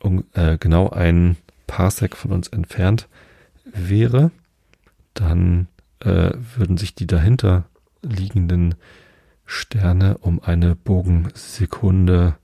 um, 0.00 0.24
äh, 0.34 0.58
genau 0.58 0.90
ein 0.90 1.36
Parsec 1.66 2.16
von 2.16 2.32
uns 2.32 2.48
entfernt 2.48 3.08
wäre, 3.64 4.30
dann 5.14 5.68
äh, 6.00 6.32
würden 6.56 6.76
sich 6.76 6.94
die 6.94 7.06
dahinter 7.06 7.64
liegenden 8.02 8.74
Sterne 9.46 10.18
um 10.18 10.42
eine 10.42 10.74
Bogensekunde 10.74 12.36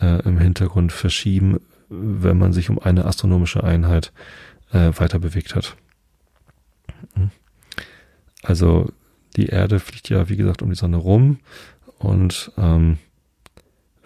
äh, 0.00 0.22
im 0.22 0.38
Hintergrund 0.38 0.92
verschieben, 0.92 1.60
wenn 1.88 2.38
man 2.38 2.52
sich 2.52 2.70
um 2.70 2.78
eine 2.78 3.04
astronomische 3.04 3.64
Einheit 3.64 4.12
äh, 4.72 4.92
weiter 4.96 5.18
bewegt 5.18 5.54
hat. 5.54 5.76
Hm. 7.14 7.30
Also 8.42 8.92
die 9.36 9.46
Erde 9.46 9.80
fliegt 9.80 10.08
ja, 10.08 10.28
wie 10.28 10.36
gesagt, 10.36 10.62
um 10.62 10.70
die 10.70 10.76
Sonne 10.76 10.96
rum 10.96 11.38
und 12.00 12.50
ähm, 12.56 12.98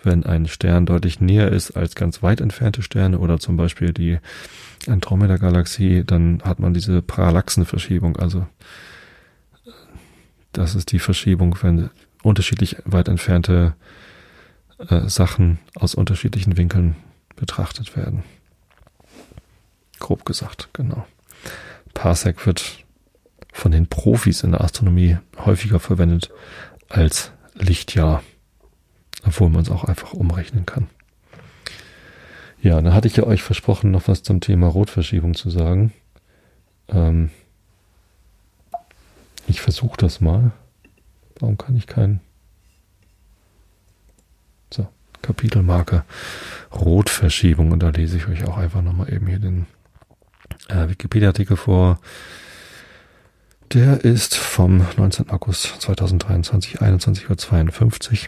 wenn 0.03 0.26
ein 0.26 0.49
Stern 0.49 0.84
deutlich 0.84 1.20
näher 1.20 1.51
ist 1.51 1.70
als 1.70 1.95
ganz 1.95 2.22
weit 2.22 2.40
entfernte 2.40 2.82
Sterne 2.82 3.18
oder 3.20 3.38
zum 3.38 3.57
Beispiel 3.57 3.92
die 3.92 4.18
Andromeda-Galaxie, 4.86 6.03
dann 6.05 6.42
hat 6.45 6.59
man 6.59 6.74
diese 6.74 7.01
Parallaxenverschiebung. 7.01 8.16
Also 8.16 8.47
das 10.53 10.74
ist 10.74 10.90
die 10.90 10.99
Verschiebung, 10.99 11.57
wenn 11.62 11.88
unterschiedlich 12.22 12.76
weit 12.84 13.09
entfernte 13.09 13.74
äh, 14.88 15.09
Sachen 15.09 15.61
aus 15.76 15.95
unterschiedlichen 15.95 16.57
Winkeln 16.57 16.97
betrachtet 17.36 17.97
werden. 17.97 18.24
Grob 20.01 20.24
gesagt, 20.24 20.68
genau. 20.72 21.07
Parsec 21.95 22.45
wird 22.45 22.84
von 23.53 23.70
den 23.70 23.86
Profis 23.86 24.42
in 24.42 24.51
der 24.51 24.62
Astronomie 24.62 25.16
häufiger 25.38 25.78
verwendet 25.78 26.30
als 26.88 27.30
Lichtjahr, 27.55 28.22
obwohl 29.24 29.48
man 29.48 29.62
es 29.62 29.70
auch 29.70 29.84
einfach 29.84 30.12
umrechnen 30.12 30.66
kann. 30.66 30.88
Ja, 32.61 32.80
dann 32.80 32.94
hatte 32.94 33.09
ich 33.09 33.16
ja 33.16 33.24
euch 33.24 33.42
versprochen, 33.42 33.90
noch 33.90 34.09
was 34.09 34.22
zum 34.22 34.40
Thema 34.40 34.68
Rotverschiebung 34.68 35.34
zu 35.34 35.50
sagen. 35.50 35.92
Ähm 36.88 37.30
ich 39.46 39.61
versuche 39.61 39.96
das 39.96 40.20
mal. 40.20 40.52
Warum 41.38 41.59
kann 41.59 41.76
ich 41.76 41.86
keinen? 41.86 42.20
So, 44.72 44.88
Kapitelmarke 45.22 46.05
Rotverschiebung. 46.72 47.72
Und 47.72 47.82
da 47.82 47.90
lese 47.90 48.16
ich 48.16 48.28
euch 48.28 48.44
auch 48.44 48.57
einfach 48.57 48.82
nochmal 48.82 49.12
eben 49.12 49.26
hier 49.26 49.38
den 49.38 49.66
äh, 50.68 50.88
Wikipedia-Artikel 50.88 51.57
vor. 51.57 52.00
Der 53.75 54.05
ist 54.05 54.37
vom 54.37 54.87
19. 54.97 55.31
August 55.31 55.64
2023, 55.81 56.81
21.52 56.81 58.12
Uhr. 58.12 58.18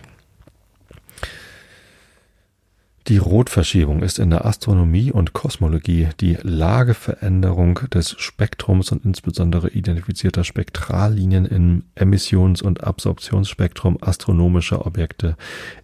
Die 3.07 3.19
Rotverschiebung 3.19 4.03
ist 4.03 4.19
in 4.19 4.31
der 4.31 4.45
Astronomie 4.45 5.13
und 5.13 5.35
Kosmologie 5.35 6.09
die 6.21 6.37
Lageveränderung 6.43 7.79
des 7.95 8.17
Spektrums 8.19 8.91
und 8.91 9.05
insbesondere 9.05 9.69
identifizierter 9.71 10.43
Spektrallinien 10.43 11.47
im 11.47 11.85
Emissions- 11.95 12.61
und 12.61 12.83
Absorptionsspektrum 12.83 13.99
astronomischer 14.01 14.85
Objekte 14.85 15.37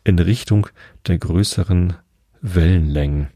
in 0.03 0.19
Richtung 0.19 0.67
der 1.07 1.19
größeren 1.19 1.95
Wellenlängen. 2.41 3.29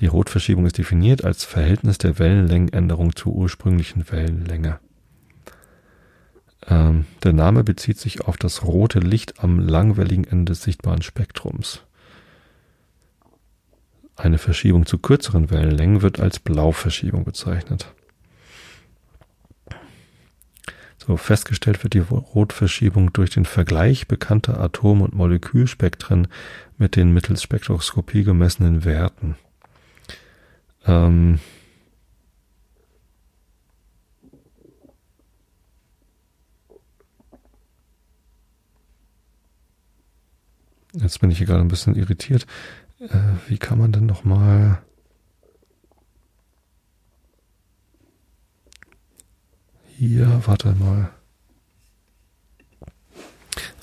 Die 0.00 0.06
Rotverschiebung 0.06 0.66
ist 0.66 0.76
definiert 0.76 1.24
als 1.24 1.44
Verhältnis 1.44 1.96
der 1.96 2.18
Wellenlängenänderung 2.18 3.16
zur 3.16 3.32
ursprünglichen 3.32 4.12
Wellenlänge. 4.12 4.78
Der 7.22 7.32
Name 7.32 7.62
bezieht 7.62 7.98
sich 7.98 8.22
auf 8.22 8.36
das 8.36 8.64
rote 8.64 8.98
Licht 8.98 9.42
am 9.44 9.60
langwelligen 9.60 10.24
Ende 10.24 10.52
des 10.52 10.62
sichtbaren 10.62 11.02
Spektrums. 11.02 11.82
Eine 14.16 14.38
Verschiebung 14.38 14.86
zu 14.86 14.98
kürzeren 14.98 15.50
Wellenlängen 15.50 16.02
wird 16.02 16.18
als 16.18 16.40
Blauverschiebung 16.40 17.24
bezeichnet. 17.24 17.94
So 20.98 21.16
festgestellt 21.16 21.82
wird 21.82 21.94
die 21.94 22.00
Rotverschiebung 22.00 23.12
durch 23.12 23.30
den 23.30 23.44
Vergleich 23.44 24.06
bekannter 24.06 24.60
Atom- 24.60 25.00
und 25.00 25.14
Molekülspektren 25.14 26.28
mit 26.76 26.94
den 26.94 27.12
mittels 27.12 27.42
Spektroskopie 27.42 28.22
gemessenen 28.22 28.84
Werten. 28.84 29.36
Ähm 30.86 31.40
Jetzt 40.92 41.20
bin 41.20 41.30
ich 41.30 41.38
hier 41.38 41.46
gerade 41.46 41.62
ein 41.62 41.68
bisschen 41.68 41.94
irritiert. 41.94 42.46
Äh, 43.00 43.08
wie 43.48 43.58
kann 43.58 43.78
man 43.78 43.92
denn 43.92 44.06
noch 44.06 44.24
mal 44.24 44.82
hier, 49.96 50.42
warte 50.46 50.74
mal. 50.74 51.10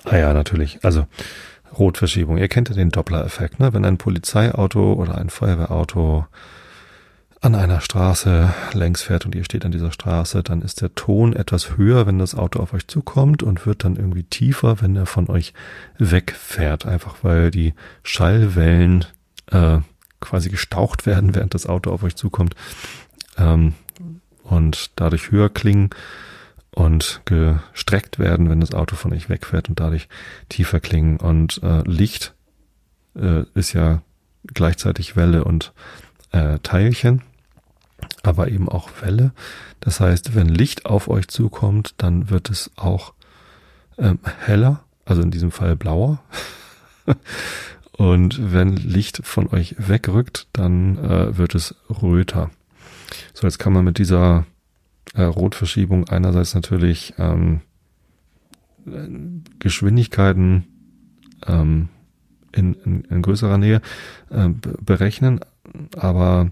Ah 0.03 0.17
ja, 0.17 0.33
natürlich. 0.33 0.83
Also 0.83 1.07
Rotverschiebung. 1.77 2.37
Ihr 2.37 2.47
kennt 2.47 2.69
ja 2.69 2.75
den 2.75 2.89
Doppler-Effekt, 2.89 3.59
ne? 3.59 3.73
Wenn 3.73 3.85
ein 3.85 3.97
Polizeiauto 3.97 4.93
oder 4.93 5.17
ein 5.17 5.29
Feuerwehrauto 5.29 6.25
an 7.41 7.55
einer 7.55 7.79
Straße 7.79 8.53
längs 8.73 9.01
fährt 9.01 9.25
und 9.25 9.33
ihr 9.33 9.45
steht 9.45 9.63
an 9.63 9.71
dieser 9.71 9.91
Straße, 9.91 10.43
dann 10.43 10.61
ist 10.61 10.81
der 10.81 10.93
Ton 10.95 11.33
etwas 11.33 11.77
höher, 11.77 12.05
wenn 12.05 12.19
das 12.19 12.35
Auto 12.35 12.59
auf 12.59 12.73
euch 12.73 12.87
zukommt 12.87 13.43
und 13.43 13.65
wird 13.65 13.85
dann 13.85 13.95
irgendwie 13.95 14.23
tiefer, 14.23 14.81
wenn 14.81 14.95
er 14.95 15.05
von 15.05 15.29
euch 15.29 15.53
wegfährt. 15.97 16.85
Einfach 16.85 17.17
weil 17.21 17.49
die 17.49 17.73
Schallwellen 18.03 19.05
äh, 19.51 19.79
quasi 20.19 20.49
gestaucht 20.49 21.05
werden, 21.05 21.33
während 21.33 21.53
das 21.53 21.65
Auto 21.65 21.91
auf 21.91 22.03
euch 22.03 22.17
zukommt 22.17 22.55
ähm, 23.37 23.73
und 24.43 24.91
dadurch 24.97 25.31
höher 25.31 25.49
klingen 25.49 25.91
und 26.71 27.21
gestreckt 27.23 28.19
werden, 28.19 28.49
wenn 28.49 28.59
das 28.59 28.73
Auto 28.73 28.97
von 28.97 29.13
euch 29.13 29.29
wegfährt 29.29 29.69
und 29.69 29.79
dadurch 29.79 30.09
tiefer 30.49 30.81
klingen. 30.81 31.17
Und 31.17 31.61
äh, 31.63 31.83
Licht 31.83 32.33
äh, 33.15 33.43
ist 33.53 33.71
ja 33.71 34.01
gleichzeitig 34.45 35.15
Welle 35.15 35.45
und 35.45 35.71
äh, 36.31 36.59
Teilchen 36.59 37.21
aber 38.23 38.49
eben 38.49 38.69
auch 38.69 38.89
Welle. 39.01 39.31
Das 39.79 39.99
heißt, 39.99 40.35
wenn 40.35 40.49
Licht 40.49 40.85
auf 40.85 41.07
euch 41.07 41.27
zukommt, 41.27 41.95
dann 41.97 42.29
wird 42.29 42.49
es 42.49 42.71
auch 42.75 43.13
ähm, 43.97 44.19
heller, 44.39 44.83
also 45.05 45.21
in 45.21 45.31
diesem 45.31 45.51
Fall 45.51 45.75
blauer. 45.75 46.21
Und 47.91 48.53
wenn 48.53 48.77
Licht 48.77 49.21
von 49.25 49.47
euch 49.47 49.75
wegrückt, 49.77 50.47
dann 50.53 50.97
äh, 50.97 51.37
wird 51.37 51.53
es 51.53 51.75
röter. 52.01 52.49
So, 53.33 53.45
jetzt 53.45 53.59
kann 53.59 53.73
man 53.73 53.83
mit 53.83 53.97
dieser 53.97 54.45
äh, 55.15 55.23
Rotverschiebung 55.23 56.07
einerseits 56.07 56.55
natürlich 56.55 57.13
ähm, 57.17 57.61
Geschwindigkeiten 59.59 60.65
ähm, 61.45 61.89
in, 62.53 62.73
in, 62.75 63.01
in 63.01 63.21
größerer 63.21 63.57
Nähe 63.57 63.81
äh, 64.29 64.49
berechnen, 64.81 65.41
aber 65.95 66.51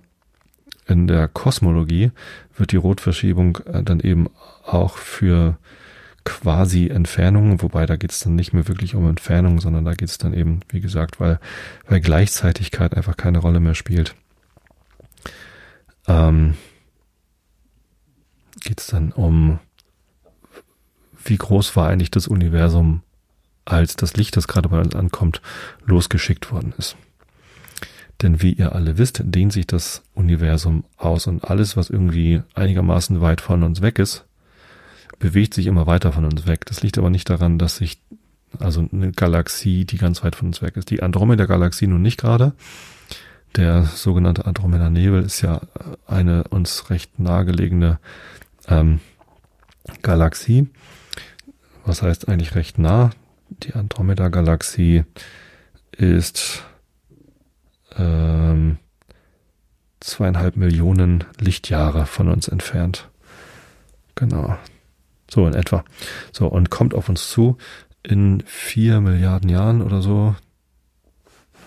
in 0.88 1.08
der 1.08 1.28
Kosmologie 1.28 2.12
wird 2.56 2.72
die 2.72 2.78
Rotverschiebung 2.78 3.60
äh, 3.66 3.84
dann 3.84 4.00
eben 4.00 4.28
auch 4.66 4.98
für 4.98 5.58
quasi 6.24 6.88
Entfernungen, 6.88 7.62
wobei 7.62 7.86
da 7.86 7.96
geht 7.96 8.12
es 8.12 8.20
dann 8.20 8.36
nicht 8.36 8.52
mehr 8.52 8.68
wirklich 8.68 8.96
um 8.96 9.08
Entfernungen, 9.08 9.60
sondern 9.60 9.86
da 9.86 9.94
geht 9.94 10.10
es 10.10 10.18
dann 10.18 10.34
eben, 10.34 10.60
wie 10.70 10.82
gesagt, 10.82 11.22
weil, 11.22 11.40
weil 11.88 12.02
Gleichzeitigkeit 12.02 12.96
einfach 12.96 13.16
keine 13.16 13.38
Rolle 13.38 13.62
mehr 13.62 13.76
spielt. 13.76 14.14
Ähm, 16.06 16.56
geht 18.60 18.82
es 18.82 18.88
dann 18.88 19.14
um, 19.14 19.60
wie 21.24 21.38
groß 21.38 21.76
war 21.78 21.88
eigentlich 21.88 22.12
das 22.12 22.28
Universum, 22.28 23.04
als 23.64 23.96
das 23.96 24.16
Licht, 24.16 24.36
das 24.36 24.50
gerade 24.50 24.68
bei 24.68 24.80
uns 24.80 24.96
ankommt, 24.96 25.42
losgeschickt 25.86 26.52
worden 26.52 26.74
ist. 26.78 26.98
Denn 28.22 28.42
wie 28.42 28.54
ihr 28.54 28.74
alle 28.74 28.98
wisst, 28.98 29.22
dehnt 29.24 29.54
sich 29.54 29.68
das 29.68 30.04
Universum 30.16 30.84
aus 30.98 31.28
und 31.28 31.44
alles, 31.44 31.78
was 31.78 31.90
irgendwie 31.90 32.42
einigermaßen 32.56 33.22
weit 33.22 33.42
von 33.42 33.64
uns 33.64 33.82
weg 33.82 34.00
ist, 34.00 34.26
bewegt 35.20 35.54
sich 35.54 35.68
immer 35.68 35.86
weiter 35.86 36.12
von 36.12 36.26
uns 36.26 36.48
weg. 36.48 36.66
Das 36.66 36.82
liegt 36.82 36.98
aber 36.98 37.10
nicht 37.10 37.30
daran, 37.30 37.60
dass 37.60 37.78
sich 37.78 38.02
also 38.60 38.88
eine 38.92 39.12
Galaxie, 39.12 39.86
die 39.86 39.98
ganz 39.98 40.24
weit 40.24 40.36
von 40.36 40.48
uns 40.48 40.62
weg 40.62 40.78
ist. 40.78 40.90
Die 40.90 41.04
Andromeda-Galaxie 41.04 41.88
nun 41.88 42.02
nicht 42.02 42.20
gerade. 42.20 42.54
Der 43.56 43.84
sogenannte 43.84 44.46
Andromeda-Nebel 44.46 45.24
ist 45.24 45.42
ja 45.42 45.62
eine 46.06 46.44
uns 46.46 46.90
recht 46.90 47.20
nahegelegene 47.20 48.00
ähm, 48.68 49.00
Galaxie. 50.02 50.68
Was 51.86 52.02
heißt 52.02 52.28
eigentlich 52.28 52.56
recht 52.56 52.78
nah? 52.78 53.12
Die 53.50 53.74
Andromeda-Galaxie 53.74 55.04
ist 55.92 56.64
ähm, 57.98 58.78
zweieinhalb 60.00 60.56
Millionen 60.56 61.24
Lichtjahre 61.40 62.06
von 62.06 62.30
uns 62.30 62.48
entfernt. 62.48 63.10
Genau. 64.16 64.58
So 65.30 65.46
in 65.48 65.54
etwa. 65.54 65.84
So, 66.32 66.48
und 66.48 66.70
kommt 66.70 66.94
auf 66.94 67.10
uns 67.10 67.30
zu. 67.30 67.58
In 68.04 68.44
vier 68.46 69.02
Milliarden 69.02 69.50
Jahren 69.50 69.82
oder 69.82 70.02
so 70.02 70.36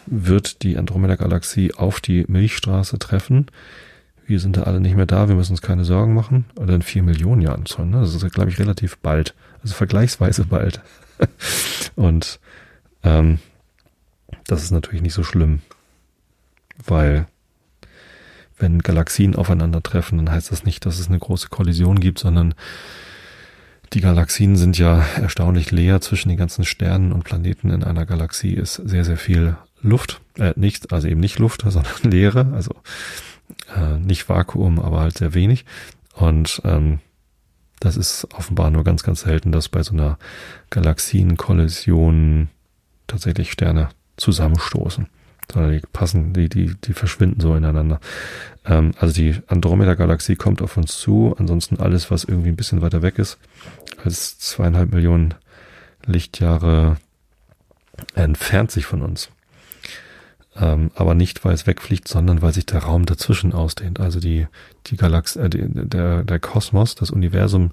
wird 0.06 0.62
die 0.62 0.76
Andromeda-Galaxie 0.76 1.74
auf 1.74 2.00
die 2.00 2.24
Milchstraße 2.26 2.98
treffen. 2.98 3.46
Wir 4.26 4.40
sind 4.40 4.56
da 4.56 4.62
alle 4.62 4.80
nicht 4.80 4.96
mehr 4.96 5.06
da, 5.06 5.28
wir 5.28 5.34
müssen 5.34 5.52
uns 5.52 5.62
keine 5.62 5.84
Sorgen 5.84 6.14
machen. 6.14 6.46
Oder 6.56 6.74
in 6.74 6.82
vier 6.82 7.02
Millionen 7.02 7.42
Jahren 7.42 7.66
schon. 7.66 7.90
Ne? 7.90 8.00
Das 8.00 8.14
ist, 8.14 8.32
glaube 8.32 8.50
ich, 8.50 8.58
relativ 8.58 8.98
bald. 8.98 9.34
Also 9.62 9.74
vergleichsweise 9.74 10.44
bald. 10.44 10.80
und 11.96 12.40
ähm, 13.02 13.38
das 14.46 14.62
ist 14.62 14.70
natürlich 14.70 15.02
nicht 15.02 15.14
so 15.14 15.24
schlimm. 15.24 15.60
Weil 16.86 17.26
wenn 18.58 18.80
Galaxien 18.80 19.34
aufeinandertreffen, 19.34 20.18
dann 20.18 20.30
heißt 20.30 20.52
das 20.52 20.64
nicht, 20.64 20.86
dass 20.86 20.98
es 20.98 21.08
eine 21.08 21.18
große 21.18 21.48
Kollision 21.48 21.98
gibt, 21.98 22.18
sondern 22.18 22.54
die 23.92 24.00
Galaxien 24.00 24.56
sind 24.56 24.78
ja 24.78 25.04
erstaunlich 25.16 25.72
leer 25.72 26.00
zwischen 26.00 26.28
den 26.28 26.38
ganzen 26.38 26.64
Sternen 26.64 27.12
und 27.12 27.24
Planeten 27.24 27.70
in 27.70 27.82
einer 27.82 28.06
Galaxie 28.06 28.52
ist 28.52 28.74
sehr, 28.74 29.04
sehr 29.04 29.16
viel 29.16 29.56
Luft, 29.82 30.20
äh, 30.38 30.52
nicht, 30.56 30.92
also 30.92 31.08
eben 31.08 31.20
nicht 31.20 31.38
Luft, 31.38 31.62
sondern 31.66 31.92
Leere, 32.02 32.52
also 32.52 32.74
äh, 33.74 33.98
nicht 33.98 34.28
Vakuum, 34.28 34.78
aber 34.78 35.00
halt 35.00 35.18
sehr 35.18 35.34
wenig. 35.34 35.64
Und 36.14 36.60
ähm, 36.64 37.00
das 37.80 37.96
ist 37.96 38.28
offenbar 38.34 38.70
nur 38.70 38.84
ganz, 38.84 39.02
ganz 39.02 39.22
selten, 39.22 39.52
dass 39.52 39.68
bei 39.68 39.82
so 39.82 39.94
einer 39.94 40.18
Galaxienkollision 40.68 42.48
tatsächlich 43.06 43.50
Sterne 43.50 43.88
zusammenstoßen 44.16 45.08
sondern 45.52 45.72
die 45.72 45.80
passen, 45.92 46.32
die, 46.32 46.48
die, 46.48 46.74
die 46.84 46.92
verschwinden 46.92 47.40
so 47.40 47.54
ineinander. 47.54 48.00
Ähm, 48.64 48.92
also 48.98 49.14
die 49.14 49.36
Andromeda-Galaxie 49.46 50.36
kommt 50.36 50.62
auf 50.62 50.76
uns 50.76 50.98
zu, 50.98 51.34
ansonsten 51.38 51.78
alles, 51.78 52.10
was 52.10 52.24
irgendwie 52.24 52.48
ein 52.48 52.56
bisschen 52.56 52.82
weiter 52.82 53.02
weg 53.02 53.18
ist, 53.18 53.38
als 54.04 54.38
zweieinhalb 54.38 54.92
Millionen 54.92 55.34
Lichtjahre 56.06 56.96
entfernt 58.14 58.70
sich 58.70 58.86
von 58.86 59.02
uns. 59.02 59.30
Ähm, 60.56 60.90
aber 60.94 61.14
nicht, 61.14 61.44
weil 61.44 61.54
es 61.54 61.66
wegfliegt, 61.66 62.08
sondern 62.08 62.42
weil 62.42 62.52
sich 62.52 62.66
der 62.66 62.82
Raum 62.82 63.06
dazwischen 63.06 63.52
ausdehnt. 63.52 64.00
Also 64.00 64.18
die, 64.20 64.46
die 64.86 64.96
Galaxie, 64.96 65.38
äh, 65.38 65.48
der, 65.48 66.24
der 66.24 66.38
Kosmos, 66.40 66.94
das 66.94 67.10
Universum 67.10 67.70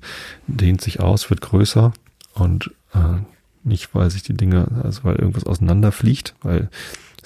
dehnt 0.48 0.82
sich 0.82 1.00
aus, 1.00 1.30
wird 1.30 1.42
größer 1.42 1.92
und 2.34 2.72
äh, 2.94 3.22
nicht, 3.64 3.94
weil 3.94 4.10
sich 4.10 4.24
die 4.24 4.36
Dinge, 4.36 4.68
also 4.84 5.04
weil 5.04 5.16
irgendwas 5.16 5.46
auseinanderfliegt, 5.46 6.36
weil 6.42 6.70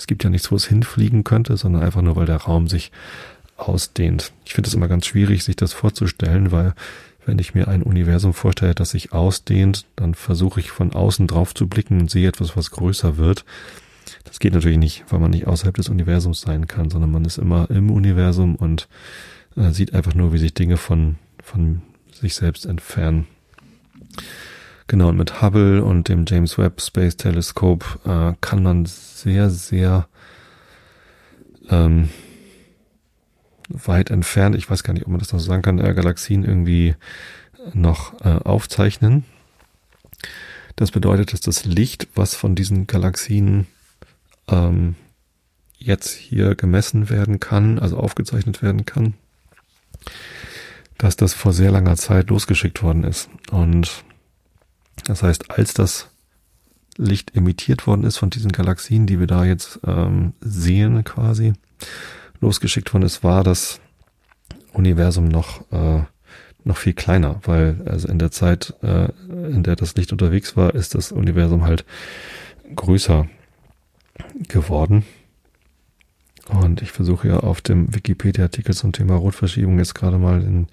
es 0.01 0.07
gibt 0.07 0.23
ja 0.23 0.31
nichts, 0.31 0.51
wo 0.51 0.55
es 0.55 0.65
hinfliegen 0.65 1.23
könnte, 1.23 1.57
sondern 1.57 1.83
einfach 1.83 2.01
nur, 2.01 2.15
weil 2.15 2.25
der 2.25 2.37
Raum 2.37 2.67
sich 2.67 2.91
ausdehnt. 3.55 4.31
Ich 4.45 4.55
finde 4.55 4.67
es 4.67 4.73
immer 4.73 4.87
ganz 4.87 5.05
schwierig, 5.05 5.43
sich 5.43 5.55
das 5.55 5.73
vorzustellen, 5.73 6.51
weil 6.51 6.73
wenn 7.23 7.37
ich 7.37 7.53
mir 7.53 7.67
ein 7.67 7.83
Universum 7.83 8.33
vorstelle, 8.33 8.73
das 8.73 8.89
sich 8.89 9.13
ausdehnt, 9.13 9.85
dann 9.95 10.15
versuche 10.15 10.59
ich 10.59 10.71
von 10.71 10.91
außen 10.91 11.27
drauf 11.27 11.53
zu 11.53 11.67
blicken 11.67 12.01
und 12.01 12.09
sehe 12.09 12.27
etwas, 12.27 12.57
was 12.57 12.71
größer 12.71 13.17
wird. 13.17 13.45
Das 14.23 14.39
geht 14.39 14.55
natürlich 14.55 14.79
nicht, 14.79 15.05
weil 15.09 15.19
man 15.19 15.29
nicht 15.29 15.45
außerhalb 15.45 15.75
des 15.75 15.89
Universums 15.89 16.41
sein 16.41 16.65
kann, 16.65 16.89
sondern 16.89 17.11
man 17.11 17.23
ist 17.23 17.37
immer 17.37 17.69
im 17.69 17.91
Universum 17.91 18.55
und 18.55 18.87
äh, 19.55 19.69
sieht 19.69 19.93
einfach 19.93 20.15
nur, 20.15 20.33
wie 20.33 20.39
sich 20.39 20.55
Dinge 20.55 20.77
von, 20.77 21.17
von 21.43 21.83
sich 22.11 22.33
selbst 22.33 22.65
entfernen. 22.65 23.27
Genau, 24.91 25.07
und 25.07 25.15
mit 25.15 25.41
Hubble 25.41 25.85
und 25.85 26.09
dem 26.09 26.25
James 26.27 26.57
Webb 26.57 26.81
Space 26.81 27.15
Telescope 27.15 27.85
äh, 28.03 28.35
kann 28.41 28.61
man 28.61 28.85
sehr, 28.85 29.49
sehr 29.49 30.09
ähm, 31.69 32.09
weit 33.69 34.09
entfernt, 34.09 34.53
ich 34.57 34.69
weiß 34.69 34.83
gar 34.83 34.91
nicht, 34.91 35.03
ob 35.03 35.07
man 35.07 35.19
das 35.19 35.31
noch 35.31 35.39
so 35.39 35.45
sagen 35.45 35.61
kann, 35.61 35.79
äh, 35.79 35.93
Galaxien 35.93 36.43
irgendwie 36.43 36.95
noch 37.71 38.19
äh, 38.19 38.39
aufzeichnen. 38.43 39.23
Das 40.75 40.91
bedeutet, 40.91 41.31
dass 41.31 41.39
das 41.39 41.63
Licht, 41.63 42.09
was 42.15 42.35
von 42.35 42.55
diesen 42.55 42.85
Galaxien 42.85 43.67
ähm, 44.49 44.95
jetzt 45.77 46.11
hier 46.11 46.55
gemessen 46.55 47.09
werden 47.09 47.39
kann, 47.39 47.79
also 47.79 47.95
aufgezeichnet 47.95 48.61
werden 48.61 48.85
kann, 48.85 49.13
dass 50.97 51.15
das 51.15 51.33
vor 51.33 51.53
sehr 51.53 51.71
langer 51.71 51.95
Zeit 51.95 52.29
losgeschickt 52.29 52.83
worden 52.83 53.05
ist. 53.05 53.29
Und 53.51 54.03
das 55.05 55.23
heißt, 55.23 55.51
als 55.51 55.73
das 55.73 56.09
Licht 56.97 57.35
emittiert 57.35 57.87
worden 57.87 58.03
ist 58.03 58.17
von 58.17 58.29
diesen 58.29 58.51
Galaxien, 58.51 59.07
die 59.07 59.19
wir 59.19 59.27
da 59.27 59.45
jetzt 59.45 59.79
ähm, 59.85 60.33
sehen 60.41 61.03
quasi, 61.03 61.53
losgeschickt 62.39 62.93
worden 62.93 63.03
ist, 63.03 63.23
war 63.23 63.43
das 63.43 63.79
Universum 64.73 65.27
noch 65.27 65.71
äh, 65.71 66.03
noch 66.63 66.77
viel 66.77 66.93
kleiner, 66.93 67.39
weil 67.43 67.81
also 67.85 68.07
in 68.07 68.19
der 68.19 68.31
Zeit, 68.31 68.75
äh, 68.83 69.09
in 69.29 69.63
der 69.63 69.75
das 69.75 69.95
Licht 69.95 70.11
unterwegs 70.11 70.55
war, 70.55 70.75
ist 70.75 70.95
das 70.95 71.11
Universum 71.11 71.63
halt 71.63 71.85
größer 72.75 73.27
geworden. 74.47 75.03
Und 76.47 76.81
ich 76.81 76.91
versuche 76.91 77.29
ja 77.29 77.39
auf 77.39 77.61
dem 77.61 77.93
Wikipedia-Artikel 77.93 78.75
zum 78.75 78.91
Thema 78.91 79.15
Rotverschiebung 79.15 79.77
jetzt 79.79 79.95
gerade 79.95 80.17
mal 80.17 80.41
den, 80.41 80.67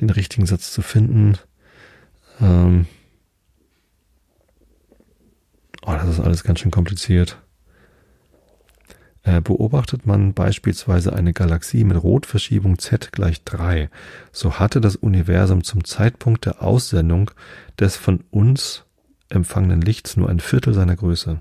den 0.00 0.10
richtigen 0.10 0.46
Satz 0.46 0.72
zu 0.72 0.80
finden. 0.80 1.38
Ähm, 2.40 2.86
Oh, 5.86 5.92
das 5.92 6.08
ist 6.08 6.20
alles 6.20 6.44
ganz 6.44 6.60
schön 6.60 6.70
kompliziert. 6.70 7.38
Äh, 9.22 9.40
beobachtet 9.40 10.06
man 10.06 10.34
beispielsweise 10.34 11.14
eine 11.14 11.32
Galaxie 11.32 11.84
mit 11.84 12.02
Rotverschiebung 12.02 12.78
z 12.78 13.10
gleich 13.12 13.42
3, 13.44 13.90
so 14.32 14.58
hatte 14.58 14.80
das 14.80 14.96
Universum 14.96 15.64
zum 15.64 15.84
Zeitpunkt 15.84 16.46
der 16.46 16.62
Aussendung 16.62 17.30
des 17.78 17.96
von 17.96 18.24
uns 18.30 18.84
empfangenen 19.30 19.80
Lichts 19.80 20.16
nur 20.16 20.28
ein 20.28 20.40
Viertel 20.40 20.74
seiner 20.74 20.96
Größe. 20.96 21.40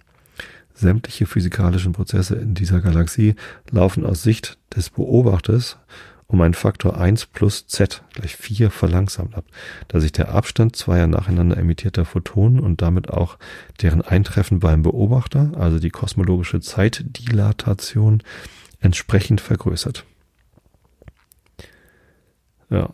Sämtliche 0.74 1.26
physikalischen 1.26 1.94
Prozesse 1.94 2.36
in 2.36 2.54
dieser 2.54 2.82
Galaxie 2.82 3.36
laufen 3.70 4.06
aus 4.06 4.24
Sicht 4.24 4.58
des 4.76 4.90
Beobachters 4.90 5.78
um 6.34 6.42
einen 6.42 6.56
Faktor 6.56 7.00
1 7.00 7.28
plus 7.28 7.68
z 7.68 8.02
gleich 8.16 8.36
4 8.36 8.72
verlangsamt 8.72 9.36
ab, 9.36 9.46
da 9.88 10.00
sich 10.00 10.12
der 10.12 10.30
Abstand 10.30 10.76
zweier 10.76 11.06
nacheinander 11.06 11.58
emittierter 11.58 12.06
Photonen 12.06 12.60
und 12.60 12.82
damit 12.82 13.12
auch 13.12 13.38
deren 13.84 14.02
Eintreffen 14.02 14.60
beim 14.60 14.82
Beobachter, 14.82 15.52
also 15.56 15.78
die 15.78 15.92
kosmologische 15.92 16.60
Zeitdilatation, 16.60 18.24
entsprechend 18.80 19.42
vergrößert. 19.42 20.06
Ja. 22.72 22.90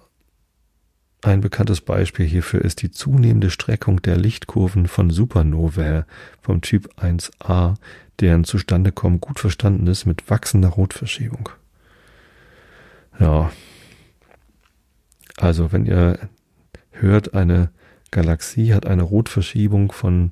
Ein 1.22 1.41
bekanntes 1.41 1.82
Beispiel 1.82 2.26
hierfür 2.26 2.64
ist 2.64 2.82
die 2.82 2.91
zunehmende 2.91 3.49
Streckung 3.49 4.02
der 4.02 4.18
Lichtkurven 4.18 4.88
von 4.88 5.10
Supernovae 5.10 6.06
vom 6.41 6.61
Typ 6.61 6.90
1a, 6.98 7.76
deren 8.20 8.44
Zustandekommen 8.44 9.22
gut 9.22 9.40
verstanden 9.40 9.88
ist 9.88 10.06
mit 10.06 10.30
wachsender 10.30 10.70
Rotverschiebung. 10.70 11.49
Ja. 13.20 13.52
Also, 15.38 15.72
wenn 15.72 15.86
ihr 15.86 16.20
hört, 16.91 17.34
eine 17.34 17.70
Galaxie 18.12 18.74
hat 18.74 18.86
eine 18.86 19.04
Rotverschiebung 19.04 19.91
von 19.91 20.32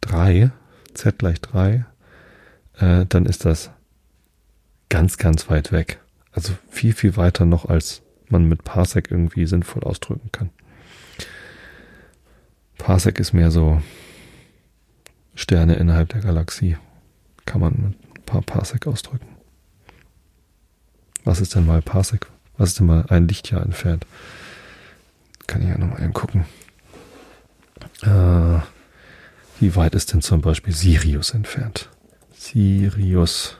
drei 0.00 0.50
z 0.94 1.18
gleich 1.18 1.40
drei 1.40 1.84
äh, 2.78 3.06
dann 3.06 3.26
ist 3.26 3.44
das 3.44 3.70
ganz, 4.88 5.18
ganz 5.18 5.50
weit 5.50 5.72
weg. 5.72 6.00
Also 6.32 6.52
viel, 6.70 6.92
viel 6.92 7.16
weiter 7.16 7.44
noch, 7.44 7.66
als 7.66 8.02
man 8.28 8.44
mit 8.44 8.64
Parsec 8.64 9.10
irgendwie 9.10 9.46
sinnvoll 9.46 9.82
ausdrücken 9.82 10.30
kann. 10.32 10.50
Parsec 12.78 13.18
ist 13.18 13.32
mehr 13.32 13.50
so 13.50 13.82
Sterne 15.34 15.74
innerhalb 15.76 16.10
der 16.10 16.20
Galaxie. 16.20 16.76
Kann 17.46 17.60
man 17.60 17.72
mit 17.72 18.18
ein 18.18 18.22
paar 18.24 18.42
Parsec 18.42 18.86
ausdrücken. 18.86 19.37
Was 21.24 21.40
ist 21.40 21.54
denn 21.54 21.66
mal 21.66 21.82
Parsec? 21.82 22.26
Was 22.56 22.70
ist 22.70 22.80
denn 22.80 22.86
mal 22.86 23.04
ein 23.08 23.28
Lichtjahr 23.28 23.62
entfernt? 23.62 24.06
Kann 25.46 25.62
ich 25.62 25.68
ja 25.68 25.78
nochmal 25.78 26.02
eben 26.02 26.12
gucken. 26.12 26.44
Äh, 28.02 28.60
wie 29.60 29.74
weit 29.74 29.94
ist 29.94 30.12
denn 30.12 30.22
zum 30.22 30.40
Beispiel 30.40 30.74
Sirius 30.74 31.34
entfernt? 31.34 31.88
Sirius, 32.32 33.56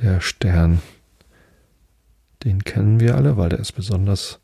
der 0.00 0.20
Stern, 0.20 0.80
den 2.44 2.64
kennen 2.64 3.00
wir 3.00 3.16
alle, 3.16 3.36
weil 3.36 3.50
der 3.50 3.58
ist 3.58 3.72
besonders 3.72 4.40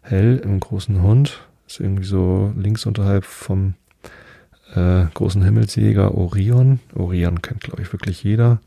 hell 0.00 0.40
im 0.42 0.60
großen 0.60 1.02
Hund. 1.02 1.40
Ist 1.66 1.80
irgendwie 1.80 2.04
so 2.04 2.52
links 2.56 2.86
unterhalb 2.86 3.24
vom 3.24 3.74
äh, 4.74 5.04
großen 5.14 5.42
Himmelsjäger 5.42 6.14
Orion. 6.14 6.80
Orion 6.94 7.42
kennt, 7.42 7.62
glaube 7.62 7.82
ich, 7.82 7.92
wirklich 7.92 8.22
jeder. 8.22 8.60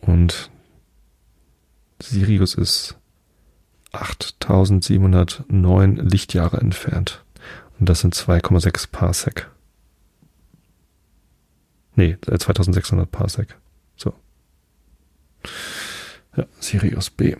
Und 0.00 0.50
Sirius 2.00 2.54
ist 2.54 2.96
8709 3.92 5.96
Lichtjahre 5.96 6.58
entfernt. 6.58 7.24
Und 7.78 7.88
das 7.88 8.00
sind 8.00 8.14
2,6 8.14 8.90
Parsec. 8.90 9.50
Nee, 11.94 12.16
2600 12.20 13.06
äh, 13.06 13.10
Parsec. 13.10 13.56
So. 13.96 14.14
Ja, 16.36 16.46
Sirius 16.60 17.10
B. 17.10 17.36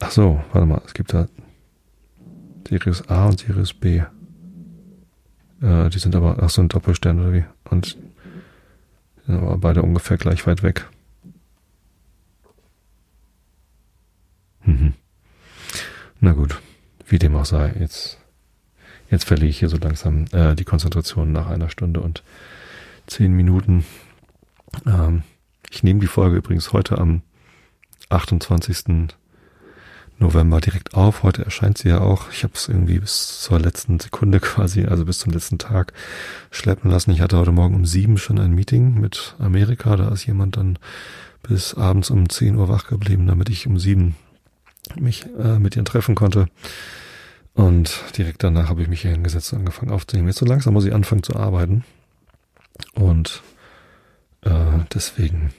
Ach 0.00 0.10
so, 0.10 0.42
warte 0.52 0.66
mal, 0.66 0.82
es 0.86 0.94
gibt 0.94 1.14
da 1.14 1.28
Sirius 2.68 3.08
A 3.08 3.26
und 3.26 3.40
Sirius 3.40 3.72
B. 3.72 4.02
Äh, 5.60 5.88
die 5.90 5.98
sind 5.98 6.16
aber, 6.16 6.42
ach 6.42 6.50
so, 6.50 6.62
ein 6.62 6.68
Doppelstern 6.68 7.20
oder 7.20 7.32
wie? 7.32 7.44
Und 7.70 7.96
aber 9.34 9.58
beide 9.58 9.82
ungefähr 9.82 10.16
gleich 10.16 10.46
weit 10.46 10.62
weg. 10.62 10.88
Mhm. 14.64 14.94
Na 16.20 16.32
gut, 16.32 16.60
wie 17.06 17.18
dem 17.18 17.34
auch 17.34 17.44
sei, 17.44 17.74
jetzt, 17.78 18.18
jetzt 19.10 19.24
verliere 19.24 19.48
ich 19.48 19.58
hier 19.58 19.68
so 19.68 19.76
langsam 19.76 20.26
äh, 20.32 20.54
die 20.54 20.64
Konzentration 20.64 21.32
nach 21.32 21.48
einer 21.48 21.68
Stunde 21.68 22.00
und 22.00 22.22
zehn 23.06 23.32
Minuten. 23.32 23.84
Ähm, 24.86 25.22
ich 25.70 25.82
nehme 25.82 26.00
die 26.00 26.06
Folge 26.06 26.36
übrigens 26.36 26.72
heute 26.72 26.98
am 26.98 27.22
28. 28.08 29.08
November 30.22 30.60
direkt 30.60 30.94
auf. 30.94 31.22
Heute 31.22 31.44
erscheint 31.44 31.78
sie 31.78 31.88
ja 31.88 32.00
auch. 32.00 32.30
Ich 32.30 32.44
habe 32.44 32.54
es 32.54 32.68
irgendwie 32.68 33.00
bis 33.00 33.40
zur 33.40 33.58
letzten 33.58 33.98
Sekunde 34.00 34.40
quasi, 34.40 34.84
also 34.84 35.04
bis 35.04 35.18
zum 35.18 35.32
letzten 35.32 35.58
Tag 35.58 35.92
schleppen 36.50 36.90
lassen. 36.90 37.10
Ich 37.10 37.20
hatte 37.20 37.36
heute 37.36 37.52
Morgen 37.52 37.74
um 37.74 37.84
sieben 37.84 38.16
schon 38.16 38.38
ein 38.38 38.54
Meeting 38.54 39.00
mit 39.00 39.34
Amerika. 39.38 39.96
Da 39.96 40.08
ist 40.08 40.24
jemand 40.24 40.56
dann 40.56 40.78
bis 41.42 41.74
abends 41.74 42.10
um 42.10 42.28
zehn 42.28 42.56
Uhr 42.56 42.68
wach 42.68 42.86
geblieben, 42.86 43.26
damit 43.26 43.50
ich 43.50 43.66
um 43.66 43.78
sieben 43.78 44.14
mich 44.98 45.26
äh, 45.38 45.58
mit 45.58 45.76
ihr 45.76 45.84
treffen 45.84 46.14
konnte. 46.14 46.46
Und 47.54 48.00
direkt 48.16 48.42
danach 48.44 48.68
habe 48.68 48.80
ich 48.82 48.88
mich 48.88 49.02
hier 49.02 49.10
hingesetzt 49.10 49.52
und 49.52 49.58
angefangen 49.60 49.90
aufzunehmen. 49.90 50.28
Jetzt 50.28 50.38
so 50.38 50.46
langsam 50.46 50.72
muss 50.72 50.86
ich 50.86 50.94
anfangen 50.94 51.22
zu 51.22 51.36
arbeiten. 51.36 51.84
Und 52.94 53.42
äh, 54.42 54.50
deswegen 54.94 55.52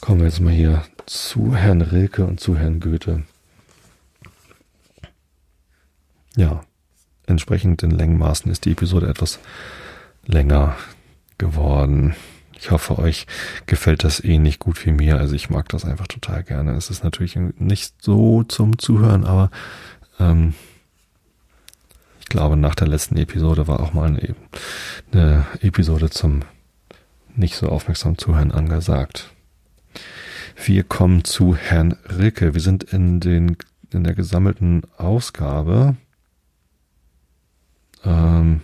kommen 0.00 0.20
wir 0.20 0.26
jetzt 0.26 0.40
mal 0.40 0.52
hier 0.52 0.84
zu 1.06 1.54
Herrn 1.54 1.82
Rilke 1.82 2.24
und 2.24 2.40
zu 2.40 2.56
Herrn 2.56 2.80
Goethe. 2.80 3.24
Ja, 6.36 6.62
entsprechend 7.26 7.82
den 7.82 7.90
Längenmaßen 7.90 8.50
ist 8.50 8.64
die 8.64 8.72
Episode 8.72 9.08
etwas 9.08 9.40
länger 10.26 10.76
geworden. 11.38 12.14
Ich 12.58 12.70
hoffe, 12.70 12.98
euch 12.98 13.26
gefällt 13.66 14.04
das 14.04 14.22
ähnlich 14.22 14.58
gut 14.58 14.84
wie 14.84 14.92
mir. 14.92 15.16
Also 15.16 15.34
ich 15.34 15.48
mag 15.48 15.68
das 15.70 15.84
einfach 15.84 16.06
total 16.06 16.42
gerne. 16.44 16.72
Es 16.72 16.90
ist 16.90 17.02
natürlich 17.02 17.36
nicht 17.36 17.94
so 18.02 18.42
zum 18.42 18.78
Zuhören, 18.78 19.24
aber 19.24 19.50
ähm, 20.18 20.54
ich 22.20 22.26
glaube, 22.26 22.56
nach 22.56 22.74
der 22.74 22.88
letzten 22.88 23.16
Episode 23.16 23.66
war 23.66 23.80
auch 23.80 23.92
mal 23.94 24.08
eine, 24.08 24.34
eine 25.12 25.46
Episode 25.62 26.10
zum 26.10 26.42
nicht 27.34 27.56
so 27.56 27.68
aufmerksam 27.68 28.18
Zuhören 28.18 28.52
angesagt. 28.52 29.30
Wir 30.62 30.82
kommen 30.82 31.24
zu 31.24 31.56
Herrn 31.56 31.96
Rilke. 32.04 32.54
Wir 32.54 32.60
sind 32.60 32.84
in 32.84 33.20
den 33.20 33.56
in 33.92 34.04
der 34.04 34.14
gesammelten 34.14 34.82
Ausgabe 34.96 35.96
ähm, 38.04 38.60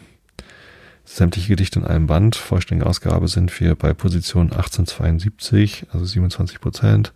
sämtliche 1.05 1.49
Gedichte 1.49 1.79
in 1.79 1.87
einem 1.87 2.07
Band. 2.07 2.37
Vollständige 2.37 2.89
Ausgabe 2.89 3.29
sind 3.29 3.59
wir 3.61 3.75
bei 3.75 3.95
Position 3.95 4.53
1872, 4.53 5.87
also 5.93 6.05
27 6.05 6.61
Prozent. 6.61 7.13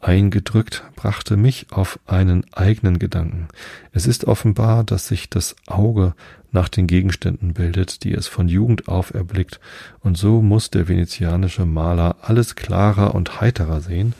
eingedrückt, 0.00 0.84
brachte 0.96 1.36
mich 1.36 1.66
auf 1.70 1.98
einen 2.06 2.44
eigenen 2.52 2.98
Gedanken. 2.98 3.48
Es 3.92 4.06
ist 4.06 4.26
offenbar, 4.26 4.84
dass 4.84 5.08
sich 5.08 5.28
das 5.28 5.56
Auge 5.66 6.14
nach 6.52 6.68
den 6.68 6.86
Gegenständen 6.86 7.54
bildet, 7.54 8.04
die 8.04 8.14
es 8.14 8.26
von 8.26 8.48
Jugend 8.48 8.88
auf 8.88 9.12
erblickt, 9.12 9.60
und 10.00 10.16
so 10.16 10.40
muss 10.40 10.70
der 10.70 10.88
venezianische 10.88 11.66
Maler 11.66 12.16
alles 12.22 12.54
klarer 12.54 13.14
und 13.14 13.40
heiterer 13.40 13.80
sehen, 13.80 14.14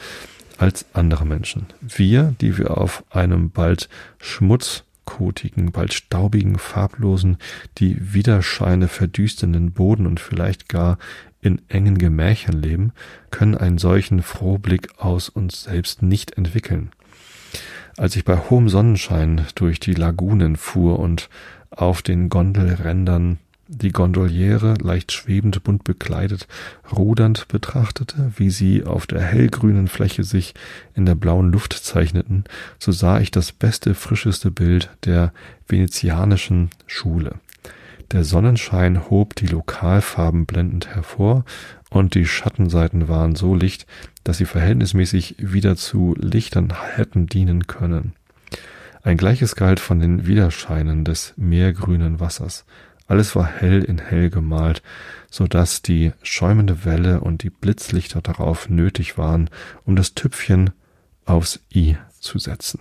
als 0.59 0.87
andere 0.93 1.25
Menschen. 1.25 1.67
Wir, 1.81 2.35
die 2.41 2.59
wir 2.59 2.77
auf 2.77 3.05
einem 3.11 3.51
bald 3.51 3.89
schmutzkotigen, 4.19 5.73
bald 5.73 5.95
staubigen, 5.95 6.59
farblosen, 6.59 7.39
die 7.79 8.13
Widerscheine 8.13 8.89
verdüsternden 8.89 9.73
Boden 9.73 10.07
und 10.07 10.21
vielleicht 10.21 10.69
gar 10.69 10.99
in 11.41 11.63
engen 11.69 11.99
Gemächern 11.99 12.61
leben, 12.61 12.93
können 13.31 13.57
einen 13.57 13.79
solchen 13.79 14.23
Frohblick 14.23 14.89
aus 14.99 15.29
uns 15.29 15.65
selbst 15.65 16.03
nicht 16.03 16.37
entwickeln. 16.37 16.91
Als 17.97 18.17
ich 18.17 18.25
bei 18.25 18.37
hohem 18.37 18.69
Sonnenschein 18.69 19.47
durch 19.55 19.81
die 19.81 19.95
Lagunen 19.95 20.57
fuhr 20.57 20.99
und 20.99 21.29
auf 21.71 22.03
den 22.03 22.29
Gondelrändern 22.29 23.39
die 23.69 23.93
Gondoliere, 23.93 24.75
leicht 24.81 25.13
schwebend, 25.13 25.63
bunt 25.63 25.85
bekleidet, 25.85 26.49
rudernd 26.91 27.49
betrachtete, 27.49 28.33
wie 28.37 28.51
sie 28.51 28.85
auf 28.85 29.07
der 29.07 29.21
hellgrünen 29.21 29.89
Fläche 29.89 30.25
sich 30.25 30.55
in 30.95 31.05
der 31.05 31.15
blauen 31.15 31.53
Luft 31.53 31.75
zeichneten, 31.75 32.45
so 32.79 32.93
sah 32.93 33.21
ich 33.21 33.31
das 33.31 33.53
beste, 33.53 33.95
frischeste 33.95 34.51
Bild 34.51 34.91
der 35.05 35.33
venezianischen 35.69 36.71
Schule. 36.87 37.37
Der 38.11 38.25
Sonnenschein 38.25 39.11
hob 39.11 39.35
die 39.35 39.47
Lokalfarben 39.47 40.47
blendend 40.47 40.89
hervor, 40.89 41.45
und 41.91 42.15
die 42.15 42.27
Schattenseiten 42.27 43.09
waren 43.09 43.35
so 43.35 43.55
licht, 43.55 43.87
dass 44.25 44.39
sie 44.39 44.45
verhältnismäßig 44.47 45.37
wieder 45.39 45.77
zu 45.77 46.15
Lichtern 46.19 46.73
hätten 46.97 47.27
dienen 47.27 47.67
können. 47.67 48.13
Ein 49.03 49.17
gleiches 49.17 49.57
galt 49.57 49.81
von 49.81 50.01
den 50.01 50.27
Widerscheinen 50.27 51.05
des 51.05 51.33
meergrünen 51.37 52.21
Wassers. 52.21 52.65
Alles 53.09 53.35
war 53.35 53.47
hell 53.47 53.83
in 53.83 53.99
hell 53.99 54.29
gemalt, 54.29 54.83
so 55.31 55.47
dass 55.47 55.83
die 55.83 56.13
schäumende 56.23 56.85
Welle 56.85 57.21
und 57.21 57.43
die 57.43 57.51
Blitzlichter 57.51 58.21
darauf 58.21 58.69
nötig 58.69 59.17
waren, 59.17 59.49
um 59.85 59.97
das 59.97 60.15
Tüpfchen 60.15 60.71
aufs 61.25 61.61
I 61.75 61.97
zu 62.21 62.39
setzen. 62.39 62.81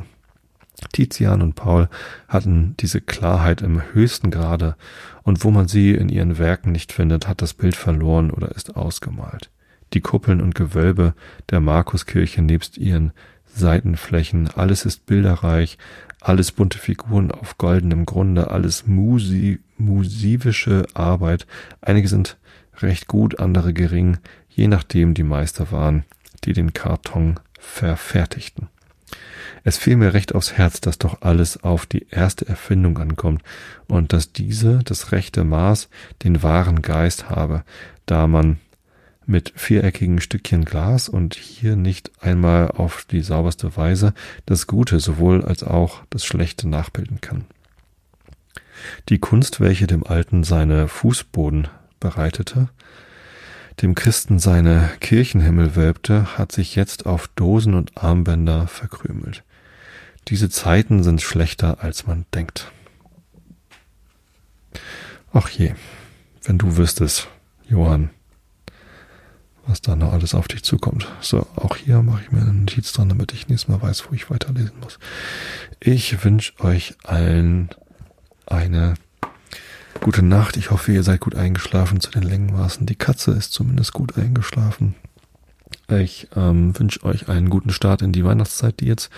Tizian 0.91 1.41
und 1.41 1.55
Paul 1.55 1.89
hatten 2.27 2.75
diese 2.79 3.01
Klarheit 3.01 3.61
im 3.61 3.81
höchsten 3.93 4.29
Grade, 4.29 4.75
und 5.23 5.43
wo 5.43 5.51
man 5.51 5.67
sie 5.67 5.93
in 5.93 6.09
ihren 6.09 6.37
Werken 6.37 6.71
nicht 6.71 6.91
findet, 6.91 7.27
hat 7.27 7.41
das 7.41 7.53
Bild 7.53 7.75
verloren 7.75 8.29
oder 8.29 8.51
ist 8.51 8.75
ausgemalt. 8.75 9.49
Die 9.93 10.01
Kuppeln 10.01 10.41
und 10.41 10.55
Gewölbe 10.55 11.13
der 11.49 11.61
Markuskirche 11.61 12.41
nebst 12.41 12.77
ihren 12.77 13.11
Seitenflächen, 13.45 14.49
alles 14.55 14.85
ist 14.85 15.05
bilderreich, 15.05 15.77
alles 16.21 16.51
bunte 16.51 16.77
Figuren 16.77 17.31
auf 17.31 17.57
goldenem 17.57 18.05
Grunde, 18.05 18.51
alles 18.51 18.87
musi 18.87 19.59
musivische 19.77 20.85
Arbeit. 20.93 21.45
Einige 21.81 22.07
sind 22.07 22.37
recht 22.77 23.07
gut, 23.07 23.39
andere 23.39 23.73
gering, 23.73 24.17
je 24.49 24.67
nachdem 24.67 25.13
die 25.13 25.23
Meister 25.23 25.71
waren, 25.71 26.03
die 26.43 26.53
den 26.53 26.73
Karton 26.73 27.39
verfertigten. 27.59 28.69
Es 29.63 29.77
fiel 29.77 29.97
mir 29.97 30.13
recht 30.13 30.33
aufs 30.33 30.53
Herz, 30.53 30.81
dass 30.81 30.97
doch 30.97 31.21
alles 31.21 31.63
auf 31.63 31.85
die 31.85 32.07
erste 32.09 32.47
Erfindung 32.47 32.97
ankommt 32.97 33.41
und 33.87 34.13
dass 34.13 34.31
diese, 34.31 34.79
das 34.83 35.11
rechte 35.11 35.43
Maß, 35.43 35.89
den 36.23 36.41
wahren 36.43 36.81
Geist 36.81 37.29
habe, 37.29 37.63
da 38.05 38.27
man 38.27 38.59
mit 39.27 39.53
viereckigen 39.55 40.21
Stückchen 40.21 40.65
Glas 40.65 41.09
und 41.09 41.35
hier 41.35 41.75
nicht 41.75 42.11
einmal 42.21 42.71
auf 42.71 43.05
die 43.05 43.21
sauberste 43.21 43.75
Weise 43.75 44.13
das 44.45 44.65
Gute 44.65 44.99
sowohl 44.99 45.43
als 45.43 45.63
auch 45.63 46.01
das 46.09 46.25
Schlechte 46.25 46.67
nachbilden 46.67 47.21
kann. 47.21 47.45
Die 49.09 49.19
Kunst, 49.19 49.59
welche 49.59 49.85
dem 49.85 50.05
Alten 50.05 50.43
seine 50.43 50.87
Fußboden 50.87 51.67
bereitete, 51.99 52.69
dem 53.81 53.93
Christen 53.93 54.39
seine 54.39 54.89
Kirchenhimmel 55.01 55.75
wölbte, 55.75 56.37
hat 56.37 56.51
sich 56.51 56.75
jetzt 56.75 57.05
auf 57.05 57.27
Dosen 57.27 57.73
und 57.75 57.97
Armbänder 57.97 58.67
verkrümelt. 58.67 59.43
Diese 60.29 60.49
Zeiten 60.49 61.03
sind 61.03 61.21
schlechter, 61.21 61.83
als 61.83 62.07
man 62.07 62.25
denkt. 62.33 62.71
Ach 65.31 65.49
je, 65.49 65.73
wenn 66.43 66.57
du 66.57 66.77
wüsstest, 66.77 67.27
Johann, 67.69 68.09
was 69.67 69.81
da 69.81 69.95
noch 69.95 70.13
alles 70.13 70.33
auf 70.33 70.47
dich 70.47 70.63
zukommt. 70.63 71.07
So, 71.21 71.45
auch 71.55 71.75
hier 71.75 72.01
mache 72.01 72.23
ich 72.23 72.31
mir 72.31 72.41
eine 72.41 72.53
Notiz 72.53 72.91
dran, 72.93 73.09
damit 73.09 73.33
ich 73.33 73.47
nächstes 73.47 73.67
Mal 73.67 73.81
weiß, 73.81 74.05
wo 74.09 74.15
ich 74.15 74.29
weiterlesen 74.29 74.79
muss. 74.81 74.99
Ich 75.79 76.23
wünsche 76.23 76.53
euch 76.59 76.95
allen 77.03 77.69
eine 78.45 78.95
gute 79.99 80.23
Nacht. 80.23 80.57
Ich 80.57 80.71
hoffe, 80.71 80.93
ihr 80.93 81.03
seid 81.03 81.19
gut 81.19 81.35
eingeschlafen 81.35 81.99
zu 81.99 82.11
den 82.11 82.23
Längenmaßen. 82.23 82.85
Die 82.85 82.95
Katze 82.95 83.31
ist 83.31 83.53
zumindest 83.53 83.93
gut 83.93 84.17
eingeschlafen. 84.17 84.95
Ich 85.89 86.27
ähm, 86.35 86.77
wünsche 86.77 87.03
euch 87.03 87.29
einen 87.29 87.49
guten 87.49 87.71
Start 87.71 88.01
in 88.01 88.11
die 88.11 88.25
Weihnachtszeit, 88.25 88.79
die 88.79 88.87
jetzt 88.87 89.09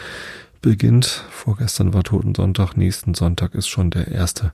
beginnt. 0.61 1.23
Vorgestern 1.29 1.93
war 1.93 2.03
Totensonntag, 2.03 2.75
nächsten 2.75 3.13
Sonntag 3.13 3.55
ist 3.55 3.67
schon 3.67 3.91
der 3.91 4.07
erste 4.09 4.51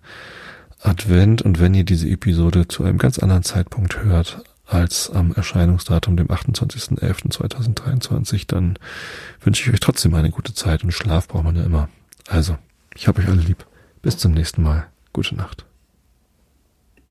Advent. 0.81 1.41
Und 1.41 1.59
wenn 1.59 1.73
ihr 1.73 1.83
diese 1.83 2.07
Episode 2.09 2.67
zu 2.67 2.83
einem 2.83 2.97
ganz 2.97 3.19
anderen 3.19 3.43
Zeitpunkt 3.43 4.03
hört, 4.03 4.43
als 4.65 5.11
am 5.11 5.33
Erscheinungsdatum, 5.33 6.17
dem 6.17 6.27
28.11.2023, 6.27 8.47
dann 8.47 8.79
wünsche 9.41 9.63
ich 9.63 9.73
euch 9.73 9.79
trotzdem 9.79 10.13
eine 10.15 10.31
gute 10.31 10.53
Zeit 10.53 10.83
und 10.83 10.91
Schlaf 10.91 11.27
braucht 11.27 11.43
man 11.43 11.55
ja 11.55 11.63
immer. 11.63 11.89
Also, 12.27 12.57
ich 12.95 13.07
habe 13.07 13.21
euch 13.21 13.27
alle 13.27 13.41
lieb. 13.41 13.65
Bis 14.01 14.17
zum 14.17 14.33
nächsten 14.33 14.63
Mal. 14.63 14.87
Gute 15.13 15.35
Nacht. 15.35 15.65